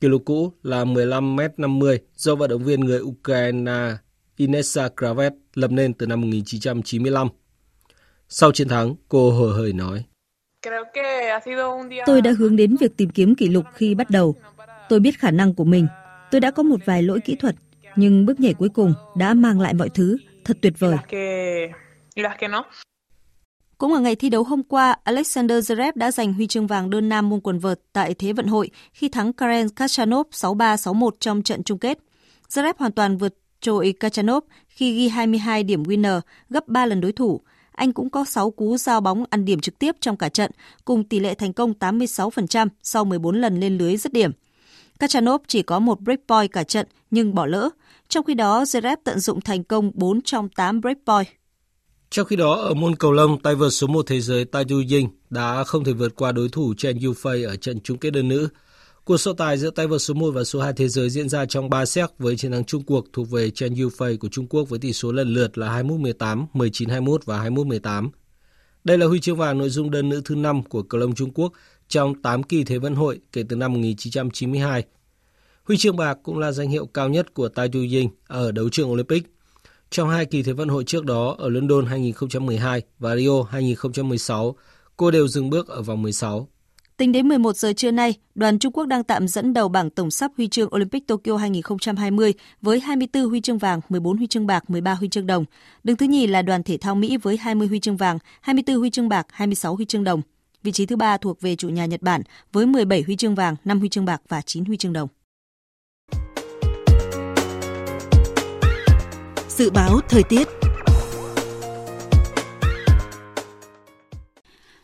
Kỷ 0.00 0.08
lục 0.08 0.22
cũ 0.24 0.52
là 0.62 0.84
15m50 0.84 1.98
do 2.16 2.34
vận 2.34 2.50
động 2.50 2.64
viên 2.64 2.80
người 2.80 3.00
Ukraine 3.00 3.96
Inessa 4.36 4.88
Kravet 4.96 5.32
lập 5.54 5.70
nên 5.70 5.94
từ 5.94 6.06
năm 6.06 6.20
1995. 6.20 7.28
Sau 8.28 8.52
chiến 8.52 8.68
thắng, 8.68 8.94
cô 9.08 9.30
hờ 9.30 9.52
hởi 9.52 9.72
nói. 9.72 10.04
Tôi 12.06 12.20
đã 12.20 12.32
hướng 12.38 12.56
đến 12.56 12.76
việc 12.76 12.96
tìm 12.96 13.10
kiếm 13.10 13.34
kỷ 13.34 13.48
lục 13.48 13.64
khi 13.74 13.94
bắt 13.94 14.10
đầu. 14.10 14.34
Tôi 14.88 15.00
biết 15.00 15.18
khả 15.18 15.30
năng 15.30 15.54
của 15.54 15.64
mình. 15.64 15.86
Tôi 16.30 16.40
đã 16.40 16.50
có 16.50 16.62
một 16.62 16.80
vài 16.84 17.02
lỗi 17.02 17.20
kỹ 17.24 17.36
thuật, 17.36 17.54
nhưng 17.96 18.26
bước 18.26 18.40
nhảy 18.40 18.54
cuối 18.54 18.68
cùng 18.68 18.94
đã 19.16 19.34
mang 19.34 19.60
lại 19.60 19.74
mọi 19.74 19.88
thứ 19.88 20.16
thật 20.44 20.58
tuyệt 20.62 20.72
vời. 20.78 20.96
Cũng 23.78 23.92
ở 23.92 24.00
ngày 24.00 24.16
thi 24.16 24.28
đấu 24.28 24.44
hôm 24.44 24.62
qua, 24.62 24.96
Alexander 25.04 25.72
Zverev 25.72 25.92
đã 25.94 26.10
giành 26.10 26.32
huy 26.32 26.46
chương 26.46 26.66
vàng 26.66 26.90
đơn 26.90 27.08
nam 27.08 27.28
môn 27.28 27.40
quần 27.40 27.58
vợt 27.58 27.80
tại 27.92 28.14
Thế 28.14 28.32
vận 28.32 28.46
hội 28.46 28.70
khi 28.92 29.08
thắng 29.08 29.32
Karen 29.32 29.68
Khachanov 29.76 30.26
6-3-6-1 30.26 31.10
trong 31.20 31.42
trận 31.42 31.62
chung 31.62 31.78
kết. 31.78 31.98
Zverev 32.48 32.74
hoàn 32.78 32.92
toàn 32.92 33.16
vượt 33.16 33.34
trội 33.60 33.94
Khachanov 34.00 34.44
khi 34.68 34.92
ghi 34.92 35.08
22 35.08 35.62
điểm 35.62 35.82
winner, 35.82 36.20
gấp 36.50 36.68
3 36.68 36.86
lần 36.86 37.00
đối 37.00 37.12
thủ. 37.12 37.40
Anh 37.72 37.92
cũng 37.92 38.10
có 38.10 38.24
6 38.24 38.50
cú 38.50 38.76
giao 38.76 39.00
bóng 39.00 39.24
ăn 39.30 39.44
điểm 39.44 39.60
trực 39.60 39.78
tiếp 39.78 39.96
trong 40.00 40.16
cả 40.16 40.28
trận, 40.28 40.50
cùng 40.84 41.04
tỷ 41.04 41.20
lệ 41.20 41.34
thành 41.34 41.52
công 41.52 41.72
86% 41.80 42.68
sau 42.82 43.04
14 43.04 43.40
lần 43.40 43.60
lên 43.60 43.78
lưới 43.78 43.96
dứt 43.96 44.12
điểm. 44.12 44.32
Kachanov 45.00 45.42
chỉ 45.46 45.62
có 45.62 45.78
một 45.78 46.00
break 46.00 46.20
point 46.28 46.52
cả 46.52 46.64
trận 46.64 46.86
nhưng 47.10 47.34
bỏ 47.34 47.46
lỡ. 47.46 47.68
Trong 48.08 48.24
khi 48.24 48.34
đó, 48.34 48.62
Zverev 48.62 48.96
tận 49.04 49.20
dụng 49.20 49.40
thành 49.40 49.64
công 49.64 49.90
4 49.94 50.22
trong 50.22 50.48
8 50.48 50.80
break 50.80 50.96
point. 51.06 51.26
Trong 52.10 52.26
khi 52.26 52.36
đó, 52.36 52.54
ở 52.54 52.74
môn 52.74 52.96
cầu 52.96 53.12
lông, 53.12 53.42
tay 53.42 53.54
vợt 53.54 53.72
số 53.72 53.86
1 53.86 54.06
thế 54.06 54.20
giới 54.20 54.44
Tai 54.44 54.64
Du 54.68 54.82
Ying 54.90 55.08
đã 55.30 55.64
không 55.64 55.84
thể 55.84 55.92
vượt 55.92 56.16
qua 56.16 56.32
đối 56.32 56.48
thủ 56.48 56.74
Chen 56.76 56.98
Yufei 56.98 57.48
ở 57.48 57.56
trận 57.56 57.80
chung 57.80 57.98
kết 57.98 58.10
đơn 58.10 58.28
nữ. 58.28 58.48
Cuộc 59.04 59.16
so 59.16 59.32
tài 59.32 59.58
giữa 59.58 59.70
tay 59.70 59.86
vợt 59.86 60.02
số 60.02 60.14
1 60.14 60.30
và 60.30 60.44
số 60.44 60.60
2 60.60 60.72
thế 60.72 60.88
giới 60.88 61.10
diễn 61.10 61.28
ra 61.28 61.46
trong 61.46 61.70
3 61.70 61.86
set 61.86 62.10
với 62.18 62.36
chiến 62.36 62.52
thắng 62.52 62.64
chung 62.64 62.82
cuộc 62.82 63.06
thuộc 63.12 63.30
về 63.30 63.50
Chen 63.50 63.74
Yufei 63.74 64.18
của 64.18 64.28
Trung 64.28 64.46
Quốc 64.46 64.68
với 64.68 64.78
tỷ 64.78 64.92
số 64.92 65.12
lần 65.12 65.34
lượt 65.34 65.58
là 65.58 65.82
21-18, 65.82 66.46
19-21 66.54 67.18
và 67.24 67.48
21-18. 67.48 68.10
Đây 68.84 68.98
là 68.98 69.06
huy 69.06 69.20
chương 69.20 69.36
vàng 69.36 69.58
nội 69.58 69.70
dung 69.70 69.90
đơn 69.90 70.08
nữ 70.08 70.22
thứ 70.24 70.34
5 70.34 70.62
của 70.62 70.82
cầu 70.82 71.00
lông 71.00 71.14
Trung 71.14 71.30
Quốc 71.34 71.52
trong 71.90 72.14
8 72.22 72.42
kỳ 72.42 72.64
Thế 72.64 72.78
vận 72.78 72.94
hội 72.94 73.20
kể 73.32 73.42
từ 73.48 73.56
năm 73.56 73.72
1992. 73.72 74.84
Huy 75.64 75.76
chương 75.76 75.96
bạc 75.96 76.18
cũng 76.22 76.38
là 76.38 76.52
danh 76.52 76.68
hiệu 76.68 76.86
cao 76.86 77.08
nhất 77.08 77.34
của 77.34 77.48
Tai 77.48 77.68
Du 77.72 77.80
Ying 77.80 78.08
ở 78.26 78.52
đấu 78.52 78.68
trường 78.68 78.90
Olympic. 78.90 79.22
Trong 79.90 80.08
hai 80.08 80.26
kỳ 80.26 80.42
Thế 80.42 80.52
vận 80.52 80.68
hội 80.68 80.84
trước 80.84 81.04
đó 81.04 81.36
ở 81.38 81.48
London 81.48 81.86
2012 81.86 82.82
và 82.98 83.16
Rio 83.16 83.42
2016, 83.42 84.56
cô 84.96 85.10
đều 85.10 85.28
dừng 85.28 85.50
bước 85.50 85.68
ở 85.68 85.82
vòng 85.82 86.02
16. 86.02 86.48
Tính 86.96 87.12
đến 87.12 87.28
11 87.28 87.56
giờ 87.56 87.72
trưa 87.72 87.90
nay, 87.90 88.14
đoàn 88.34 88.58
Trung 88.58 88.72
Quốc 88.72 88.86
đang 88.86 89.04
tạm 89.04 89.28
dẫn 89.28 89.54
đầu 89.54 89.68
bảng 89.68 89.90
tổng 89.90 90.10
sắp 90.10 90.30
huy 90.36 90.48
chương 90.48 90.74
Olympic 90.74 91.06
Tokyo 91.06 91.36
2020 91.36 92.34
với 92.62 92.80
24 92.80 93.24
huy 93.24 93.40
chương 93.40 93.58
vàng, 93.58 93.80
14 93.88 94.16
huy 94.16 94.26
chương 94.26 94.46
bạc, 94.46 94.70
13 94.70 94.94
huy 94.94 95.08
chương 95.08 95.26
đồng. 95.26 95.44
Đứng 95.84 95.96
thứ 95.96 96.06
nhì 96.06 96.26
là 96.26 96.42
đoàn 96.42 96.62
thể 96.62 96.76
thao 96.76 96.94
Mỹ 96.94 97.16
với 97.16 97.36
20 97.36 97.68
huy 97.68 97.80
chương 97.80 97.96
vàng, 97.96 98.18
24 98.40 98.76
huy 98.76 98.90
chương 98.90 99.08
bạc, 99.08 99.26
26 99.30 99.76
huy 99.76 99.84
chương 99.84 100.04
đồng. 100.04 100.22
Vị 100.62 100.72
trí 100.72 100.86
thứ 100.86 100.96
ba 100.96 101.16
thuộc 101.16 101.40
về 101.40 101.56
chủ 101.56 101.68
nhà 101.68 101.86
Nhật 101.86 102.02
Bản 102.02 102.22
với 102.52 102.66
17 102.66 103.02
huy 103.02 103.16
chương 103.16 103.34
vàng, 103.34 103.56
5 103.64 103.78
huy 103.78 103.88
chương 103.88 104.04
bạc 104.04 104.22
và 104.28 104.40
9 104.40 104.64
huy 104.64 104.76
chương 104.76 104.92
đồng. 104.92 105.08
Dự 109.48 109.70
báo 109.70 110.00
thời 110.08 110.22
tiết 110.22 110.48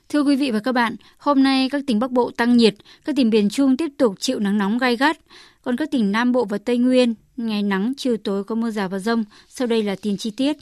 Thưa 0.09 0.22
quý 0.22 0.37
vị 0.37 0.51
và 0.51 0.61
các 0.61 0.72
bạn, 0.72 0.97
hôm 1.18 1.43
nay 1.43 1.68
các 1.70 1.83
tỉnh 1.87 1.99
Bắc 1.99 2.11
Bộ 2.11 2.31
tăng 2.31 2.57
nhiệt, 2.57 2.74
các 3.05 3.16
tỉnh 3.16 3.31
miền 3.31 3.49
Trung 3.51 3.77
tiếp 3.77 3.89
tục 3.99 4.14
chịu 4.20 4.39
nắng 4.39 4.59
nóng 4.59 4.79
gai 4.79 4.97
gắt. 4.97 5.18
Còn 5.62 5.77
các 5.77 5.91
tỉnh 5.91 6.12
Nam 6.12 6.33
Bộ 6.33 6.45
và 6.45 6.59
Tây 6.59 6.79
Nguyên, 6.79 7.14
ngày 7.37 7.62
nắng, 7.62 7.93
chiều 7.97 8.16
tối 8.16 8.45
có 8.45 8.55
mưa 8.55 8.70
rào 8.70 8.89
và 8.89 8.99
rông. 8.99 9.24
Sau 9.49 9.66
đây 9.66 9.83
là 9.83 9.97
tin 10.03 10.16
chi 10.16 10.31
tiết. 10.31 10.57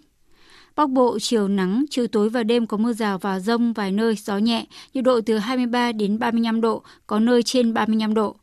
Bắc 0.77 0.91
Bộ 0.91 1.19
chiều 1.19 1.49
nắng, 1.49 1.85
chiều 1.91 2.07
tối 2.07 2.29
và 2.29 2.43
đêm 2.43 2.67
có 2.67 2.77
mưa 2.77 2.93
rào 2.93 3.19
và 3.19 3.41
rông 3.41 3.73
vài 3.73 3.93
nơi, 3.93 4.15
gió 4.17 4.39
nhẹ, 4.39 4.67
nhiệt 4.95 5.05
độ 5.05 5.21
từ 5.27 5.39
23 5.39 5.93
đến 5.93 6.19
35 6.19 6.61
độ, 6.61 6.83
có 7.07 7.21
nơi 7.21 7.43
trên 7.43 7.75
35 7.75 8.15
độ. 8.15 8.37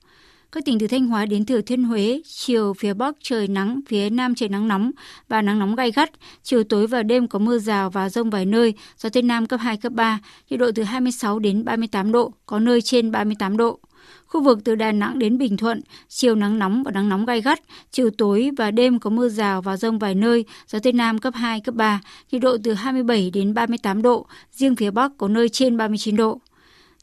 Các 0.51 0.65
tỉnh 0.65 0.79
từ 0.79 0.87
Thanh 0.87 1.07
Hóa 1.07 1.25
đến 1.25 1.45
Thừa 1.45 1.61
Thiên 1.61 1.83
Huế, 1.83 2.21
chiều 2.25 2.73
phía 2.73 2.93
Bắc 2.93 3.15
trời 3.21 3.47
nắng, 3.47 3.79
phía 3.87 4.09
Nam 4.09 4.35
trời 4.35 4.49
nắng 4.49 4.67
nóng 4.67 4.91
và 5.27 5.41
nắng 5.41 5.59
nóng 5.59 5.75
gai 5.75 5.91
gắt. 5.91 6.11
Chiều 6.43 6.63
tối 6.63 6.87
và 6.87 7.03
đêm 7.03 7.27
có 7.27 7.39
mưa 7.39 7.59
rào 7.59 7.89
và 7.89 8.09
rông 8.09 8.29
vài 8.29 8.45
nơi, 8.45 8.73
gió 8.97 9.09
Tây 9.09 9.23
Nam 9.23 9.45
cấp 9.45 9.59
2, 9.63 9.77
cấp 9.77 9.93
3, 9.93 10.19
nhiệt 10.49 10.59
độ 10.59 10.71
từ 10.75 10.83
26 10.83 11.39
đến 11.39 11.65
38 11.65 12.11
độ, 12.11 12.33
có 12.45 12.59
nơi 12.59 12.81
trên 12.81 13.11
38 13.11 13.57
độ. 13.57 13.79
Khu 14.31 14.43
vực 14.43 14.59
từ 14.63 14.75
Đà 14.75 14.91
Nẵng 14.91 15.19
đến 15.19 15.37
Bình 15.37 15.57
Thuận, 15.57 15.81
chiều 16.09 16.35
nắng 16.35 16.59
nóng 16.59 16.83
và 16.83 16.91
nắng 16.91 17.09
nóng 17.09 17.25
gai 17.25 17.41
gắt, 17.41 17.59
chiều 17.91 18.09
tối 18.17 18.49
và 18.57 18.71
đêm 18.71 18.99
có 18.99 19.09
mưa 19.09 19.29
rào 19.29 19.61
và 19.61 19.77
rông 19.77 19.99
vài 19.99 20.15
nơi, 20.15 20.45
gió 20.67 20.79
Tây 20.79 20.93
Nam 20.93 21.19
cấp 21.19 21.33
2, 21.35 21.61
cấp 21.61 21.75
3, 21.75 22.01
nhiệt 22.31 22.41
độ 22.41 22.57
từ 22.63 22.73
27 22.73 23.31
đến 23.33 23.53
38 23.53 24.01
độ, 24.01 24.25
riêng 24.51 24.75
phía 24.75 24.91
Bắc 24.91 25.11
có 25.17 25.27
nơi 25.27 25.49
trên 25.49 25.77
39 25.77 26.15
độ. 26.15 26.39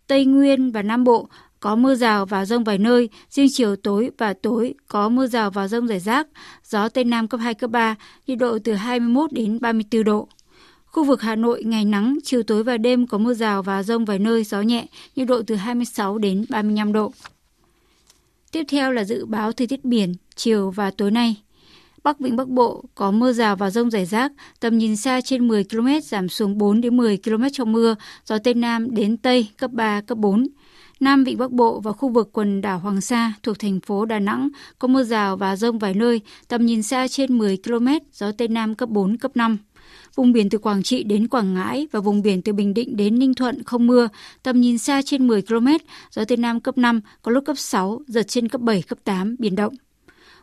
Tây 0.06 0.24
Nguyên 0.24 0.72
và 0.72 0.82
Nam 0.82 1.04
Bộ 1.04 1.28
có 1.60 1.76
mưa 1.76 1.94
rào 1.94 2.26
và 2.26 2.44
rông 2.44 2.64
vài 2.64 2.78
nơi, 2.78 3.08
riêng 3.30 3.48
chiều 3.52 3.76
tối 3.76 4.10
và 4.18 4.34
tối 4.42 4.74
có 4.88 5.08
mưa 5.08 5.26
rào 5.26 5.50
và 5.50 5.68
rông 5.68 5.86
rải 5.86 6.00
rác, 6.00 6.26
gió 6.64 6.88
Tây 6.88 7.04
Nam 7.04 7.28
cấp 7.28 7.40
2, 7.40 7.54
cấp 7.54 7.70
3, 7.70 7.94
nhiệt 8.26 8.38
độ 8.38 8.58
từ 8.64 8.74
21 8.74 9.32
đến 9.32 9.58
34 9.60 10.04
độ. 10.04 10.28
Khu 10.92 11.04
vực 11.04 11.22
Hà 11.22 11.36
Nội 11.36 11.64
ngày 11.64 11.84
nắng, 11.84 12.18
chiều 12.24 12.42
tối 12.42 12.64
và 12.64 12.76
đêm 12.76 13.06
có 13.06 13.18
mưa 13.18 13.34
rào 13.34 13.62
và 13.62 13.82
rông 13.82 14.04
vài 14.04 14.18
nơi, 14.18 14.44
gió 14.44 14.62
nhẹ, 14.62 14.86
nhiệt 15.16 15.28
độ 15.28 15.42
từ 15.46 15.54
26 15.54 16.18
đến 16.18 16.44
35 16.48 16.92
độ. 16.92 17.12
Tiếp 18.52 18.64
theo 18.68 18.92
là 18.92 19.04
dự 19.04 19.26
báo 19.26 19.52
thời 19.52 19.66
tiết 19.66 19.84
biển, 19.84 20.14
chiều 20.36 20.70
và 20.70 20.90
tối 20.90 21.10
nay. 21.10 21.36
Bắc 22.04 22.20
Vịnh 22.20 22.36
Bắc 22.36 22.48
Bộ 22.48 22.84
có 22.94 23.10
mưa 23.10 23.32
rào 23.32 23.56
và 23.56 23.70
rông 23.70 23.90
rải 23.90 24.06
rác, 24.06 24.32
tầm 24.60 24.78
nhìn 24.78 24.96
xa 24.96 25.20
trên 25.20 25.48
10 25.48 25.64
km 25.64 25.88
giảm 26.02 26.28
xuống 26.28 26.58
4 26.58 26.80
đến 26.80 26.96
10 26.96 27.18
km 27.24 27.44
trong 27.52 27.72
mưa, 27.72 27.94
gió 28.24 28.38
Tây 28.38 28.54
Nam 28.54 28.94
đến 28.94 29.16
Tây 29.16 29.48
cấp 29.58 29.70
3, 29.72 30.00
cấp 30.00 30.18
4. 30.18 30.46
Nam 31.00 31.24
Vịnh 31.24 31.38
Bắc 31.38 31.50
Bộ 31.50 31.80
và 31.80 31.92
khu 31.92 32.08
vực 32.08 32.30
quần 32.32 32.60
đảo 32.60 32.78
Hoàng 32.78 33.00
Sa 33.00 33.32
thuộc 33.42 33.58
thành 33.58 33.80
phố 33.80 34.04
Đà 34.04 34.18
Nẵng 34.18 34.48
có 34.78 34.88
mưa 34.88 35.04
rào 35.04 35.36
và 35.36 35.56
rông 35.56 35.78
vài 35.78 35.94
nơi, 35.94 36.20
tầm 36.48 36.66
nhìn 36.66 36.82
xa 36.82 37.08
trên 37.08 37.38
10 37.38 37.58
km, 37.64 37.88
gió 38.12 38.32
Tây 38.32 38.48
Nam 38.48 38.74
cấp 38.74 38.88
4, 38.88 39.16
cấp 39.16 39.30
5. 39.34 39.58
Vùng 40.18 40.32
biển 40.32 40.48
từ 40.48 40.58
Quảng 40.58 40.82
Trị 40.82 41.02
đến 41.02 41.28
Quảng 41.28 41.54
Ngãi 41.54 41.86
và 41.92 42.00
vùng 42.00 42.22
biển 42.22 42.42
từ 42.42 42.52
Bình 42.52 42.74
Định 42.74 42.96
đến 42.96 43.18
Ninh 43.18 43.34
Thuận 43.34 43.62
không 43.62 43.86
mưa, 43.86 44.08
tầm 44.42 44.60
nhìn 44.60 44.78
xa 44.78 45.02
trên 45.04 45.26
10 45.26 45.42
km, 45.42 45.66
gió 46.10 46.24
Tây 46.24 46.36
Nam 46.36 46.60
cấp 46.60 46.78
5, 46.78 47.00
có 47.22 47.32
lúc 47.32 47.44
cấp 47.46 47.58
6, 47.58 48.00
giật 48.06 48.22
trên 48.28 48.48
cấp 48.48 48.60
7, 48.60 48.82
cấp 48.82 48.98
8, 49.04 49.36
biển 49.38 49.54
động 49.54 49.74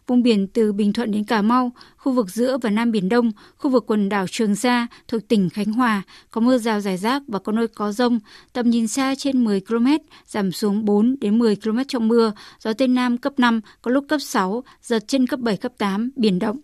vùng 0.08 0.24
biển 0.24 0.48
từ 0.48 0.74
Bình 0.74 0.94
Thuận 0.94 1.12
đến 1.12 1.24
Cà 1.24 1.42
Mau, 1.42 1.72
khu 1.98 2.12
vực 2.12 2.30
giữa 2.30 2.58
và 2.62 2.70
Nam 2.70 2.92
Biển 2.92 3.10
Đông, 3.10 3.32
khu 3.58 3.72
vực 3.72 3.84
quần 3.88 4.10
đảo 4.10 4.26
Trường 4.28 4.56
Sa 4.56 4.88
thuộc 5.08 5.28
tỉnh 5.28 5.50
Khánh 5.50 5.74
Hòa 5.74 6.02
có 6.32 6.42
mưa 6.42 6.58
rào 6.58 6.82
rải 6.82 6.98
rác 6.98 7.24
và 7.28 7.40
có 7.40 7.52
nơi 7.52 7.68
có 7.68 7.92
rông, 7.92 8.20
tầm 8.54 8.70
nhìn 8.70 8.88
xa 8.88 9.16
trên 9.16 9.44
10 9.44 9.62
km, 9.62 9.88
giảm 10.26 10.52
xuống 10.52 10.86
4 10.86 11.16
đến 11.22 11.40
10 11.40 11.56
km 11.56 11.80
trong 11.88 12.08
mưa, 12.08 12.32
gió 12.60 12.74
Tây 12.74 12.88
Nam 12.88 13.18
cấp 13.18 13.34
5, 13.38 13.62
có 13.82 13.92
lúc 13.92 14.06
cấp 14.10 14.22
6, 14.22 14.64
giật 14.82 15.08
trên 15.08 15.28
cấp 15.28 15.40
7, 15.40 15.58
cấp 15.58 15.72
8, 15.78 16.12
biển 16.16 16.40
động. 16.40 16.58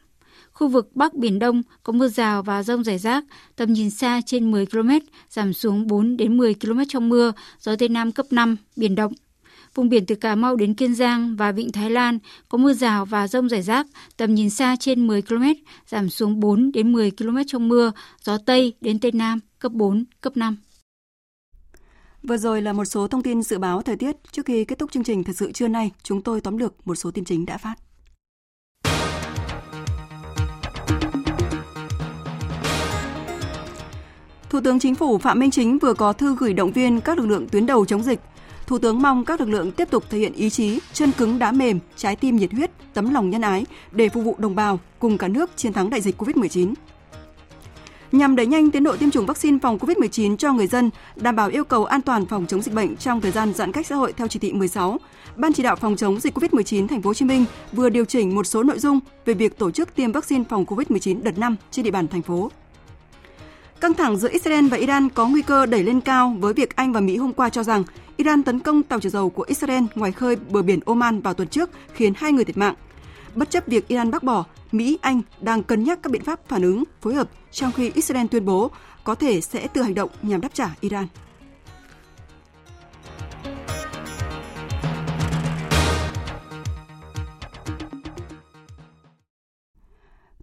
Khu 0.54 0.68
vực 0.68 0.96
Bắc 0.96 1.14
Biển 1.14 1.40
Đông 1.40 1.62
có 1.84 1.94
mưa 1.94 2.08
rào 2.08 2.44
và 2.44 2.64
rông 2.64 2.84
rải 2.84 2.98
rác, 2.98 3.24
tầm 3.56 3.74
nhìn 3.74 3.90
xa 3.90 4.22
trên 4.26 4.52
10 4.52 4.66
km, 4.66 4.90
giảm 5.30 5.54
xuống 5.54 5.88
4 5.88 6.18
đến 6.18 6.38
10 6.38 6.54
km 6.54 6.80
trong 6.90 7.10
mưa, 7.10 7.32
gió 7.60 7.76
Tây 7.76 7.90
Nam 7.90 8.12
cấp 8.12 8.26
5, 8.32 8.56
biển 8.76 8.96
động. 8.96 9.14
Vùng 9.76 9.90
biển 9.90 10.06
từ 10.06 10.16
Cà 10.16 10.36
Mau 10.36 10.56
đến 10.56 10.74
Kiên 10.74 10.96
Giang 10.96 11.36
và 11.36 11.52
Vịnh 11.52 11.72
Thái 11.72 11.90
Lan 11.90 12.20
có 12.50 12.58
mưa 12.58 12.74
rào 12.74 13.06
và 13.06 13.28
rông 13.28 13.50
rải 13.50 13.62
rác, 13.62 13.88
tầm 14.18 14.36
nhìn 14.36 14.50
xa 14.50 14.76
trên 14.80 15.08
10 15.08 15.22
km, 15.22 15.44
giảm 15.88 16.10
xuống 16.10 16.40
4 16.40 16.72
đến 16.72 16.92
10 16.92 17.12
km 17.12 17.38
trong 17.48 17.70
mưa, 17.70 17.92
gió 18.24 18.38
Tây 18.46 18.74
đến 18.82 19.00
Tây 19.00 19.12
Nam 19.12 19.40
cấp 19.60 19.72
4, 19.72 20.06
cấp 20.22 20.38
5. 20.38 20.58
Vừa 22.24 22.38
rồi 22.38 22.62
là 22.62 22.74
một 22.74 22.86
số 22.86 23.08
thông 23.08 23.24
tin 23.24 23.44
dự 23.44 23.58
báo 23.58 23.82
thời 23.82 23.96
tiết. 23.96 24.16
Trước 24.32 24.46
khi 24.46 24.66
kết 24.66 24.80
thúc 24.80 24.92
chương 24.92 25.04
trình 25.04 25.24
thật 25.24 25.34
sự 25.36 25.52
trưa 25.52 25.68
nay, 25.68 25.92
chúng 26.04 26.22
tôi 26.22 26.42
tóm 26.42 26.58
lược 26.58 26.88
một 26.88 26.96
số 26.96 27.12
tin 27.12 27.26
chính 27.26 27.46
đã 27.46 27.58
phát. 27.58 27.76
Thủ 34.52 34.60
tướng 34.64 34.80
Chính 34.80 34.96
phủ 34.96 35.18
Phạm 35.18 35.40
Minh 35.40 35.52
Chính 35.52 35.80
vừa 35.80 35.94
có 35.94 36.14
thư 36.14 36.36
gửi 36.40 36.54
động 36.54 36.72
viên 36.72 37.02
các 37.02 37.18
lực 37.18 37.26
lượng 37.26 37.48
tuyến 37.48 37.66
đầu 37.66 37.86
chống 37.86 38.04
dịch. 38.04 38.20
Thủ 38.68 38.78
tướng 38.78 39.02
mong 39.02 39.26
các 39.26 39.40
lực 39.40 39.50
lượng 39.50 39.72
tiếp 39.72 39.90
tục 39.92 40.04
thể 40.10 40.18
hiện 40.18 40.34
ý 40.34 40.50
chí, 40.50 40.80
chân 40.94 41.12
cứng 41.12 41.40
đá 41.40 41.52
mềm, 41.52 41.80
trái 41.96 42.16
tim 42.16 42.36
nhiệt 42.36 42.52
huyết, 42.52 42.72
tấm 42.94 43.14
lòng 43.14 43.30
nhân 43.30 43.42
ái 43.42 43.66
để 43.92 44.10
phục 44.10 44.24
vụ 44.24 44.36
đồng 44.38 44.56
bào 44.56 44.80
cùng 45.00 45.18
cả 45.18 45.28
nước 45.28 45.50
chiến 45.56 45.74
thắng 45.74 45.90
đại 45.90 46.02
dịch 46.02 46.22
COVID-19 46.22 46.74
nhằm 48.12 48.36
đẩy 48.36 48.46
nhanh 48.46 48.72
tiến 48.72 48.84
độ 48.84 48.98
tiêm 48.98 49.12
chủng 49.12 49.26
vaccine 49.26 49.58
phòng 49.62 49.78
COVID-19 49.78 50.38
cho 50.38 50.54
người 50.54 50.68
dân, 50.68 50.90
đảm 51.16 51.36
bảo 51.36 51.50
yêu 51.50 51.64
cầu 51.64 51.86
an 51.86 52.02
toàn 52.02 52.26
phòng 52.26 52.46
chống 52.48 52.62
dịch 52.62 52.74
bệnh 52.74 52.96
trong 52.96 53.22
thời 53.22 53.32
gian 53.32 53.54
giãn 53.54 53.72
cách 53.72 53.88
xã 53.88 53.96
hội 53.96 54.14
theo 54.14 54.28
chỉ 54.28 54.40
thị 54.40 54.54
16. 54.54 54.98
Ban 55.36 55.54
chỉ 55.54 55.64
đạo 55.64 55.76
phòng 55.76 55.96
chống 55.96 56.20
dịch 56.20 56.38
COVID-19 56.38 56.88
thành 56.88 57.02
phố 57.02 57.10
Hồ 57.10 57.14
Chí 57.14 57.26
Minh 57.26 57.46
vừa 57.72 57.90
điều 57.90 58.06
chỉnh 58.06 58.36
một 58.36 58.48
số 58.48 58.64
nội 58.64 58.80
dung 58.80 59.00
về 59.26 59.34
việc 59.34 59.58
tổ 59.58 59.72
chức 59.72 59.96
tiêm 59.96 60.12
vaccine 60.12 60.44
phòng 60.50 60.66
COVID-19 60.66 61.24
đợt 61.24 61.38
5 61.38 61.56
trên 61.72 61.86
địa 61.86 61.92
bàn 61.92 62.08
thành 62.08 62.22
phố. 62.22 62.52
Căng 63.82 63.94
thẳng 63.94 64.18
giữa 64.18 64.30
Israel 64.32 64.68
và 64.68 64.78
Iran 64.78 65.10
có 65.10 65.28
nguy 65.28 65.42
cơ 65.42 65.66
đẩy 65.66 65.84
lên 65.84 66.02
cao 66.02 66.36
với 66.40 66.54
việc 66.54 66.76
Anh 66.76 66.94
và 66.94 67.00
Mỹ 67.00 67.18
hôm 67.18 67.34
qua 67.34 67.50
cho 67.50 67.64
rằng 67.64 67.84
Iran 68.18 68.44
tấn 68.44 68.60
công 68.60 68.84
tàu 68.84 69.00
chở 69.00 69.10
dầu 69.10 69.30
của 69.30 69.44
Israel 69.44 69.84
ngoài 69.96 70.12
khơi 70.12 70.36
bờ 70.36 70.62
biển 70.62 70.80
Oman 70.86 71.22
vào 71.22 71.34
tuần 71.34 71.48
trước 71.48 71.70
khiến 71.94 72.14
hai 72.18 72.32
người 72.32 72.46
thiệt 72.46 72.58
mạng. 72.58 72.76
Bất 73.36 73.50
chấp 73.50 73.68
việc 73.68 73.88
Iran 73.88 74.12
bác 74.12 74.24
bỏ, 74.24 74.46
Mỹ, 74.72 74.98
Anh 75.02 75.22
đang 75.42 75.64
cân 75.64 75.84
nhắc 75.84 76.00
các 76.04 76.12
biện 76.12 76.24
pháp 76.24 76.40
phản 76.48 76.62
ứng, 76.62 76.84
phối 77.02 77.14
hợp 77.14 77.30
trong 77.52 77.72
khi 77.72 77.92
Israel 77.96 78.28
tuyên 78.28 78.46
bố 78.46 78.72
có 79.04 79.16
thể 79.16 79.42
sẽ 79.42 79.68
tự 79.68 79.82
hành 79.82 79.96
động 79.96 80.10
nhằm 80.22 80.42
đáp 80.42 80.54
trả 80.54 80.70
Iran. 80.82 81.08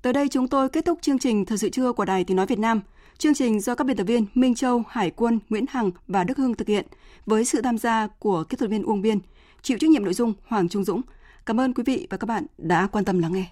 Tới 0.03 0.13
đây 0.13 0.29
chúng 0.29 0.49
tôi 0.49 0.69
kết 0.69 0.85
thúc 0.85 0.99
chương 1.03 1.19
trình 1.19 1.45
Thời 1.45 1.59
sự 1.59 1.69
trưa 1.69 1.93
của 1.93 2.05
Đài 2.05 2.25
Tiếng 2.25 2.37
Nói 2.37 2.47
Việt 2.47 2.59
Nam. 2.59 2.81
Chương 3.19 3.35
trình 3.35 3.61
do 3.61 3.75
các 3.75 3.85
biên 3.85 3.97
tập 3.97 4.05
viên 4.05 4.27
Minh 4.35 4.55
Châu, 4.55 4.83
Hải 4.89 5.11
Quân, 5.11 5.39
Nguyễn 5.49 5.65
Hằng 5.69 5.91
và 6.09 6.25
Đức 6.25 6.37
Hưng 6.39 6.55
thực 6.55 6.69
hiện 6.69 6.87
với 7.27 7.45
sự 7.45 7.63
tham 7.63 7.79
gia 7.79 8.07
của 8.07 8.45
kỹ 8.45 8.57
thuật 8.57 8.71
viên 8.71 8.83
Uông 8.83 9.03
Biên, 9.03 9.19
chịu 9.63 9.79
trách 9.79 9.91
nhiệm 9.91 10.05
nội 10.05 10.15
dung 10.15 10.33
Hoàng 10.47 10.69
Trung 10.69 10.85
Dũng. 10.85 11.01
Cảm 11.47 11.61
ơn 11.61 11.75
quý 11.75 11.83
vị 11.87 12.07
và 12.11 12.17
các 12.17 12.27
bạn 12.27 12.47
đã 12.59 12.87
quan 12.87 13.05
tâm 13.05 13.19
lắng 13.19 13.33
nghe. 13.33 13.45